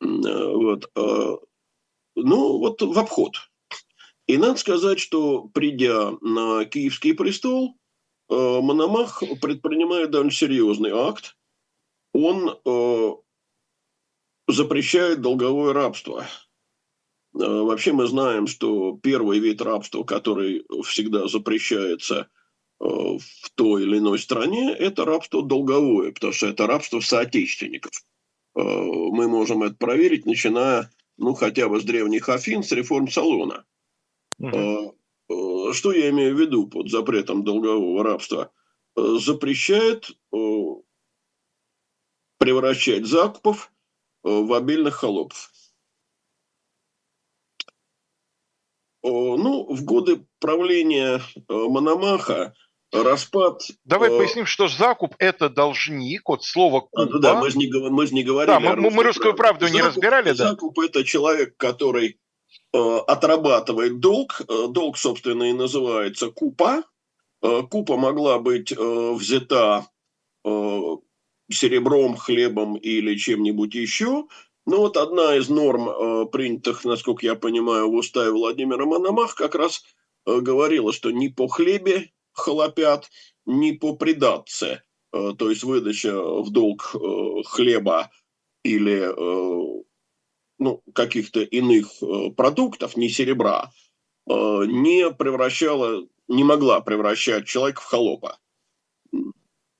Вот. 0.00 0.90
Ну, 0.94 2.58
вот 2.58 2.82
в 2.82 2.98
обход. 2.98 3.36
И 4.26 4.36
надо 4.36 4.58
сказать, 4.58 5.00
что 5.00 5.48
придя 5.48 6.12
на 6.20 6.64
киевский 6.64 7.14
престол, 7.14 7.76
Мономах 8.30 9.22
предпринимает 9.40 10.10
довольно 10.10 10.30
серьезный 10.30 10.90
акт. 10.92 11.36
Он 12.12 12.56
запрещает 14.48 15.20
долговое 15.20 15.72
рабство. 15.72 16.26
Вообще 17.32 17.92
мы 17.92 18.06
знаем, 18.06 18.46
что 18.46 18.98
первый 19.02 19.38
вид 19.40 19.60
рабства, 19.60 20.04
который 20.04 20.64
всегда 20.84 21.28
запрещается 21.28 22.28
в 22.78 23.20
той 23.56 23.82
или 23.82 23.98
иной 23.98 24.18
стране, 24.18 24.72
это 24.72 25.04
рабство 25.04 25.42
долговое, 25.42 26.12
потому 26.12 26.32
что 26.32 26.46
это 26.46 26.66
рабство 26.66 27.00
соотечественников. 27.00 27.92
Мы 28.54 29.28
можем 29.28 29.62
это 29.62 29.74
проверить, 29.74 30.24
начиная 30.24 30.90
ну, 31.20 31.34
хотя 31.34 31.68
бы 31.68 31.78
с 31.80 31.84
древних 31.84 32.28
Афин, 32.28 32.62
с 32.62 32.72
реформ 32.72 33.08
Салона. 33.08 33.64
Угу. 34.38 34.96
Что 35.72 35.92
я 35.92 36.10
имею 36.10 36.34
в 36.34 36.40
виду 36.40 36.66
под 36.66 36.90
запретом 36.90 37.44
долгового 37.44 38.02
рабства? 38.02 38.50
Э, 38.96 39.16
запрещает 39.18 40.10
превращать 42.38 43.06
закупов 43.06 43.72
в 44.22 44.52
обильных 44.54 44.94
холопов. 44.94 45.50
Ну, 49.02 49.72
в 49.72 49.84
годы 49.84 50.26
правления 50.40 51.22
Мономаха 51.48 52.54
распад... 52.92 53.62
Давай 53.84 54.10
э... 54.10 54.18
поясним, 54.18 54.46
что 54.46 54.68
закуп– 54.68 55.14
это 55.18 55.48
должник, 55.48 56.28
от 56.28 56.44
слова 56.44 56.80
купа. 56.80 57.02
А, 57.02 57.18
да, 57.18 57.40
мы 57.40 57.50
же 57.50 57.58
не, 57.58 57.70
мы 57.90 58.06
же 58.06 58.14
не 58.14 58.22
говорили 58.24 58.52
Да, 58.52 58.60
мы, 58.60 58.90
мы 58.90 59.02
русскую 59.02 59.34
правду 59.34 59.66
закуп, 59.66 59.80
не 59.80 59.86
разбирали, 59.86 60.32
да? 60.32 60.50
Закуп– 60.50 60.78
это 60.80 61.04
человек, 61.04 61.56
который 61.56 62.08
э, 62.08 62.18
отрабатывает 62.72 64.00
долг. 64.00 64.42
Э, 64.48 64.68
долг, 64.68 64.96
собственно, 64.96 65.44
и 65.44 65.52
называется 65.52 66.30
купа. 66.30 66.84
Э, 67.42 67.62
купа 67.68 67.96
могла 67.96 68.38
быть 68.38 68.72
э, 68.72 69.12
взята 69.12 69.86
э, 70.44 70.96
серебром, 71.50 72.16
хлебом 72.16 72.76
или 72.76 73.16
чем-нибудь 73.16 73.74
еще. 73.74 74.26
Но 74.66 74.78
вот 74.78 74.96
одна 74.96 75.36
из 75.36 75.48
норм, 75.48 75.88
э, 75.88 76.26
принятых, 76.26 76.84
насколько 76.84 77.26
я 77.26 77.34
понимаю, 77.34 77.90
в 77.90 77.94
уставе 77.94 78.30
Владимира 78.30 78.84
Мономах, 78.84 79.34
как 79.34 79.54
раз 79.54 79.82
э, 80.26 80.40
говорила, 80.40 80.92
что 80.92 81.10
ни 81.10 81.28
по 81.28 81.48
хлебе 81.48 82.12
холопят, 82.32 83.10
ни 83.46 83.72
по 83.72 83.96
предатце, 83.96 84.82
э, 85.12 85.32
то 85.36 85.50
есть 85.50 85.64
выдача 85.64 86.12
в 86.12 86.50
долг 86.50 86.94
э, 86.94 87.42
хлеба 87.44 88.10
или 88.62 89.10
э, 89.10 89.82
ну, 90.60 90.82
каких-то 90.94 91.40
иных 91.40 91.88
продуктов, 92.36 92.96
не 92.96 93.08
серебра, 93.08 93.72
не 94.26 95.10
превращала, 95.10 96.06
не 96.28 96.44
могла 96.44 96.80
превращать 96.80 97.46
человека 97.46 97.80
в 97.80 97.84
холопа. 97.84 98.38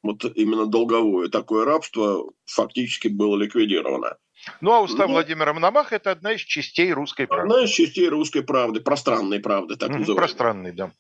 Вот 0.02 0.24
именно 0.34 0.66
долговое 0.66 1.28
такое 1.28 1.64
рабство 1.64 2.32
фактически 2.46 3.08
было 3.08 3.36
ликвидировано. 3.36 4.16
Ну, 4.60 4.72
а 4.72 4.80
устав 4.80 5.08
ну, 5.08 5.14
Владимира 5.14 5.52
Мономаха– 5.52 5.96
это 5.96 6.10
одна 6.10 6.32
из 6.32 6.40
частей 6.40 6.92
русской 6.92 7.26
правды. 7.26 7.52
Одна 7.52 7.64
из 7.64 7.70
частей 7.70 8.08
русской 8.08 8.42
правды, 8.42 8.80
пространной 8.80 9.40
правды, 9.40 9.76
так 9.76 9.90
mm-hmm, 9.90 9.98
называемой. 9.98 10.16
Пространной, 10.16 10.72
да. 10.72 10.92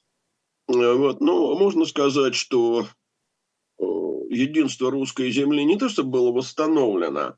Э, 0.68 0.94
вот. 0.94 1.20
Ну, 1.20 1.58
можно 1.58 1.86
сказать, 1.86 2.34
что 2.34 2.86
э, 3.78 3.82
единство 4.28 4.90
русской 4.90 5.30
земли 5.30 5.64
не 5.64 5.78
то, 5.78 5.88
что 5.88 6.04
было 6.04 6.32
восстановлено 6.32 7.20
э, 7.20 7.34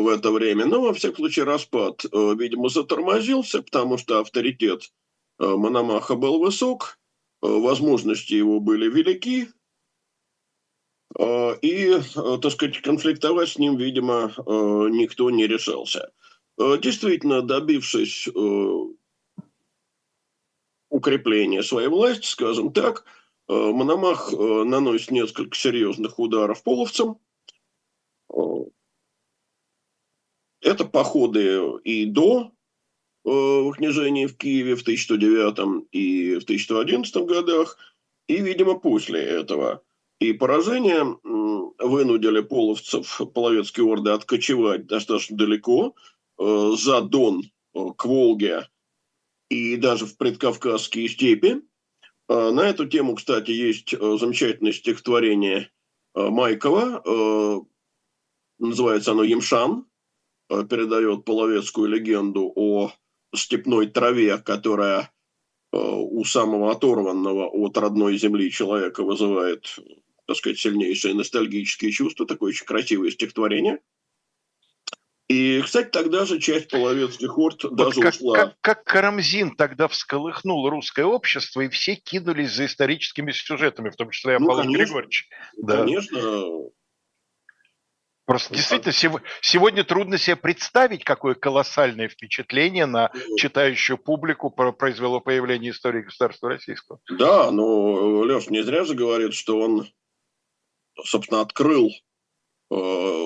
в 0.00 0.08
это 0.08 0.30
время, 0.30 0.66
но, 0.66 0.80
во 0.80 0.92
всяком 0.92 1.16
случае, 1.16 1.44
распад, 1.44 2.04
видимо, 2.04 2.68
затормозился, 2.68 3.62
потому 3.62 3.98
что 3.98 4.20
авторитет 4.20 4.92
Мономаха 5.38 6.14
был 6.14 6.38
высок, 6.38 6.98
возможности 7.40 8.34
его 8.34 8.60
были 8.60 8.90
велики, 8.90 9.48
и, 11.62 12.00
так 12.14 12.52
сказать, 12.52 12.80
конфликтовать 12.82 13.48
с 13.48 13.58
ним, 13.58 13.76
видимо, 13.76 14.32
никто 14.46 15.30
не 15.30 15.46
решался. 15.46 16.12
Действительно, 16.58 17.42
добившись 17.42 18.28
укрепления 20.90 21.62
своей 21.62 21.88
власти, 21.88 22.26
скажем 22.26 22.72
так, 22.72 23.04
э, 23.48 23.52
Мономах 23.52 24.32
э, 24.32 24.64
наносит 24.64 25.12
несколько 25.12 25.56
серьезных 25.56 26.18
ударов 26.18 26.62
половцам. 26.62 27.18
Э, 30.62 30.70
это 30.70 30.84
походы 30.84 31.60
и 31.84 32.06
до 32.06 32.52
княжения 33.22 34.26
в 34.26 34.36
Киеве 34.38 34.76
в 34.76 34.80
1109 34.80 35.86
и 35.92 36.38
в 36.38 36.44
1111 36.44 37.14
годах, 37.26 37.76
и, 38.28 38.38
видимо, 38.38 38.78
после 38.78 39.20
этого. 39.20 39.82
И 40.20 40.32
поражения 40.32 41.04
вынудили 41.22 42.40
половцев, 42.40 43.20
половецкие 43.34 43.84
орды, 43.84 44.10
откочевать 44.10 44.86
достаточно 44.86 45.36
далеко, 45.36 45.94
за 46.38 47.02
Дон, 47.02 47.42
к 47.74 48.04
Волге, 48.06 48.66
и 49.50 49.76
даже 49.76 50.06
в 50.06 50.16
предкавказские 50.16 51.08
степи. 51.08 51.62
А, 52.28 52.52
на 52.52 52.68
эту 52.68 52.86
тему, 52.86 53.16
кстати, 53.16 53.50
есть 53.50 53.92
э, 53.92 54.16
замечательное 54.18 54.72
стихотворение 54.72 55.70
э, 56.14 56.28
Майкова. 56.28 57.02
Э, 57.04 57.60
называется 58.58 59.10
оно 59.10 59.24
«Емшан». 59.24 59.86
Передает 60.68 61.24
половецкую 61.24 61.88
легенду 61.88 62.52
о 62.54 62.92
степной 63.34 63.86
траве, 63.86 64.38
которая 64.38 65.12
у 65.72 66.24
самого 66.24 66.72
оторванного 66.72 67.46
от 67.46 67.78
родной 67.78 68.18
земли 68.18 68.50
человека 68.50 69.04
вызывает, 69.04 69.78
так 70.26 70.36
сказать, 70.36 70.58
сильнейшие 70.58 71.14
ностальгические 71.14 71.92
чувства. 71.92 72.26
Такое 72.26 72.50
очень 72.50 72.66
красивое 72.66 73.10
стихотворение– 73.10 73.78
и, 75.30 75.62
кстати, 75.62 75.90
тогда 75.90 76.26
же 76.26 76.40
часть 76.40 76.68
половецких 76.70 77.38
орд 77.38 77.62
вот 77.62 77.76
даже 77.76 78.00
как, 78.00 78.14
ушла. 78.14 78.34
Как, 78.34 78.56
как 78.60 78.84
Карамзин 78.84 79.54
тогда 79.54 79.86
всколыхнул 79.86 80.68
русское 80.68 81.04
общество, 81.04 81.60
и 81.60 81.68
все 81.68 81.94
кинулись 81.94 82.50
за 82.50 82.66
историческими 82.66 83.30
сюжетами, 83.30 83.90
в 83.90 83.96
том 83.96 84.10
числе 84.10 84.34
и 84.34 84.38
ну, 84.38 84.46
Аполлон 84.46 84.64
конечно, 84.64 84.84
Григорьевич. 84.86 85.28
Да. 85.56 85.84
Конечно. 85.84 86.70
Просто 88.30 88.52
ну, 88.52 88.58
действительно, 88.58 89.20
сегодня 89.42 89.82
трудно 89.82 90.16
себе 90.16 90.36
представить, 90.36 91.02
какое 91.02 91.34
колоссальное 91.34 92.08
впечатление 92.08 92.86
на 92.86 93.10
ну, 93.12 93.36
читающую 93.36 93.98
публику 93.98 94.50
произвело 94.50 95.18
появление 95.18 95.72
истории 95.72 96.02
государства 96.02 96.48
российского. 96.48 97.00
Да, 97.10 97.50
но 97.50 98.20
Леш 98.20 98.48
не 98.48 98.62
зря 98.62 98.84
же 98.84 98.94
говорит, 98.94 99.34
что 99.34 99.58
он, 99.58 99.88
собственно, 101.02 101.40
открыл 101.40 101.90
э, 102.70 103.24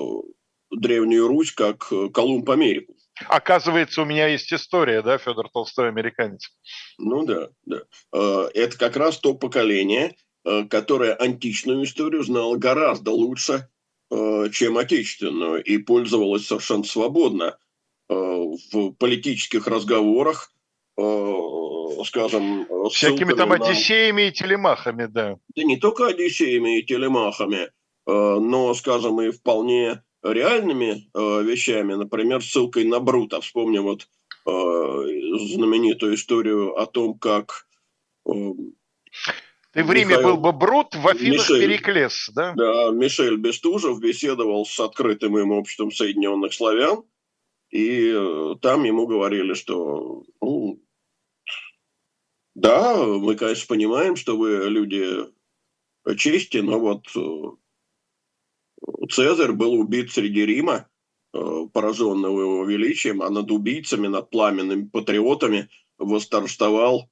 Древнюю 0.71 1.27
Русь 1.27 1.51
как 1.51 1.85
э, 1.91 2.09
Колумб 2.09 2.49
Америку. 2.49 2.95
Оказывается, 3.27 4.01
у 4.01 4.05
меня 4.05 4.25
есть 4.25 4.51
история, 4.51 5.03
да, 5.03 5.19
Федор 5.19 5.49
Толстой 5.49 5.89
американец. 5.89 6.49
Ну 6.97 7.27
да, 7.27 7.49
да. 7.67 7.81
Э, 8.11 8.49
это 8.55 8.75
как 8.75 8.95
раз 8.97 9.19
то 9.19 9.35
поколение, 9.35 10.15
э, 10.45 10.63
которое 10.63 11.13
античную 11.13 11.83
историю 11.83 12.23
знало 12.23 12.55
гораздо 12.57 13.11
лучше, 13.11 13.69
чем 14.51 14.77
отечественную, 14.77 15.63
и 15.63 15.77
пользовалось 15.77 16.47
совершенно 16.47 16.83
свободно 16.83 17.57
в 18.07 18.91
политических 18.99 19.67
разговорах, 19.67 20.51
скажем... 22.05 22.67
Всякими 22.91 23.33
там 23.33 23.49
на... 23.49 23.55
одиссеями 23.55 24.27
и 24.27 24.31
телемахами, 24.31 25.05
да. 25.05 25.37
Да 25.55 25.63
не 25.63 25.77
только 25.77 26.07
одиссеями 26.07 26.79
и 26.79 26.83
телемахами, 26.83 27.71
но, 28.05 28.73
скажем, 28.75 29.19
и 29.21 29.31
вполне 29.31 30.03
реальными 30.23 31.09
э, 31.13 31.43
вещами, 31.43 31.93
например, 31.93 32.43
ссылкой 32.43 32.85
на 32.85 32.99
Брута. 32.99 33.41
Вспомним 33.41 33.83
вот 33.83 34.07
э, 34.47 34.49
знаменитую 34.49 36.15
историю 36.15 36.75
о 36.77 36.85
том, 36.85 37.17
как... 37.17 37.67
Э, 39.75 39.79
Ты 39.79 39.83
в 39.83 39.91
Риме 39.91 40.11
Михаил... 40.11 40.37
был 40.37 40.37
бы 40.37 40.53
Брут, 40.53 40.95
в 40.95 41.07
Афинах 41.07 41.49
Мишель, 41.49 41.59
Переклес, 41.59 42.31
да? 42.33 42.53
Да, 42.55 42.91
Мишель 42.91 43.37
Бестужев 43.37 43.99
беседовал 43.99 44.65
с 44.65 44.79
открытым 44.79 45.37
им 45.37 45.51
обществом 45.51 45.91
Соединенных 45.91 46.53
Славян, 46.53 47.03
и 47.71 48.11
э, 48.15 48.55
там 48.61 48.85
ему 48.85 49.05
говорили, 49.05 49.53
что 49.53 50.23
ну, 50.41 50.81
да, 52.55 53.05
мы, 53.05 53.35
конечно, 53.35 53.65
понимаем, 53.67 54.15
что 54.15 54.37
вы 54.37 54.69
люди 54.69 55.25
чести, 56.17 56.57
но 56.57 56.79
вот 56.79 57.07
э, 57.15 59.07
Цезарь 59.09 59.51
был 59.51 59.73
убит 59.73 60.11
среди 60.11 60.45
Рима, 60.45 60.87
пораженного 61.73 62.41
его 62.41 62.63
величием, 62.63 63.21
а 63.21 63.29
над 63.29 63.51
убийцами, 63.51 64.07
над 64.07 64.29
пламенными 64.29 64.87
патриотами 64.87 65.69
восторжествовал 65.97 67.09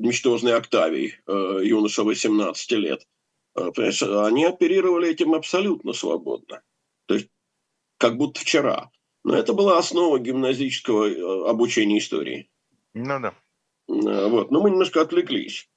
ничтожный 0.00 0.54
Октавий, 0.54 1.14
юноша 1.26 2.02
18 2.02 2.72
лет. 2.72 3.06
Понимаешь, 3.54 4.02
они 4.02 4.44
оперировали 4.44 5.08
этим 5.10 5.34
абсолютно 5.34 5.92
свободно. 5.92 6.62
То 7.06 7.14
есть, 7.14 7.28
как 7.98 8.16
будто 8.16 8.40
вчера. 8.40 8.90
Но 9.24 9.36
это 9.36 9.52
была 9.52 9.78
основа 9.78 10.18
гимназического 10.18 11.50
обучения 11.50 11.98
истории. 11.98 12.48
Ну 12.94 13.20
да. 13.20 13.34
Вот. 13.86 14.50
Но 14.50 14.60
мы 14.60 14.70
немножко 14.70 15.02
отвлеклись. 15.02 15.68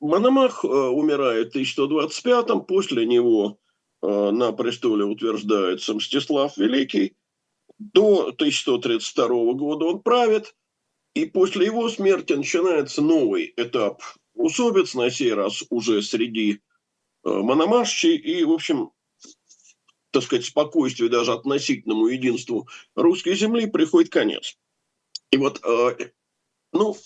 Мономах 0.00 0.64
умирает 0.64 1.54
в 1.54 1.56
1125-м, 1.56 2.64
после 2.64 3.06
него 3.06 3.58
на 4.02 4.52
престоле 4.52 5.04
утверждается 5.04 5.94
Мстислав 5.94 6.56
Великий. 6.56 7.14
До 7.78 8.28
1132 8.28 9.28
года 9.54 9.84
он 9.86 10.02
правит, 10.02 10.54
и 11.14 11.24
после 11.26 11.66
его 11.66 11.88
смерти 11.88 12.34
начинается 12.34 13.00
новый 13.00 13.54
этап 13.56 14.02
усобиц, 14.34 14.94
на 14.94 15.10
сей 15.10 15.32
раз 15.32 15.62
уже 15.70 16.02
среди 16.02 16.60
мономашчей, 17.22 18.16
и, 18.16 18.44
в 18.44 18.52
общем, 18.52 18.90
так 20.10 20.22
сказать, 20.22 20.44
спокойствию, 20.44 21.08
даже 21.10 21.32
относительному 21.32 22.08
единству 22.08 22.68
русской 22.94 23.34
земли 23.34 23.66
приходит 23.66 24.12
конец. 24.12 24.58
И 25.30 25.36
вот, 25.36 25.60
ну, 26.72 26.96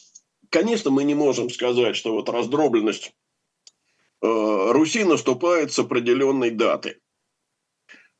конечно, 0.51 0.91
мы 0.91 1.05
не 1.05 1.15
можем 1.15 1.51
сказать, 1.51 1.97
что 1.97 2.13
вот 2.13 2.29
раздробленность 2.29 3.13
Руси 4.21 5.05
наступает 5.05 5.73
с 5.73 5.79
определенной 5.79 6.51
даты. 6.51 7.01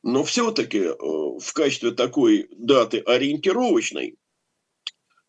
Но 0.01 0.23
все-таки 0.23 0.87
в 0.87 1.53
качестве 1.53 1.91
такой 1.91 2.47
даты 2.51 2.99
ориентировочной 2.99 4.17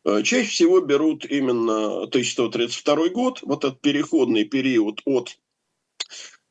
чаще 0.05 0.49
всего 0.49 0.81
берут 0.81 1.25
именно 1.25 2.03
1132 2.03 3.09
год, 3.09 3.41
вот 3.43 3.65
этот 3.65 3.81
переходный 3.81 4.45
период 4.45 5.01
от 5.05 5.39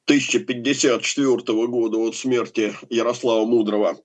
1054 0.05 1.67
года, 1.67 1.97
от 1.97 2.15
смерти 2.15 2.73
Ярослава 2.89 3.45
Мудрого 3.45 3.99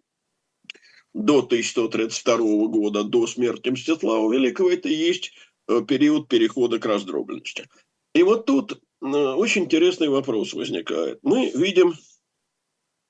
до 1.12 1.38
1132 1.38 2.36
года, 2.66 3.05
до 3.05 3.26
смерти 3.26 3.68
Мстислава 3.70 4.32
Великого, 4.32 4.70
это 4.70 4.88
и 4.88 4.95
есть 4.95 5.32
период 5.88 6.28
перехода 6.28 6.78
к 6.78 6.86
раздробленности. 6.86 7.68
И 8.14 8.22
вот 8.22 8.47
тут 8.47 8.80
очень 9.01 9.64
интересный 9.64 10.09
вопрос 10.09 10.53
возникает. 10.55 11.20
Мы 11.22 11.51
видим 11.55 11.95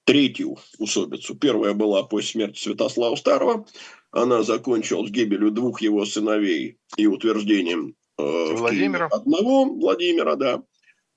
третью 0.05 0.59
усобицу. 0.79 1.35
Первая 1.35 1.73
была 1.73 2.03
после 2.03 2.31
смерти 2.31 2.59
Святослава 2.61 3.17
Старого. 3.17 3.67
Она 4.15 4.45
закончилась 4.45 5.11
гибелью 5.11 5.51
двух 5.51 5.81
его 5.81 6.07
сыновей 6.07 6.79
и 6.97 7.09
утверждением 7.09 7.97
э, 8.17 8.55
Владимира. 8.55 9.07
одного 9.07 9.65
Владимира, 9.65 10.37
да. 10.37 10.63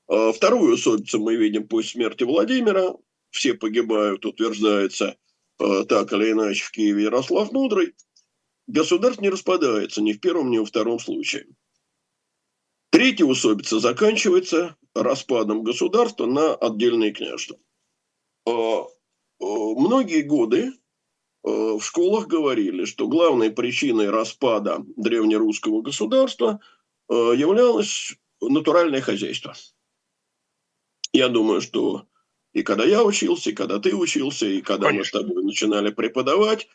Э, 0.09 0.31
вторую 0.33 0.73
усобицу 0.73 1.19
мы 1.19 1.35
видим 1.35 1.67
после 1.67 1.91
смерти 1.91 2.23
Владимира. 2.23 2.95
Все 3.29 3.53
погибают, 3.53 4.25
утверждается 4.25 5.15
э, 5.59 5.83
так 5.87 6.11
или 6.11 6.31
иначе 6.31 6.63
в 6.63 6.71
Киеве 6.71 7.03
Ярослав 7.03 7.51
Мудрый. 7.51 7.93
Государство 8.65 9.21
не 9.21 9.29
распадается 9.29 10.01
ни 10.01 10.13
в 10.13 10.19
первом, 10.19 10.49
ни 10.49 10.57
во 10.57 10.65
втором 10.65 10.97
случае. 10.97 11.45
Третья 12.89 13.25
усобица 13.25 13.79
заканчивается 13.79 14.75
распадом 14.95 15.61
государства 15.61 16.25
на 16.25 16.55
отдельные 16.55 17.11
княжества. 17.11 17.59
А, 18.47 18.81
а, 18.81 18.85
многие 19.39 20.23
годы 20.23 20.73
в 21.43 21.81
школах 21.81 22.27
говорили, 22.27 22.85
что 22.85 23.07
главной 23.07 23.51
причиной 23.51 24.09
распада 24.09 24.83
древнерусского 24.95 25.81
государства 25.81 26.59
являлось 27.09 28.17
натуральное 28.41 29.01
хозяйство. 29.01 29.53
Я 31.13 31.29
думаю, 31.29 31.61
что 31.61 32.05
и 32.53 32.63
когда 32.63 32.83
я 32.83 33.03
учился, 33.03 33.51
и 33.51 33.53
когда 33.53 33.79
ты 33.79 33.95
учился, 33.95 34.45
и 34.45 34.61
когда 34.61 34.87
Конечно. 34.87 35.19
мы 35.19 35.23
с 35.23 35.27
тобой 35.27 35.43
начинали 35.43 35.91
преподавать, 35.91 36.67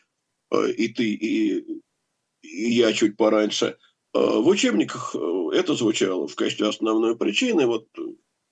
и 0.75 0.87
ты, 0.87 1.13
и, 1.13 1.81
и 2.41 2.71
я 2.71 2.93
чуть 2.93 3.15
пораньше– 3.15 3.77
Э, 4.13 4.19
в 4.19 4.47
учебниках 4.47 5.15
э, 5.15 5.49
это 5.53 5.73
звучало 5.73 6.27
в 6.27 6.35
качестве 6.35 6.67
основной 6.67 7.17
причины. 7.17 7.65
Вот 7.65 7.87
э, 7.97 8.01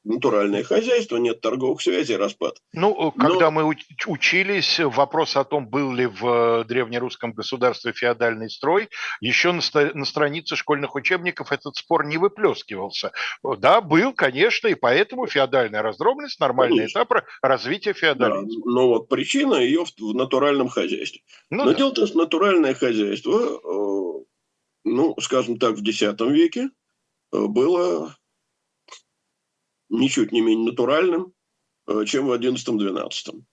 натуральное 0.03 0.63
хозяйство, 0.63 1.17
нет 1.17 1.41
торговых 1.41 1.81
связей, 1.81 2.15
распад. 2.15 2.57
Ну, 2.73 3.11
когда 3.11 3.51
Но... 3.51 3.51
мы 3.51 3.75
учились, 4.07 4.79
вопрос 4.79 5.35
о 5.35 5.43
том, 5.43 5.67
был 5.67 5.91
ли 5.93 6.05
в 6.05 6.63
древнерусском 6.65 7.33
государстве 7.33 7.93
феодальный 7.93 8.49
строй, 8.49 8.89
еще 9.19 9.51
на, 9.51 9.61
на 9.93 10.05
странице 10.05 10.55
школьных 10.55 10.95
учебников 10.95 11.51
этот 11.51 11.75
спор 11.75 12.05
не 12.05 12.17
выплескивался. 12.17 13.11
Да, 13.43 13.81
был, 13.81 14.13
конечно, 14.13 14.67
и 14.67 14.75
поэтому 14.75 15.27
феодальная 15.27 15.81
раздробленность– 15.81 16.39
нормальный 16.39 16.77
конечно. 16.77 16.99
этап 16.99 17.25
развития 17.41 17.93
феодализма. 17.93 18.47
Да, 18.47 18.71
но 18.71 18.87
вот 18.87 19.09
причина 19.09 19.55
ее 19.55 19.85
в, 19.85 19.91
в 19.97 20.15
натуральном 20.15 20.69
хозяйстве. 20.69 21.21
Ну, 21.49 21.65
но 21.65 21.71
да. 21.71 21.77
дело 21.77 21.89
в 21.89 21.93
том, 21.93 22.07
что 22.07 22.17
натуральное 22.17 22.73
хозяйство 22.73 23.59
ну, 24.83 25.15
скажем 25.19 25.57
так, 25.57 25.75
в 25.75 25.83
X 25.83 26.01
веке 26.01 26.69
э, 27.31 27.45
было 27.47 28.15
ничуть 29.91 30.31
не 30.31 30.41
менее 30.41 30.71
натуральным, 30.71 31.33
э, 31.87 32.05
чем 32.05 32.25
в 32.25 32.31
XI-XII. 32.31 33.43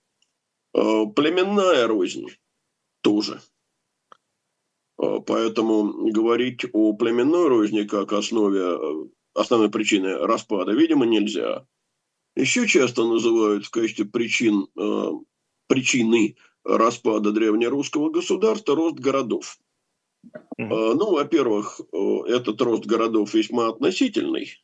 Э, 0.73 1.05
племенная 1.15 1.87
рознь 1.87 2.27
тоже. 3.01 3.41
Поэтому 4.97 6.11
говорить 6.11 6.65
о 6.73 6.91
племенной 6.93 7.47
розни 7.47 7.83
как 7.83 8.11
основе, 8.11 9.07
основной 9.33 9.69
причины 9.69 10.17
распада, 10.17 10.73
видимо, 10.73 11.05
нельзя. 11.05 11.65
Еще 12.35 12.67
часто 12.67 13.05
называют 13.05 13.65
в 13.65 13.69
качестве 13.69 14.03
причин, 14.03 14.67
причины 15.67 16.35
распада 16.65 17.31
древнерусского 17.31 18.09
государства 18.09 18.75
рост 18.75 18.99
городов. 18.99 19.57
Ну, 20.57 21.11
во-первых, 21.13 21.79
этот 22.27 22.59
рост 22.61 22.85
городов 22.85 23.33
весьма 23.33 23.69
относительный. 23.69 24.61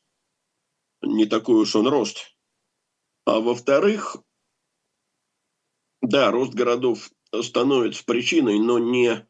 Не 1.06 1.26
такой 1.26 1.62
уж 1.62 1.76
он 1.76 1.88
рост. 1.88 2.36
А 3.26 3.39
во-вторых, 3.39 4.18
да, 6.01 6.32
рост 6.32 6.53
городов 6.53 7.10
становится 7.41 8.03
причиной, 8.06 8.60
но 8.60 8.80
не 8.80 9.28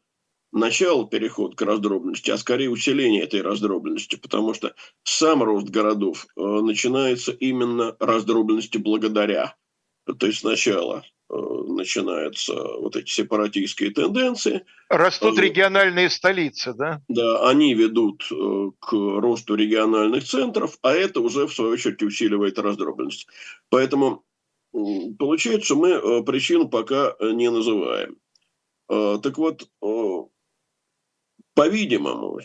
начало 0.52 1.06
перехода 1.06 1.54
к 1.54 1.62
раздробленности, 1.62 2.30
а 2.30 2.38
скорее 2.38 2.70
усиление 2.70 3.22
этой 3.22 3.42
раздробленности, 3.42 4.16
потому 4.16 4.54
что 4.54 4.74
сам 5.02 5.42
рост 5.42 5.68
городов 5.68 6.26
э, 6.36 6.40
начинается 6.40 7.32
именно 7.32 7.96
раздробленности 8.00 8.78
благодаря. 8.78 9.56
То 10.18 10.26
есть 10.26 10.40
сначала 10.40 11.04
начинаются 11.28 12.54
вот 12.54 12.96
эти 12.96 13.10
сепаратистские 13.10 13.90
тенденции. 13.90 14.64
Растут 14.88 15.38
региональные 15.38 16.08
столицы, 16.08 16.72
да? 16.72 17.02
Да, 17.08 17.48
они 17.48 17.74
ведут 17.74 18.26
э, 18.30 18.70
к 18.78 18.92
росту 18.92 19.56
региональных 19.56 20.24
центров, 20.24 20.78
а 20.82 20.92
это 20.92 21.20
уже, 21.20 21.46
в 21.46 21.52
свою 21.52 21.72
очередь, 21.72 22.02
усиливает 22.02 22.58
раздробленность. 22.58 23.26
Поэтому 23.70 24.24
получается, 25.18 25.74
мы 25.74 25.90
э, 25.90 26.22
причину 26.22 26.68
пока 26.68 27.16
не 27.20 27.50
называем. 27.50 28.18
Так 28.88 29.36
вот, 29.36 29.68
по-видимому, 31.54 32.38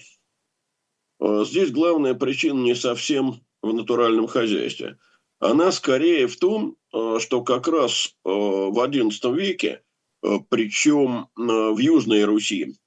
здесь 1.19 1.69
главная 1.69 2.15
причина 2.15 2.59
не 2.59 2.73
совсем 2.73 3.41
в 3.61 3.71
натуральном 3.71 4.25
хозяйстве– 4.25 4.97
она 5.41 5.71
скорее 5.71 6.27
в 6.27 6.37
том, 6.37 6.77
э, 6.93 7.17
что 7.19 7.43
как 7.43 7.67
раз 7.67 8.15
э, 8.23 8.29
в 8.29 8.77
XI 8.77 9.35
веке, 9.35 9.83
э, 10.23 10.37
причем 10.49 11.27
в 11.35 11.77
Южной 11.79 12.23
Руси, 12.23 12.77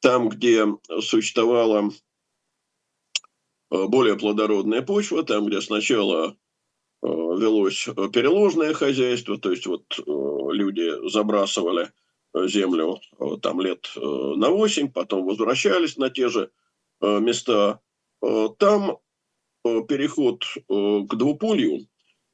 там, 0.00 0.28
где 0.28 0.66
существовала 1.00 1.90
более 3.70 4.18
плодородная 4.18 4.82
почва, 4.82 5.22
там, 5.22 5.46
где 5.46 5.60
сначала 5.60 6.36
велось 7.02 7.84
переложное 8.12 8.74
хозяйство, 8.74 9.38
то 9.38 9.52
есть 9.52 9.66
вот 9.66 9.84
люди 10.06 11.08
забрасывали 11.08 11.92
землю 12.34 13.00
там 13.40 13.60
лет 13.60 13.92
на 13.94 14.50
8, 14.50 14.90
потом 14.90 15.24
возвращались 15.24 15.96
на 15.96 16.10
те 16.10 16.28
же 16.28 16.50
места. 17.00 17.80
Там 18.58 18.98
переход 19.62 20.44
э, 20.56 20.60
к 21.08 21.14
двуполью 21.14 21.86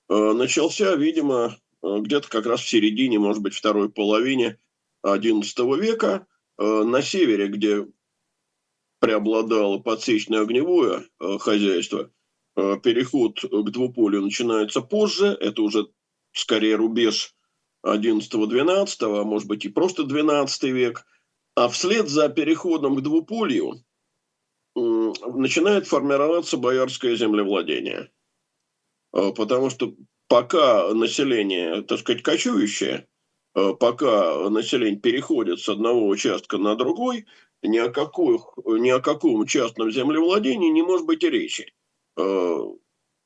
э, 0.09 0.33
начался, 0.33 0.95
видимо, 0.95 1.57
где-то 1.83 2.29
как 2.29 2.47
раз 2.47 2.61
в 2.61 2.69
середине, 2.69 3.19
может 3.19 3.43
быть, 3.43 3.55
второй 3.55 3.89
половине 3.89 4.59
XI 5.05 5.81
века 5.81 6.27
на 6.59 7.03
севере, 7.03 7.47
где 7.47 7.87
преобладало 8.99 9.79
подсечное 9.79 10.41
огневое 10.41 11.05
хозяйство, 11.39 12.11
переход 12.57 13.41
к 13.43 13.71
двуполью 13.71 14.23
начинается 14.23 14.81
позже, 14.81 15.27
это 15.41 15.63
уже 15.63 15.87
скорее 16.33 16.75
рубеж 16.75 17.37
11-12, 17.87 19.21
а 19.21 19.25
может 19.25 19.47
быть 19.49 19.65
и 19.65 19.69
просто 19.69 20.05
12 20.05 20.63
век, 20.65 21.07
а 21.55 21.69
вслед 21.69 22.09
за 22.09 22.29
переходом 22.29 22.97
к 22.97 23.03
двуполью 23.03 23.85
начинает 25.27 25.87
формироваться 25.87 26.57
боярское 26.57 27.17
землевладение. 27.17 28.11
А, 29.13 29.33
потому 29.33 29.71
что 29.71 29.95
пока 30.29 30.93
население, 30.95 31.83
так 31.83 32.01
сказать, 32.01 32.23
кочующее, 32.23 33.07
а, 33.55 33.75
пока 33.75 34.49
население 34.51 35.01
переходит 35.01 35.61
с 35.61 35.69
одного 35.69 36.09
участка 36.09 36.59
на 36.59 36.77
другой, 36.77 37.27
ни 37.63 37.79
о, 37.79 37.89
каких, 37.91 38.43
ни 38.65 38.91
о 38.91 39.01
каком 39.01 39.47
частном 39.47 39.91
землевладении 39.91 40.71
не 40.71 40.83
может 40.83 41.07
быть 41.07 41.25
и 41.25 41.31
речи. 41.31 41.73
А, 42.17 42.65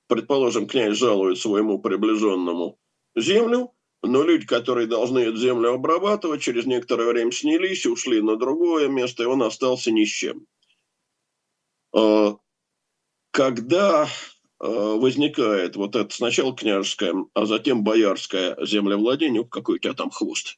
предположим, 0.08 0.66
князь 0.66 0.96
жалует 0.96 1.38
своему 1.38 1.78
приближенному 1.78 2.78
землю, 3.16 3.72
но 4.02 4.22
люди, 4.22 4.46
которые 4.46 4.86
должны 4.86 5.20
эту 5.20 5.36
землю 5.36 5.72
обрабатывать, 5.74 6.42
через 6.42 6.66
некоторое 6.66 7.08
время 7.08 7.30
снялись, 7.30 7.86
ушли 7.86 8.20
на 8.20 8.36
другое 8.36 8.88
место, 8.88 9.22
и 9.22 9.26
он 9.26 9.42
остался 9.42 9.92
ни 9.92 10.04
с 10.04 10.08
чем. 10.08 10.46
Когда 13.32 14.08
Э, 14.62 14.96
возникает 14.96 15.74
вот 15.74 15.96
это 15.96 16.14
сначала 16.14 16.54
княжеское, 16.54 17.12
а 17.34 17.46
затем 17.46 17.82
боярское 17.82 18.56
землевладение, 18.64 19.44
какой 19.44 19.74
у 19.74 19.78
тебя 19.78 19.92
там 19.92 20.10
хвост. 20.10 20.56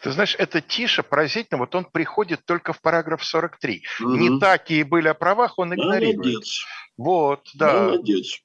Ты 0.00 0.10
знаешь, 0.10 0.34
это 0.38 0.62
тише, 0.62 1.02
поразительно. 1.02 1.58
Вот 1.58 1.74
он 1.74 1.84
приходит 1.84 2.46
только 2.46 2.72
в 2.72 2.80
параграф 2.80 3.22
43. 3.22 3.82
Угу. 4.00 4.10
Не 4.14 4.40
такие 4.40 4.86
были 4.86 5.08
о 5.08 5.14
правах, 5.14 5.58
он 5.58 5.74
игнорирует. 5.74 6.16
Молодец. 6.16 6.64
Вот, 6.96 7.40
да. 7.52 7.82
Молодец. 7.82 8.40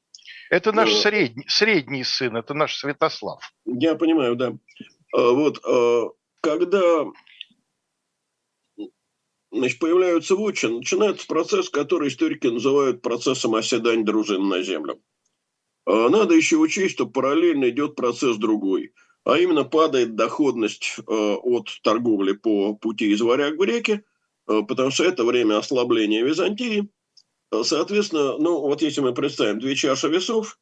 Это 0.49 0.73
наш 0.73 0.91
а, 0.91 0.95
средний, 0.97 1.45
средний 1.47 2.03
сын, 2.03 2.35
это 2.35 2.53
наш 2.53 2.75
Святослав. 2.75 3.41
Я 3.63 3.95
понимаю, 3.95 4.35
да. 4.35 4.51
А, 5.15 5.31
вот, 5.31 5.61
а, 5.65 6.09
когда 6.41 7.05
значит, 9.51 9.79
появляются 9.79 10.35
вотчины, 10.35 10.77
начинается 10.77 11.27
процесс, 11.27 11.69
который 11.69 12.07
историки 12.09 12.47
называют 12.47 13.01
процессом 13.01 13.55
оседания 13.55 14.03
дружин 14.03 14.47
на 14.47 14.61
землю. 14.63 15.01
А 15.85 16.09
надо 16.09 16.35
еще 16.35 16.57
учесть, 16.57 16.93
что 16.93 17.05
параллельно 17.05 17.69
идет 17.69 17.95
процесс 17.95 18.37
другой, 18.37 18.93
а 19.25 19.37
именно 19.37 19.63
падает 19.63 20.15
доходность 20.15 20.95
э, 20.97 21.01
от 21.03 21.69
торговли 21.83 22.33
по 22.33 22.75
пути 22.75 23.11
из 23.11 23.21
варяг 23.21 23.57
в 23.57 23.63
реки, 23.63 24.01
э, 24.47 24.61
потому 24.67 24.91
что 24.91 25.03
это 25.03 25.25
время 25.25 25.57
ослабления 25.57 26.23
Византии. 26.23 26.89
Соответственно, 27.63 28.37
ну 28.37 28.61
вот 28.61 28.81
если 28.81 29.01
мы 29.01 29.13
представим 29.13 29.59
две 29.59 29.75
чаши 29.75 30.07
весов, 30.07 30.57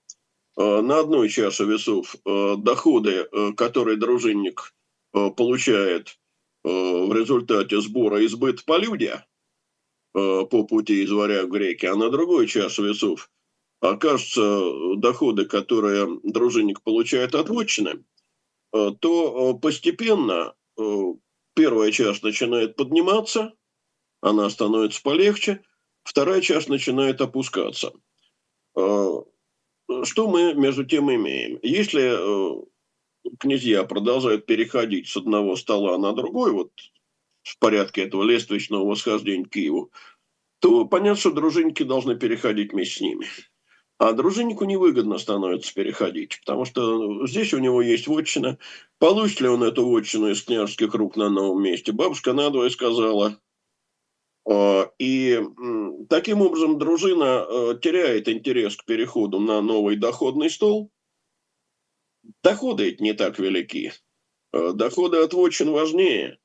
на 0.57 0.99
одной 0.99 1.29
чаше 1.29 1.63
весов 1.65 2.15
доходы, 2.25 3.29
которые 3.55 3.95
дружинник 3.95 4.73
получает 5.11 6.17
в 6.64 7.14
результате 7.14 7.80
сбора 7.82 8.26
избыт 8.26 8.66
полюдия 8.66 9.26
э, 10.14 10.45
по 10.45 10.64
пути 10.64 11.03
из 11.03 11.12
варяг 11.12 11.45
в 11.45 11.51
греки, 11.51 11.86
а 11.86 11.95
на 11.95 12.10
другой 12.10 12.47
чаше 12.47 12.82
весов 12.82 13.30
окажутся 13.80 14.95
доходы, 14.97 15.45
которые 15.45 16.20
дружинник 16.24 16.82
получает 16.82 17.34
от 17.36 17.49
вотчины, 17.49 18.03
э, 18.74 18.91
то 18.99 19.53
постепенно 19.55 20.53
первая 21.55 21.91
чаша 21.91 22.26
начинает 22.26 22.76
подниматься, 22.76 23.53
она 24.22 24.49
становится 24.49 25.01
полегче, 25.01 25.64
вторая 26.03 26.41
чаша 26.41 26.70
начинает 26.70 27.20
опускаться. 27.22 27.91
Что 28.76 30.28
мы 30.30 30.53
между 30.53 30.86
тем 30.86 31.14
имеем? 31.14 31.60
Если 31.64 32.70
князья 33.39 33.84
продолжают 33.84 34.45
переходить 34.45 35.07
с 35.07 35.17
одного 35.17 35.55
стола 35.55 35.97
на 35.97 36.13
другой, 36.13 36.51
вот 36.51 36.71
в 37.43 37.57
порядке 37.59 38.03
этого 38.03 38.23
лествичного 38.23 38.86
восхождения 38.86 39.45
к 39.45 39.49
Киеву, 39.49 39.91
то 40.59 40.86
понятно, 40.86 41.19
что 41.19 41.32
дружинники 41.32 41.84
должны 41.84 42.15
переходить 42.15 42.73
вместе 42.73 42.97
с 42.97 43.01
ними. 43.01 43.25
А 43.97 44.13
дружиннику 44.13 44.63
невыгодно 44.63 45.17
становится 45.17 45.73
переходить, 45.73 46.39
потому 46.41 46.63
что 46.63 47.27
здесь 47.27 47.53
у 47.53 47.59
него 47.59 47.82
есть 47.82 48.07
вотчина. 48.07 48.57
Получит 48.97 49.41
ли 49.41 49.49
он 49.49 49.61
эту 49.63 49.86
вотчину 49.86 50.30
из 50.30 50.41
княжеских 50.41 50.93
рук 50.93 51.17
на 51.17 51.30
новом 51.30 51.61
месте? 51.61 51.91
Бабушка 51.91 52.32
надвое 52.32 52.69
сказала. 52.69 53.41
А, 54.49 54.89
и 54.99 55.41
таким 56.09 56.41
образом 56.41 56.80
дружина 56.80 57.45
э, 57.45 57.80
теряет 57.82 58.30
интерес 58.30 58.77
к 58.77 58.86
переходу 58.86 59.39
на 59.39 59.61
новый 59.61 59.97
доходный 59.97 60.49
стол– 60.49 60.91
доходы 62.43 62.95
не 62.99 63.13
так 63.13 63.39
велики. 63.39 63.93
Э, 64.51 64.71
доходы 64.73 65.17
от 65.17 65.34
вотчин 65.34 65.71
важнее. 65.71 66.38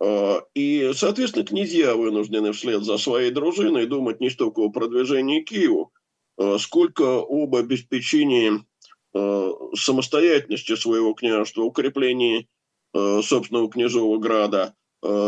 Э, 0.00 0.40
и, 0.54 0.92
соответственно, 0.94 1.44
князья 1.44 1.94
вынуждены 1.94 2.52
вслед 2.52 2.84
за 2.84 2.98
своей 2.98 3.30
дружиной 3.30 3.86
думать 3.86 4.20
не 4.20 4.30
столько 4.30 4.60
о 4.60 4.70
продвижении 4.70 5.40
к 5.40 5.48
Киеву, 5.48 5.92
э, 6.38 6.58
сколько 6.58 7.20
об 7.20 7.54
обеспечении 7.54 8.64
самостоятельности 9.74 10.74
своего 10.74 11.12
княжества, 11.12 11.64
укреплении 11.64 12.48
собственного 12.94 13.70
княжевого 13.70 14.16
града, 14.16 14.74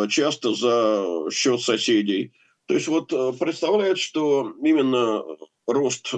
часто 0.09 0.55
за 0.55 1.31
счет 1.31 1.61
соседей. 1.61 2.33
То 2.65 2.73
есть 2.73 2.89
вот 2.89 3.09
представляет, 3.39 3.99
что 3.99 4.55
именно 4.63 5.23
рост 5.67 6.15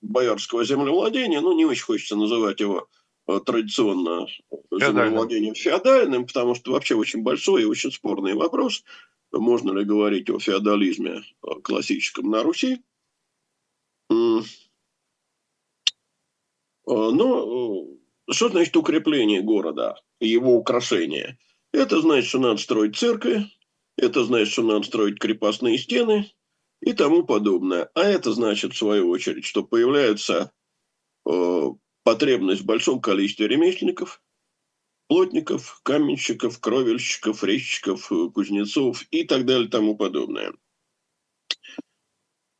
боярского 0.00 0.64
землевладения, 0.64 1.40
ну 1.40 1.52
не 1.52 1.64
очень 1.64 1.82
хочется 1.82 2.14
называть 2.14 2.60
его 2.60 2.86
традиционно 3.38 4.26
землевладением 4.72 5.54
феодальным, 5.54 6.26
потому 6.26 6.54
что 6.54 6.72
вообще 6.72 6.96
очень 6.96 7.22
большой 7.22 7.62
и 7.62 7.66
очень 7.66 7.92
спорный 7.92 8.34
вопрос, 8.34 8.82
можно 9.32 9.72
ли 9.72 9.84
говорить 9.84 10.28
о 10.30 10.40
феодализме 10.40 11.22
э, 11.22 11.60
классическом 11.62 12.30
на 12.30 12.42
Руси. 12.42 12.82
Э, 14.10 14.40
но 16.86 17.86
что 18.30 18.48
значит 18.48 18.76
укрепление 18.76 19.42
города 19.42 19.96
и 20.18 20.28
его 20.28 20.56
украшение? 20.56 21.38
Это 21.72 22.00
значит, 22.00 22.28
что 22.28 22.40
надо 22.40 22.56
строить 22.56 22.96
церкви, 22.96 23.46
это 23.96 24.24
значит, 24.24 24.52
что 24.52 24.62
надо 24.62 24.82
строить 24.84 25.20
крепостные 25.20 25.78
стены 25.78 26.30
и 26.80 26.92
тому 26.92 27.24
подобное. 27.24 27.90
А 27.94 28.02
это 28.02 28.32
значит, 28.32 28.72
в 28.72 28.78
свою 28.78 29.10
очередь, 29.10 29.44
что 29.44 29.62
появляются 29.62 30.52
потребность 32.02 32.62
в 32.62 32.66
большом 32.66 33.00
количестве 33.00 33.48
ремесленников, 33.48 34.22
плотников, 35.10 35.80
каменщиков, 35.82 36.60
кровельщиков, 36.60 37.42
резчиков, 37.42 38.12
э, 38.12 38.28
кузнецов 38.32 39.04
и 39.10 39.24
так 39.24 39.44
далее 39.44 39.66
и 39.66 39.70
тому 39.70 39.96
подобное. 39.96 40.52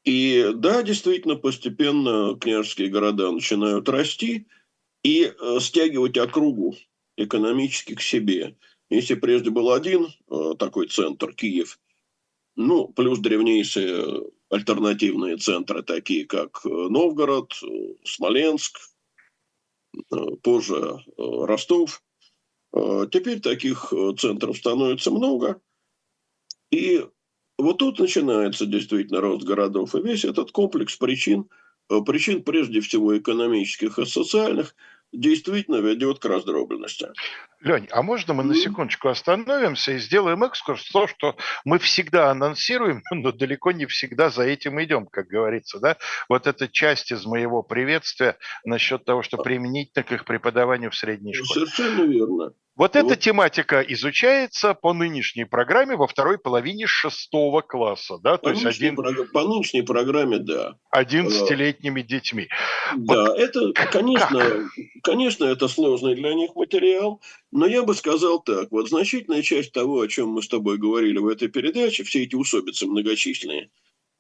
И 0.05 0.51
да, 0.55 0.83
действительно, 0.83 1.37
постепенно 1.37 2.37
княжеские 2.41 2.89
города 2.89 3.31
начинают 3.31 3.89
расти 3.89 4.49
и 5.05 5.33
э, 5.33 5.61
стягивать 5.61 6.19
округу 6.19 6.77
экономически 7.17 7.95
к 7.95 8.03
себе. 8.03 8.57
Если 8.89 9.15
прежде 9.15 9.51
был 9.51 9.71
один 9.71 10.09
э, 10.29 10.55
такой 10.59 10.89
центр, 10.89 11.33
Киев, 11.33 11.79
ну, 12.57 12.89
плюс 12.89 13.21
древнейшие 13.21 14.25
альтернативные 14.49 15.37
центры, 15.37 15.85
такие 15.85 16.27
как 16.27 16.65
Новгород, 16.65 17.55
Смоленск, 18.05 18.90
позже 20.43 20.75
э, 20.77 21.23
Ростов. 21.45 22.03
Э, 22.73 23.07
теперь 23.11 23.41
таких 23.41 23.93
центров 24.19 24.57
становится 24.57 25.11
много. 25.11 25.61
И 26.71 27.05
вот 27.59 27.79
тут 27.79 27.99
начинается 27.99 28.67
действительно 28.67 29.21
рост 29.21 29.45
городов. 29.45 29.95
И 29.95 30.01
весь 30.01 30.25
этот 30.25 30.53
комплекс 30.53 30.97
причин, 30.97 31.49
причин 32.07 32.43
прежде 32.43 32.81
всего 32.81 33.17
экономических 33.17 33.99
и 33.99 34.07
социальных– 34.07 34.75
действительно 35.13 35.77
ведет 35.77 36.19
к 36.19 36.25
раздробленности. 36.25 37.09
Лень, 37.61 37.89
а 37.91 38.03
можно 38.03 38.33
мы 38.33 38.43
на 38.43 38.55
секундочку 38.55 39.09
остановимся 39.09 39.93
и 39.93 39.99
сделаем 39.99 40.43
экскурс 40.45 40.89
то, 40.91 41.07
что 41.07 41.37
мы 41.65 41.79
всегда 41.79 42.31
анонсируем, 42.31 43.03
но 43.11 43.33
далеко 43.33 43.73
не 43.73 43.87
всегда 43.87 44.31
за 44.31 44.45
этим 44.45 44.83
идем, 44.83 45.07
как 45.07 45.27
говорится, 45.27 45.79
да? 45.79 45.97
Вот 46.29 46.47
эта 46.47 46.69
часть 46.69 47.13
из 47.13 47.27
моего 47.27 47.63
приветствия 47.63 48.39
насчет 48.65 49.05
того, 49.05 49.23
что 49.23 49.37
применительно 49.37 50.05
к 50.05 50.13
их 50.13 50.25
преподаванию 50.25 50.91
в 50.91 50.97
средней 50.97 51.35
школе. 51.35 51.67
Совершенно 51.67 52.03
верно. 52.05 52.55
Вот, 52.81 52.97
эта 52.97 53.15
тематика 53.15 53.83
изучается 53.83 54.73
по 54.73 54.95
нынешней 54.95 55.45
программе 55.45 55.97
во 55.97 56.07
второй 56.07 56.39
половине 56.39 56.87
шестого 56.87 57.61
класса, 57.61 58.17
да? 58.23 58.39
То 58.39 58.45
по, 58.45 58.49
есть 58.55 58.65
один... 58.65 58.97
Прог... 58.97 59.31
по 59.33 59.43
нынешней 59.43 59.83
программе, 59.83 60.39
да. 60.39 60.77
Одиннадцатилетними 60.91 62.01
детьми. 62.01 62.49
Да, 62.97 63.33
вот 63.33 63.39
это, 63.39 63.73
конечно, 63.75 64.39
как? 64.39 64.63
конечно, 65.03 65.45
это 65.45 65.69
сложный 65.69 66.15
для 66.15 66.33
них 66.33 66.55
материал, 66.55 67.21
но 67.53 67.67
я 67.67 67.83
бы 67.83 67.95
сказал 67.95 68.41
так, 68.41 68.71
вот 68.71 68.89
значительная 68.89 69.43
часть 69.43 69.73
того, 69.73 70.01
о 70.01 70.09
чем 70.09 70.31
мы 70.31 70.43
с 70.43 70.49
тобой 70.49 70.79
говорили 70.79 71.19
в 71.19 71.29
этой 71.29 71.49
передаче, 71.49 72.03
все 72.05 72.23
эти 72.23 72.35
усобицы 72.35 72.87
многочисленные, 72.87 73.69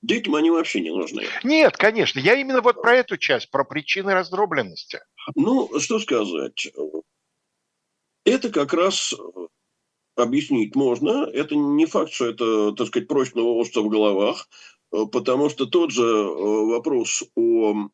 детям 0.02 0.34
они 0.34 0.50
вообще 0.50 0.82
не 0.82 0.90
нужны. 0.90 1.24
Нет, 1.44 1.78
конечно, 1.78 2.18
я 2.18 2.34
именно 2.34 2.60
вот 2.60 2.82
про 2.82 2.96
эту 2.96 3.16
часть, 3.16 3.50
про 3.50 3.64
причины 3.64 4.12
раздробленности. 4.12 5.00
Ну, 5.34 5.70
что 5.80 5.98
сказать, 5.98 6.70
это 8.24 8.50
как 8.50 8.72
раз 8.72 9.14
объяснить 10.16 10.74
можно. 10.74 11.28
Это 11.32 11.54
не 11.54 11.86
факт, 11.86 12.12
что 12.12 12.26
это, 12.26 12.72
так 12.72 12.88
сказать, 12.88 13.08
прочно 13.08 13.42
уложится 13.42 13.80
в 13.80 13.88
головах, 13.88 14.48
потому 14.90 15.48
что 15.48 15.66
тот 15.66 15.90
же 15.90 16.04
вопрос 16.04 17.24
о 17.36 17.88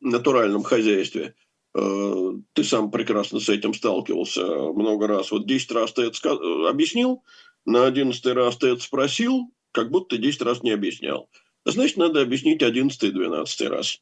натуральном 0.00 0.62
хозяйстве, 0.62 1.34
ты 1.72 2.62
сам 2.62 2.90
прекрасно 2.90 3.40
с 3.40 3.48
этим 3.48 3.74
сталкивался 3.74 4.44
много 4.44 5.08
раз. 5.08 5.32
Вот 5.32 5.46
10 5.46 5.72
раз 5.72 5.92
ты 5.92 6.02
это 6.02 6.68
объяснил, 6.68 7.24
на 7.64 7.86
11 7.86 8.24
раз 8.26 8.56
ты 8.58 8.68
это 8.68 8.82
спросил, 8.82 9.50
как 9.72 9.90
будто 9.90 10.18
10 10.18 10.42
раз 10.42 10.62
не 10.62 10.70
объяснял. 10.70 11.28
Значит, 11.64 11.96
надо 11.96 12.20
объяснить 12.20 12.62
11 12.62 13.02
и 13.02 13.10
12 13.10 13.68
раз. 13.68 14.00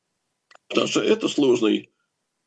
Потому 0.68 0.86
что 0.88 1.00
это 1.00 1.28
сложный 1.28 1.78
э, 1.78 1.91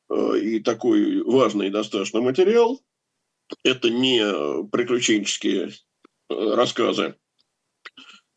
и 0.10 0.60
такой 0.60 1.22
важный 1.24 1.70
достаточно 1.70 2.22
материал. 2.22 2.82
Это 3.64 3.90
не 3.90 4.68
приключенческие 4.70 5.70
э, 6.30 6.56
рассказы 6.56 7.16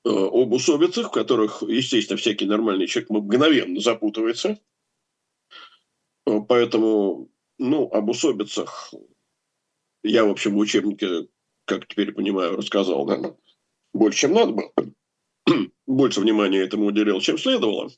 э, 0.05 0.09
об 0.09 0.53
усобицах, 0.53 1.09
в 1.09 1.13
которых, 1.13 1.63
естественно, 1.63 2.19
всякий 2.19 2.45
нормальный 2.47 2.87
человек 2.87 3.11
мгновенно 3.11 3.81
запутывается. 3.81 4.59
Поэтому, 6.25 7.31
ну, 7.59 7.89
об 7.91 8.11
усобицах 8.11 8.93
я, 10.03 10.25
в 10.25 10.31
общем, 10.31 10.55
в 10.55 10.59
учебнике, 10.59 11.29
как 11.65 11.87
теперь 11.87 12.13
понимаю, 12.13 12.57
рассказал, 12.57 13.07
наверное, 13.07 13.37
больше, 13.95 14.21
чем 14.21 14.33
надо 14.35 14.53
было. 14.53 14.73
Больше 15.87 16.21
внимания 16.21 16.59
этому 16.59 16.87
уделил, 16.87 17.21
чем 17.21 17.39
следовало. 17.39 17.91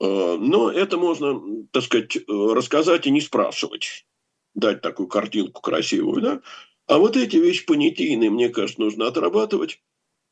Э, 0.00 0.36
но 0.38 0.70
это 0.70 0.96
можно, 0.96 1.66
так 1.70 1.82
сказать, 1.82 2.18
рассказать 2.28 3.06
и 3.06 3.10
не 3.10 3.20
спрашивать. 3.20 4.06
Дать 4.54 4.82
такую 4.82 5.08
картинку 5.08 5.60
красивую, 5.60 6.22
да? 6.22 6.42
А 6.86 6.98
вот 6.98 7.16
эти 7.16 7.36
вещи 7.36 7.66
понятийные, 7.66 8.30
мне 8.30 8.50
кажется, 8.50 8.80
нужно 8.80 9.06
отрабатывать, 9.06 9.82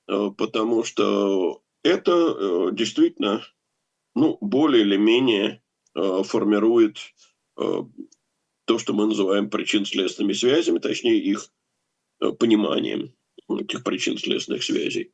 э, 0.08 0.30
потому 0.36 0.84
что 0.84 1.62
это 1.82 2.12
э, 2.12 2.68
действительно 2.72 3.44
ну, 4.14 4.36
более 4.40 4.82
или 4.82 4.96
менее 4.96 5.62
формирует 5.94 6.98
то, 7.54 8.78
что 8.78 8.94
мы 8.94 9.06
называем 9.06 9.50
причинно-следственными 9.50 10.32
связями, 10.32 10.78
точнее 10.78 11.18
их 11.18 11.50
пониманием 12.38 13.14
этих 13.50 13.84
причинно-следственных 13.84 14.62
связей. 14.62 15.12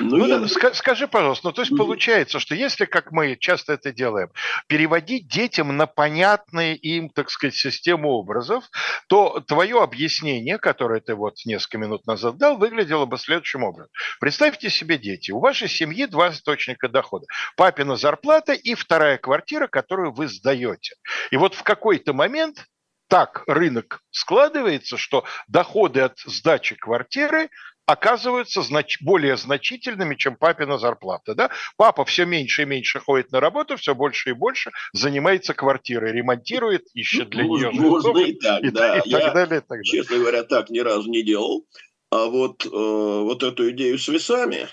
Ну, 0.00 0.16
ну 0.16 0.26
я... 0.26 0.74
скажи, 0.74 1.06
пожалуйста, 1.06 1.48
ну 1.48 1.52
то 1.52 1.62
есть 1.62 1.76
получается, 1.76 2.40
что 2.40 2.54
если, 2.54 2.84
как 2.84 3.12
мы 3.12 3.36
часто 3.36 3.74
это 3.74 3.92
делаем, 3.92 4.30
переводить 4.66 5.28
детям 5.28 5.76
на 5.76 5.86
понятные 5.86 6.76
им, 6.76 7.10
так 7.10 7.30
сказать, 7.30 7.54
систему 7.54 8.10
образов, 8.10 8.64
то 9.08 9.40
твое 9.40 9.82
объяснение, 9.82 10.58
которое 10.58 11.00
ты 11.00 11.14
вот 11.14 11.36
несколько 11.44 11.78
минут 11.78 12.06
назад 12.06 12.38
дал, 12.38 12.56
выглядело 12.56 13.06
бы 13.06 13.18
следующим 13.18 13.64
образом. 13.64 13.90
Представьте 14.20 14.70
себе, 14.70 14.98
дети, 14.98 15.30
у 15.30 15.38
вашей 15.38 15.68
семьи 15.68 16.06
два 16.06 16.30
источника 16.30 16.88
дохода. 16.88 17.26
Папина 17.56 17.96
зарплата 17.96 18.52
и 18.52 18.74
вторая 18.74 19.18
квартира, 19.18 19.68
которую 19.68 20.12
вы 20.12 20.28
сдаете. 20.28 20.96
И 21.30 21.36
вот 21.36 21.54
в 21.54 21.62
какой-то 21.62 22.12
момент 22.12 22.66
так 23.08 23.42
рынок 23.46 24.02
складывается, 24.10 24.96
что 24.96 25.24
доходы 25.48 26.00
от 26.00 26.18
сдачи 26.18 26.74
квартиры 26.74 27.48
оказываются 27.88 28.60
знач- 28.60 28.98
более 29.00 29.38
значительными, 29.38 30.14
чем 30.14 30.36
папина 30.36 30.76
зарплата. 30.76 31.34
Да? 31.34 31.50
Папа 31.78 32.04
все 32.04 32.26
меньше 32.26 32.62
и 32.62 32.66
меньше 32.66 33.00
ходит 33.00 33.32
на 33.32 33.40
работу, 33.40 33.78
все 33.78 33.94
больше 33.94 34.30
и 34.30 34.32
больше 34.34 34.72
занимается 34.92 35.54
квартирой, 35.54 36.12
ремонтирует, 36.12 36.84
ищет 36.92 37.30
для 37.30 37.44
нее 37.44 37.70
можно 37.70 38.18
и 38.18 38.34
так, 38.34 38.62
и, 38.62 38.70
да. 38.70 38.98
и, 38.98 39.08
и 39.08 39.12
так 39.12 39.32
далее. 39.32 39.58
И 39.58 39.60
так 39.60 39.68
далее. 39.68 39.84
Честно 39.84 40.18
говоря, 40.18 40.42
так 40.44 40.68
ни 40.68 40.80
разу 40.80 41.08
не 41.08 41.22
делал. 41.22 41.66
А 42.10 42.26
вот, 42.26 42.66
э, 42.66 42.68
вот 42.70 43.42
эту 43.42 43.70
идею 43.70 43.98
с 43.98 44.06
весами, 44.08 44.68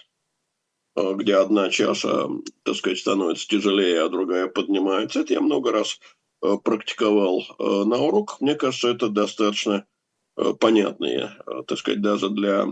э, 0.97 1.13
где 1.13 1.35
одна 1.37 1.69
чаша, 1.69 2.27
так 2.63 2.75
сказать, 2.75 2.99
становится 2.99 3.47
тяжелее, 3.47 4.03
а 4.03 4.09
другая 4.09 4.47
поднимается, 4.47 5.21
это 5.21 5.33
я 5.33 5.39
много 5.39 5.71
раз 5.71 6.01
э, 6.43 6.57
практиковал 6.61 7.45
э, 7.59 7.63
на 7.63 7.97
уроках. 7.97 8.41
Мне 8.41 8.55
кажется, 8.55 8.89
это 8.89 9.07
достаточно 9.07 9.85
э, 10.35 10.53
понятные, 10.59 11.31
э, 11.47 11.63
так 11.65 11.79
сказать, 11.79 12.01
даже 12.01 12.29
для 12.29 12.67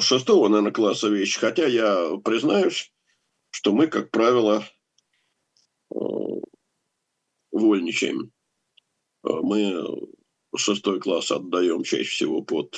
шестого, 0.00 0.48
наверное, 0.48 0.72
класса 0.72 1.08
вещи. 1.08 1.38
Хотя 1.38 1.66
я 1.66 2.16
признаюсь, 2.24 2.92
что 3.50 3.72
мы, 3.72 3.86
как 3.86 4.10
правило, 4.10 4.64
э, 5.94 5.98
вольничаем. 7.52 8.32
Э, 9.24 9.30
мы 9.42 9.84
шестой 10.56 11.00
класс 11.00 11.30
отдаем 11.30 11.82
чаще 11.82 12.08
всего 12.08 12.42
под 12.42 12.76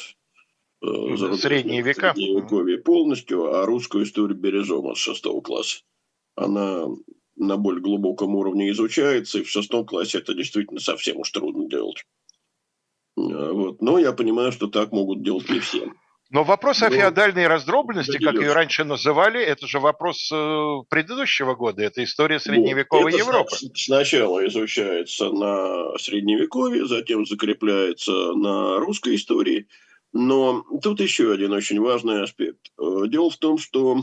средние 0.83 1.83
века 1.83 2.15
средневековье 2.15 2.79
полностью, 2.79 3.55
а 3.55 3.67
русскую 3.67 4.05
историю 4.05 4.37
бережем 4.37 4.87
от 4.87 4.97
шестого 4.97 5.41
класса. 5.41 5.83
Она 6.37 6.87
на 7.37 7.57
более 7.57 7.83
глубоком 7.83 8.35
уровне 8.35 8.71
изучается, 8.71 9.39
и 9.39 9.43
в 9.43 9.51
шестом 9.51 9.87
классе 9.87 10.19
это 10.19 10.35
действительно 10.35 10.81
совсем 10.81 11.19
уж 11.19 11.31
трудно 11.31 11.69
делать. 11.69 12.05
Вот. 13.17 13.83
Но 13.83 13.99
я 13.99 14.13
понимаю, 14.13 14.53
что 14.53 14.69
так 14.69 14.93
могут 14.93 15.23
делать 15.23 15.49
не 15.51 15.61
все. 15.61 15.93
Но 16.31 16.45
вопрос 16.45 16.81
ну, 16.81 16.87
о 16.87 16.91
феодальной 16.91 17.49
раздробленности, 17.49 18.19
как 18.19 18.35
ее 18.35 18.53
раньше 18.53 18.85
называли, 18.85 19.43
это 19.43 19.67
же 19.67 19.81
вопрос 19.81 20.31
э, 20.33 20.77
предыдущего 20.89 21.57
года. 21.57 21.83
Это 21.83 22.05
история 22.05 22.39
средневековой 22.39 23.11
это 23.13 23.19
Европы. 23.19 23.57
Сначала 23.75 24.47
изучается 24.47 25.29
на 25.31 25.99
средневековье, 25.99 26.87
затем 26.87 27.27
закрепляется 27.27 28.13
на 28.13 28.79
русской 28.79 29.17
истории. 29.17 29.67
Но 30.13 30.65
тут 30.83 31.01
еще 31.01 31.33
один 31.33 31.53
очень 31.53 31.81
важный 31.81 32.23
аспект. 32.23 32.71
Э, 32.79 33.09
дело 33.09 33.31
в 33.31 33.37
том, 33.37 33.59
что 33.59 34.01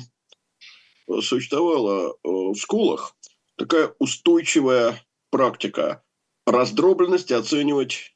существовала 1.22 2.10
э, 2.10 2.14
в 2.24 2.56
школах 2.56 3.16
такая 3.56 3.94
устойчивая 4.00 5.02
практика 5.30 6.04
раздробленности 6.46 7.32
оценивать 7.32 8.14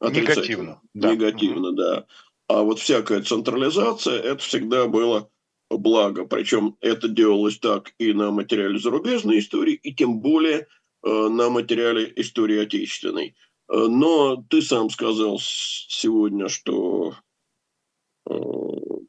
Негативно. 0.00 0.80
Да. 0.94 1.12
Негативно, 1.12 1.72
да. 1.72 2.06
А 2.50 2.64
вот 2.64 2.80
всякая 2.80 3.22
централизация– 3.22 4.18
это 4.22 4.42
всегда 4.42 4.88
было 4.88 5.30
благо. 5.70 6.24
Причем 6.24 6.76
это 6.80 7.06
делалось 7.06 7.60
так 7.60 7.94
и 7.98 8.12
на 8.12 8.32
материале 8.32 8.76
зарубежной 8.76 9.38
истории, 9.38 9.74
и 9.74 9.94
тем 9.94 10.18
более 10.18 10.66
э, 11.04 11.28
на 11.28 11.48
материале 11.48 12.12
истории 12.16 12.58
отечественной. 12.58 13.36
Э, 13.68 13.86
но 13.86 14.44
ты 14.48 14.62
сам 14.62 14.90
сказал 14.90 15.38
сегодня, 15.40 16.48
что, 16.48 17.14
э, 18.28 18.34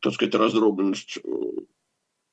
так 0.01 0.13
сказать, 0.13 0.35
раздробленность 0.35 1.17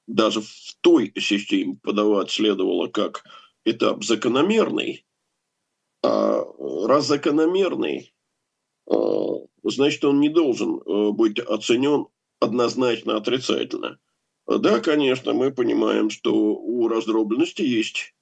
даже 0.07 0.43
в 0.43 0.77
той 0.83 1.15
системе 1.19 1.79
подавать 1.83 2.31
следовало 2.31 2.89
как 2.89 3.25
этап 3.65 4.05
закономерный. 4.05 5.07
А 6.03 6.45
раз 6.87 7.07
закономерный, 7.07 8.13
значит, 9.71 10.05
он 10.05 10.21
не 10.21 10.29
должен 10.29 10.81
э, 10.81 11.11
быть 11.11 11.39
оценен 11.39 12.07
однозначно 12.41 13.17
отрицательно. 13.17 13.99
Да, 14.47 14.81
конечно, 14.81 15.35
мы 15.35 15.51
понимаем, 15.51 16.09
что 16.09 16.33
у 16.33 16.89
раздробленности 16.89 17.63
есть 17.63 18.15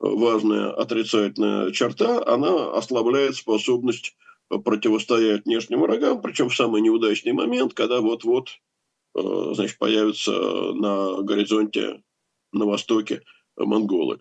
важная 0.00 0.72
отрицательная 0.72 1.70
черта, 1.70 2.24
она 2.26 2.72
ослабляет 2.72 3.36
способность 3.36 4.16
противостоять 4.48 5.44
внешним 5.44 5.82
врагам, 5.82 6.20
причем 6.22 6.48
в 6.48 6.56
самый 6.56 6.80
неудачный 6.80 7.32
момент, 7.32 7.74
когда 7.74 8.00
вот-вот 8.00 8.48
э, 9.14 9.52
значит, 9.54 9.78
появятся 9.78 10.32
на 10.32 11.22
горизонте 11.22 12.02
на 12.52 12.66
востоке 12.66 13.22
монголы. 13.56 14.20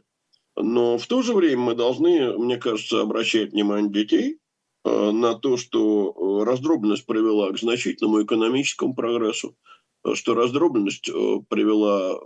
Но 0.55 0.97
в 0.97 1.07
то 1.07 1.23
же 1.23 1.33
время 1.33 1.61
мы 1.61 1.75
должны, 1.75 2.37
мне 2.37 2.57
кажется, 2.57 3.01
обращать 3.01 3.53
внимание 3.53 3.89
детей 3.89 4.39
Э, 4.39 4.48
на 4.85 5.35
то, 5.35 5.57
что 5.57 6.41
э, 6.41 6.45
раздробленность 6.45 7.05
привела 7.05 7.51
к 7.51 7.59
значительному 7.59 8.23
экономическому 8.23 8.93
прогрессу, 8.93 9.55
э, 10.05 10.15
что 10.15 10.33
раздробленность 10.33 11.09
привела 11.49 12.19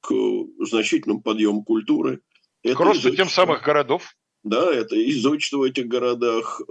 к 0.00 0.14
значительному 0.60 1.20
подъему 1.20 1.62
культуры. 1.62 2.22
Это 2.62 2.76
к 2.76 2.80
росту 2.80 3.14
тем 3.14 3.28
самых 3.28 3.62
городов. 3.62 4.14
Да, 4.42 4.72
это 4.72 4.96
и 4.96 5.12
зодчество 5.12 5.58
в 5.58 5.62
этих 5.64 5.86
городах, 5.86 6.62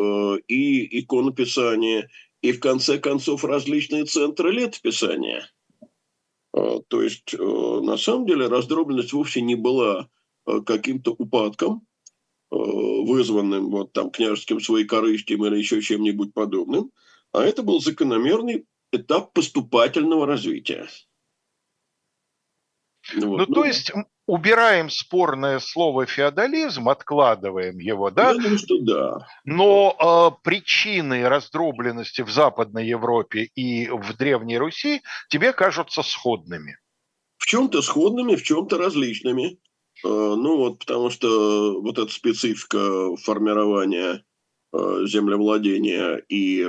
и 0.48 1.00
иконописание, 1.00 2.10
и 2.42 2.52
в 2.52 2.60
конце 2.60 2.98
концов 2.98 3.46
различные 3.46 4.06
центры 4.06 4.52
летописания. 4.52 5.52
То 6.52 7.04
есть, 7.04 7.36
на 7.38 7.96
самом 7.98 8.26
деле, 8.26 8.48
раздробленность 8.48 9.14
вовсе 9.14 9.42
не 9.42 9.54
была 9.54 10.10
каким-то 10.66 11.12
упадком, 11.12 11.88
Э, 11.88 11.89
вызванным 12.50 13.70
вот 13.70 13.94
там 13.94 14.10
княжеским 14.10 14.60
своекорыстием 14.60 15.46
или 15.46 15.58
еще 15.58 15.82
чем-нибудь 15.82 16.34
подобным, 16.34 16.92
а 17.32 17.44
это 17.44 17.64
был 17.64 17.80
закономерный 17.80 18.66
этап 18.92 19.34
поступательного 19.34 20.26
развития. 20.26 20.88
Вот. 23.16 23.24
Ну, 23.24 23.38
ну, 23.38 23.46
то 23.46 23.66
есть 23.66 23.92
убираем 24.26 24.90
спорное 24.90 25.60
слово 25.60 26.06
феодализм, 26.06 26.90
откладываем 26.90 27.80
его, 27.80 28.12
да? 28.12 28.30
Я 28.30 28.34
думаю, 28.36 28.58
что 28.58 28.80
да. 28.82 29.28
Но 29.46 29.96
э, 30.38 30.44
причины 30.44 31.28
раздробленности 31.28 32.22
в 32.22 32.30
Западной 32.30 32.88
Европе 32.88 33.50
и 33.56 33.90
в 33.90 34.16
Древней 34.18 34.58
Руси 34.58 35.02
тебе 35.30 35.54
кажутся 35.54 36.04
сходными. 36.04 36.78
В 37.38 37.46
чем-то 37.46 37.82
сходными, 37.82 38.36
в 38.36 38.44
чем-то 38.44 38.78
различными. 38.78 39.60
Э, 40.04 40.08
ну 40.08 40.58
вот, 40.58 40.80
потому 40.80 41.10
что 41.10 41.82
вот 41.82 41.98
эта 41.98 42.12
специфика 42.12 43.16
формирования 43.18 44.24
э, 44.72 45.06
землевладения 45.06 46.24
и 46.30 46.68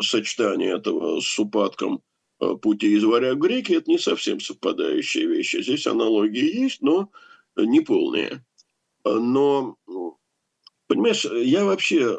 сочетание 0.00 0.76
этого 0.76 1.20
с 1.20 1.38
упадком 1.38 2.02
э, 2.40 2.54
пути 2.54 2.94
из 2.94 3.04
варяг 3.04 3.38
греки– 3.38 3.72
это 3.74 3.90
не 3.90 3.98
совсем 3.98 4.40
совпадающие 4.40 5.26
вещи. 5.26 5.62
Здесь 5.62 5.86
аналогии 5.86 6.62
есть, 6.62 6.80
но 6.80 7.10
не 7.56 7.80
полные. 7.80 8.44
Но, 9.04 9.76
понимаешь, 10.88 11.24
я 11.24 11.64
вообще 11.64 12.18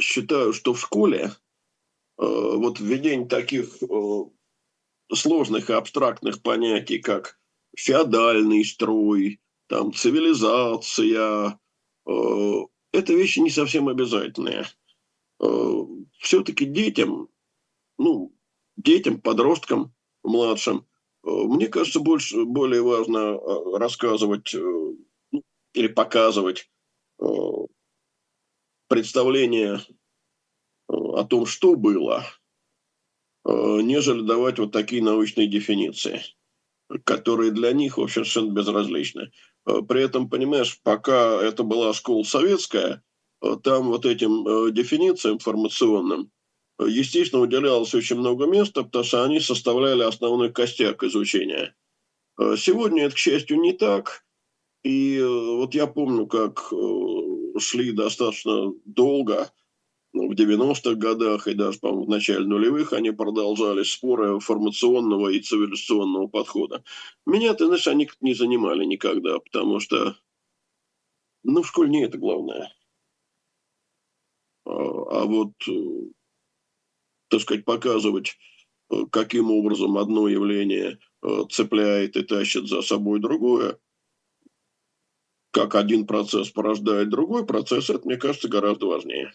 считаю, 0.00 0.52
что 0.54 0.72
в 0.72 0.80
школе 0.80 1.30
вот 2.16 2.80
введение 2.80 3.28
таких 3.28 3.68
сложных 5.12 5.68
и 5.68 5.74
абстрактных 5.74 6.40
понятий, 6.42 6.98
как 7.00 7.38
феодальный 7.76 8.64
строй, 8.64 9.40
там, 9.68 9.92
цивилизация, 9.92 11.58
это 12.06 13.12
вещи 13.12 13.40
не 13.40 13.50
совсем 13.50 13.88
обязательные. 13.88 14.66
Все-таки 16.18 16.64
детям, 16.64 17.28
ну, 17.98 18.34
детям, 18.76 19.20
подросткам, 19.20 19.94
младшим, 20.22 20.86
мне 21.22 21.68
кажется, 21.68 22.00
больше, 22.00 22.44
более 22.44 22.82
важно 22.82 23.38
рассказывать 23.78 24.54
ну, 24.54 25.42
или 25.72 25.88
показывать 25.88 26.70
представление 28.88 29.80
о 30.88 31.24
том, 31.24 31.46
что 31.46 31.74
было– 31.76 32.24
Э, 33.44 33.80
нежели 33.82 34.22
давать 34.22 34.58
вот 34.58 34.72
такие 34.72 35.02
научные 35.02 35.46
дефиниции, 35.48 36.22
которые 37.04 37.50
для 37.50 37.72
них 37.72 37.96
вообще 37.96 38.24
совершенно 38.24 38.52
безразличны. 38.52 39.30
Э, 39.66 39.80
при 39.86 40.02
этом, 40.02 40.28
понимаешь, 40.28 40.80
пока 40.82 41.42
это 41.42 41.62
была 41.62 41.92
школа 41.92 42.22
советская, 42.24 43.02
э, 43.42 43.56
там 43.62 43.88
вот 43.88 44.06
этим 44.06 44.72
дефинициям 44.72 45.36
информационным, 45.36 46.30
естественно, 46.80 47.42
уделялось 47.42 47.94
очень 47.94 48.16
много 48.16 48.46
места, 48.46 48.82
потому 48.82 49.04
что 49.04 49.24
они 49.24 49.40
составляли 49.40 50.02
основной 50.02 50.52
костяк 50.52 51.02
изучения. 51.04 51.74
Сегодня 52.56 53.04
это, 53.04 53.14
к 53.14 53.18
счастью, 53.18 53.60
не 53.60 53.72
так. 53.72 54.24
И 54.82 55.22
вот 55.22 55.72
я 55.74 55.86
помню, 55.86 56.26
как 56.26 56.72
шли 57.60 57.92
достаточно 57.92 58.72
долго– 58.84 59.52
в 60.14 60.32
90-х 60.34 60.94
годах 60.94 61.48
и 61.48 61.54
даже, 61.54 61.80
по-моему, 61.80 62.04
в 62.04 62.08
начале 62.08 62.46
нулевых 62.46 62.92
они 62.92 63.10
продолжали 63.10 63.82
споры 63.82 64.38
формационного 64.38 65.28
и 65.28 65.40
цивилизационного 65.40 66.28
подхода. 66.28 66.84
Меня, 67.26 67.52
ты 67.54 67.66
знаешь, 67.66 67.88
они 67.88 68.08
не 68.20 68.34
занимали 68.34 68.84
никогда, 68.84 69.40
потому 69.40 69.80
что, 69.80 70.16
ну, 71.42 71.62
в 71.62 71.66
школе 71.66 71.90
не 71.90 72.04
это 72.04 72.16
главное. 72.16 72.72
А, 74.66 74.70
а 74.72 75.24
вот, 75.24 75.52
э, 75.68 75.72
так 77.28 77.40
сказать, 77.40 77.64
показывать, 77.64 78.38
э, 78.90 79.06
каким 79.10 79.50
образом 79.50 79.98
одно 79.98 80.28
явление 80.28 80.98
э, 81.22 81.42
цепляет 81.50 82.16
и 82.16 82.22
тащит 82.22 82.68
за 82.68 82.82
собой 82.82 83.18
другое, 83.18 83.78
как 85.50 85.74
один 85.74 86.06
процесс 86.06 86.50
порождает 86.50 87.10
другой 87.10 87.44
процесс, 87.44 87.90
это, 87.90 88.06
мне 88.06 88.16
кажется, 88.16 88.48
гораздо 88.48 88.86
важнее. 88.86 89.32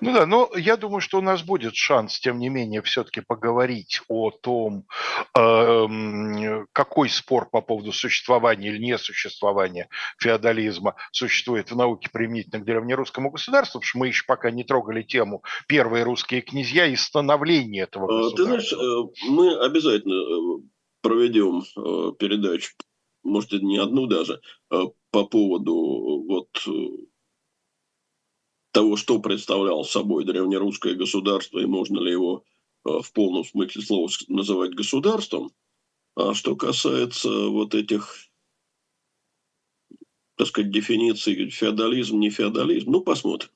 Ну 0.00 0.12
да, 0.12 0.26
но 0.26 0.50
я 0.56 0.76
думаю, 0.76 1.00
что 1.00 1.18
у 1.18 1.22
нас 1.22 1.42
будет 1.42 1.74
шанс, 1.74 2.20
тем 2.20 2.38
не 2.38 2.48
менее, 2.48 2.82
все-таки 2.82 3.20
поговорить 3.20 4.00
о 4.08 4.30
том, 4.30 4.84
э, 5.36 6.64
какой 6.72 7.08
спор 7.08 7.48
по 7.50 7.60
поводу 7.60 7.92
существования 7.92 8.68
или 8.68 8.78
несуществования 8.78 9.88
феодализма 10.18 10.94
существует 11.12 11.70
в 11.70 11.76
науке 11.76 12.10
применительно 12.12 12.60
к 12.60 12.64
древнерусскому 12.64 13.30
государству, 13.30 13.80
потому 13.80 13.88
что 13.88 13.98
мы 13.98 14.06
еще 14.08 14.24
пока 14.26 14.50
не 14.50 14.64
трогали 14.64 15.02
тему 15.02 15.42
первые 15.66 16.04
русские 16.04 16.42
князья 16.42 16.86
и 16.86 16.96
становления 16.96 17.82
этого 17.82 18.06
государства. 18.06 18.36
Ты 18.36 18.44
знаешь, 18.44 18.72
э, 18.72 19.28
мы 19.28 19.58
обязательно 19.58 20.14
э, 20.14 20.62
проведем 21.02 21.62
э, 21.76 22.12
передачу, 22.18 22.70
может, 23.24 23.52
не 23.52 23.78
одну 23.78 24.06
даже, 24.06 24.40
по 25.10 25.24
поводу 25.24 26.24
вот 26.28 26.48
того, 28.78 28.96
что 28.96 29.18
представлял 29.18 29.84
собой 29.84 30.24
древнерусское 30.24 30.94
государство 30.94 31.58
и 31.58 31.66
можно 31.66 31.98
ли 31.98 32.12
его 32.12 32.44
э, 32.86 33.00
в 33.02 33.12
полном 33.12 33.44
смысле 33.44 33.82
слова 33.82 34.08
называть 34.28 34.76
государством. 34.76 35.50
А 36.14 36.32
что 36.32 36.54
касается 36.54 37.28
вот 37.28 37.74
этих, 37.74 38.14
так 40.36 40.46
сказать, 40.46 40.70
дефиниций 40.70 41.50
феодализм, 41.50 42.20
не 42.20 42.30
феодализм, 42.30 42.92
ну, 42.92 43.00
посмотрим. 43.00 43.50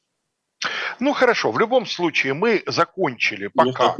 Ну, 0.98 1.12
хорошо. 1.12 1.52
В 1.52 1.58
любом 1.60 1.86
случае, 1.86 2.34
мы 2.34 2.64
закончили 2.66 3.46
пока... 3.46 3.94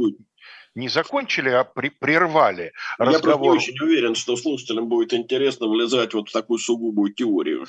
не 0.75 0.89
закончили, 0.89 1.51
а 1.51 1.63
при, 1.63 1.87
прервали 1.87 2.73
разговор. 2.97 3.15
Я 3.15 3.21
просто 3.21 3.43
не 3.43 3.49
очень 3.49 3.79
уверен, 3.79 4.15
что 4.15 4.35
слушателям 4.35 4.89
будет 4.89 5.13
интересно 5.13 5.69
влезать 5.69 6.13
вот 6.13 6.27
в 6.27 6.33
такую 6.33 6.59
сугубую 6.59 7.13
теорию. 7.13 7.65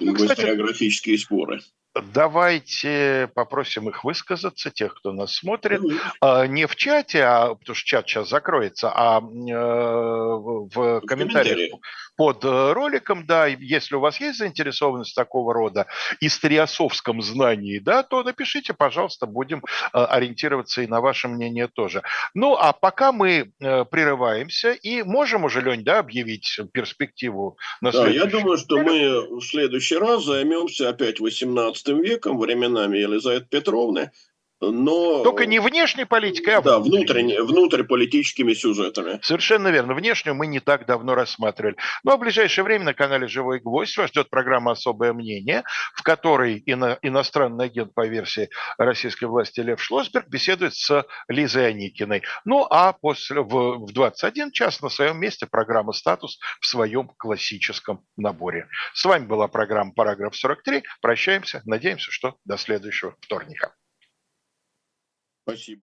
Ну, 0.00 0.14
в 0.14 0.26
историографические 0.26 1.18
споры. 1.18 1.60
Давайте 2.02 3.30
попросим 3.34 3.88
их 3.88 4.04
высказаться, 4.04 4.70
тех, 4.70 4.94
кто 4.94 5.12
нас 5.12 5.34
смотрит, 5.34 5.80
mm-hmm. 5.80 6.48
не 6.48 6.66
в 6.66 6.76
чате, 6.76 7.22
а 7.24 7.54
потому 7.54 7.74
что 7.74 7.86
чат 7.86 8.08
сейчас 8.08 8.28
закроется, 8.28 8.90
а 8.94 9.20
э, 9.20 9.22
в 9.22 11.00
комментариях 11.06 11.78
под 12.18 12.44
э, 12.44 12.72
роликом, 12.72 13.24
да, 13.24 13.46
если 13.46 13.94
у 13.94 14.00
вас 14.00 14.20
есть 14.20 14.38
заинтересованность 14.38 15.14
такого 15.14 15.54
рода 15.54 15.86
историосовском 16.20 17.22
знании, 17.22 17.78
да, 17.78 18.02
то 18.02 18.22
напишите, 18.22 18.74
пожалуйста, 18.74 19.26
будем 19.26 19.62
ориентироваться 19.92 20.82
и 20.82 20.86
на 20.86 21.00
ваше 21.00 21.28
мнение 21.28 21.68
тоже. 21.68 22.02
Ну, 22.34 22.54
а 22.54 22.72
пока 22.72 23.12
мы 23.12 23.52
прерываемся 23.58 24.72
и 24.72 25.02
можем 25.02 25.44
уже, 25.44 25.60
Лень, 25.60 25.84
да, 25.84 26.00
объявить 26.00 26.60
перспективу 26.72 27.56
на 27.80 27.92
да, 27.92 28.08
я 28.08 28.26
думаю, 28.26 28.58
что 28.58 28.78
мы 28.78 29.38
в 29.38 29.42
следующий 29.42 29.96
раз 29.96 30.24
займемся 30.24 30.88
опять 30.88 31.20
18 31.20 31.88
веком, 31.88 32.38
временами 32.38 32.98
Елизаветы 32.98 33.46
Петровны, 33.48 34.10
но... 34.60 35.22
Только 35.22 35.46
не 35.46 35.60
внешней 35.60 36.04
политикой, 36.04 36.56
а 36.56 36.60
да, 36.60 36.78
внутренне, 36.78 37.42
внутриполитическими 37.42 38.54
сюжетами. 38.54 39.20
Совершенно 39.22 39.68
верно. 39.68 39.94
Внешнюю 39.94 40.34
мы 40.34 40.46
не 40.46 40.60
так 40.60 40.86
давно 40.86 41.14
рассматривали. 41.14 41.76
Ну, 42.04 42.12
а 42.12 42.16
в 42.16 42.20
ближайшее 42.20 42.64
время 42.64 42.84
на 42.84 42.94
канале 42.94 43.28
«Живой 43.28 43.60
гвоздь» 43.60 43.96
вас 43.96 44.10
ждет 44.10 44.30
программа 44.30 44.72
«Особое 44.72 45.12
мнение», 45.12 45.64
в 45.94 46.02
которой 46.02 46.62
ино, 46.66 46.98
иностранный 47.02 47.66
агент 47.66 47.94
по 47.94 48.06
версии 48.06 48.50
российской 48.78 49.26
власти 49.26 49.60
Лев 49.60 49.82
Шлосберг 49.82 50.28
беседует 50.28 50.74
с 50.74 51.06
Лизой 51.28 51.68
Аникиной. 51.68 52.22
Ну, 52.44 52.66
а 52.68 52.92
после, 52.92 53.40
в, 53.42 53.86
в 53.86 53.92
21 53.92 54.50
час 54.50 54.82
на 54.82 54.88
своем 54.88 55.18
месте 55.18 55.46
программа 55.46 55.92
«Статус» 55.92 56.38
в 56.60 56.66
своем 56.66 57.10
классическом 57.16 58.04
наборе. 58.16 58.68
С 58.94 59.04
вами 59.04 59.26
была 59.26 59.48
программа 59.48 59.92
«Параграф 59.92 60.34
43». 60.34 60.82
Прощаемся. 61.00 61.62
Надеемся, 61.64 62.10
что 62.10 62.36
до 62.44 62.56
следующего 62.56 63.14
вторника. 63.20 63.74
Спасибо. 65.48 65.87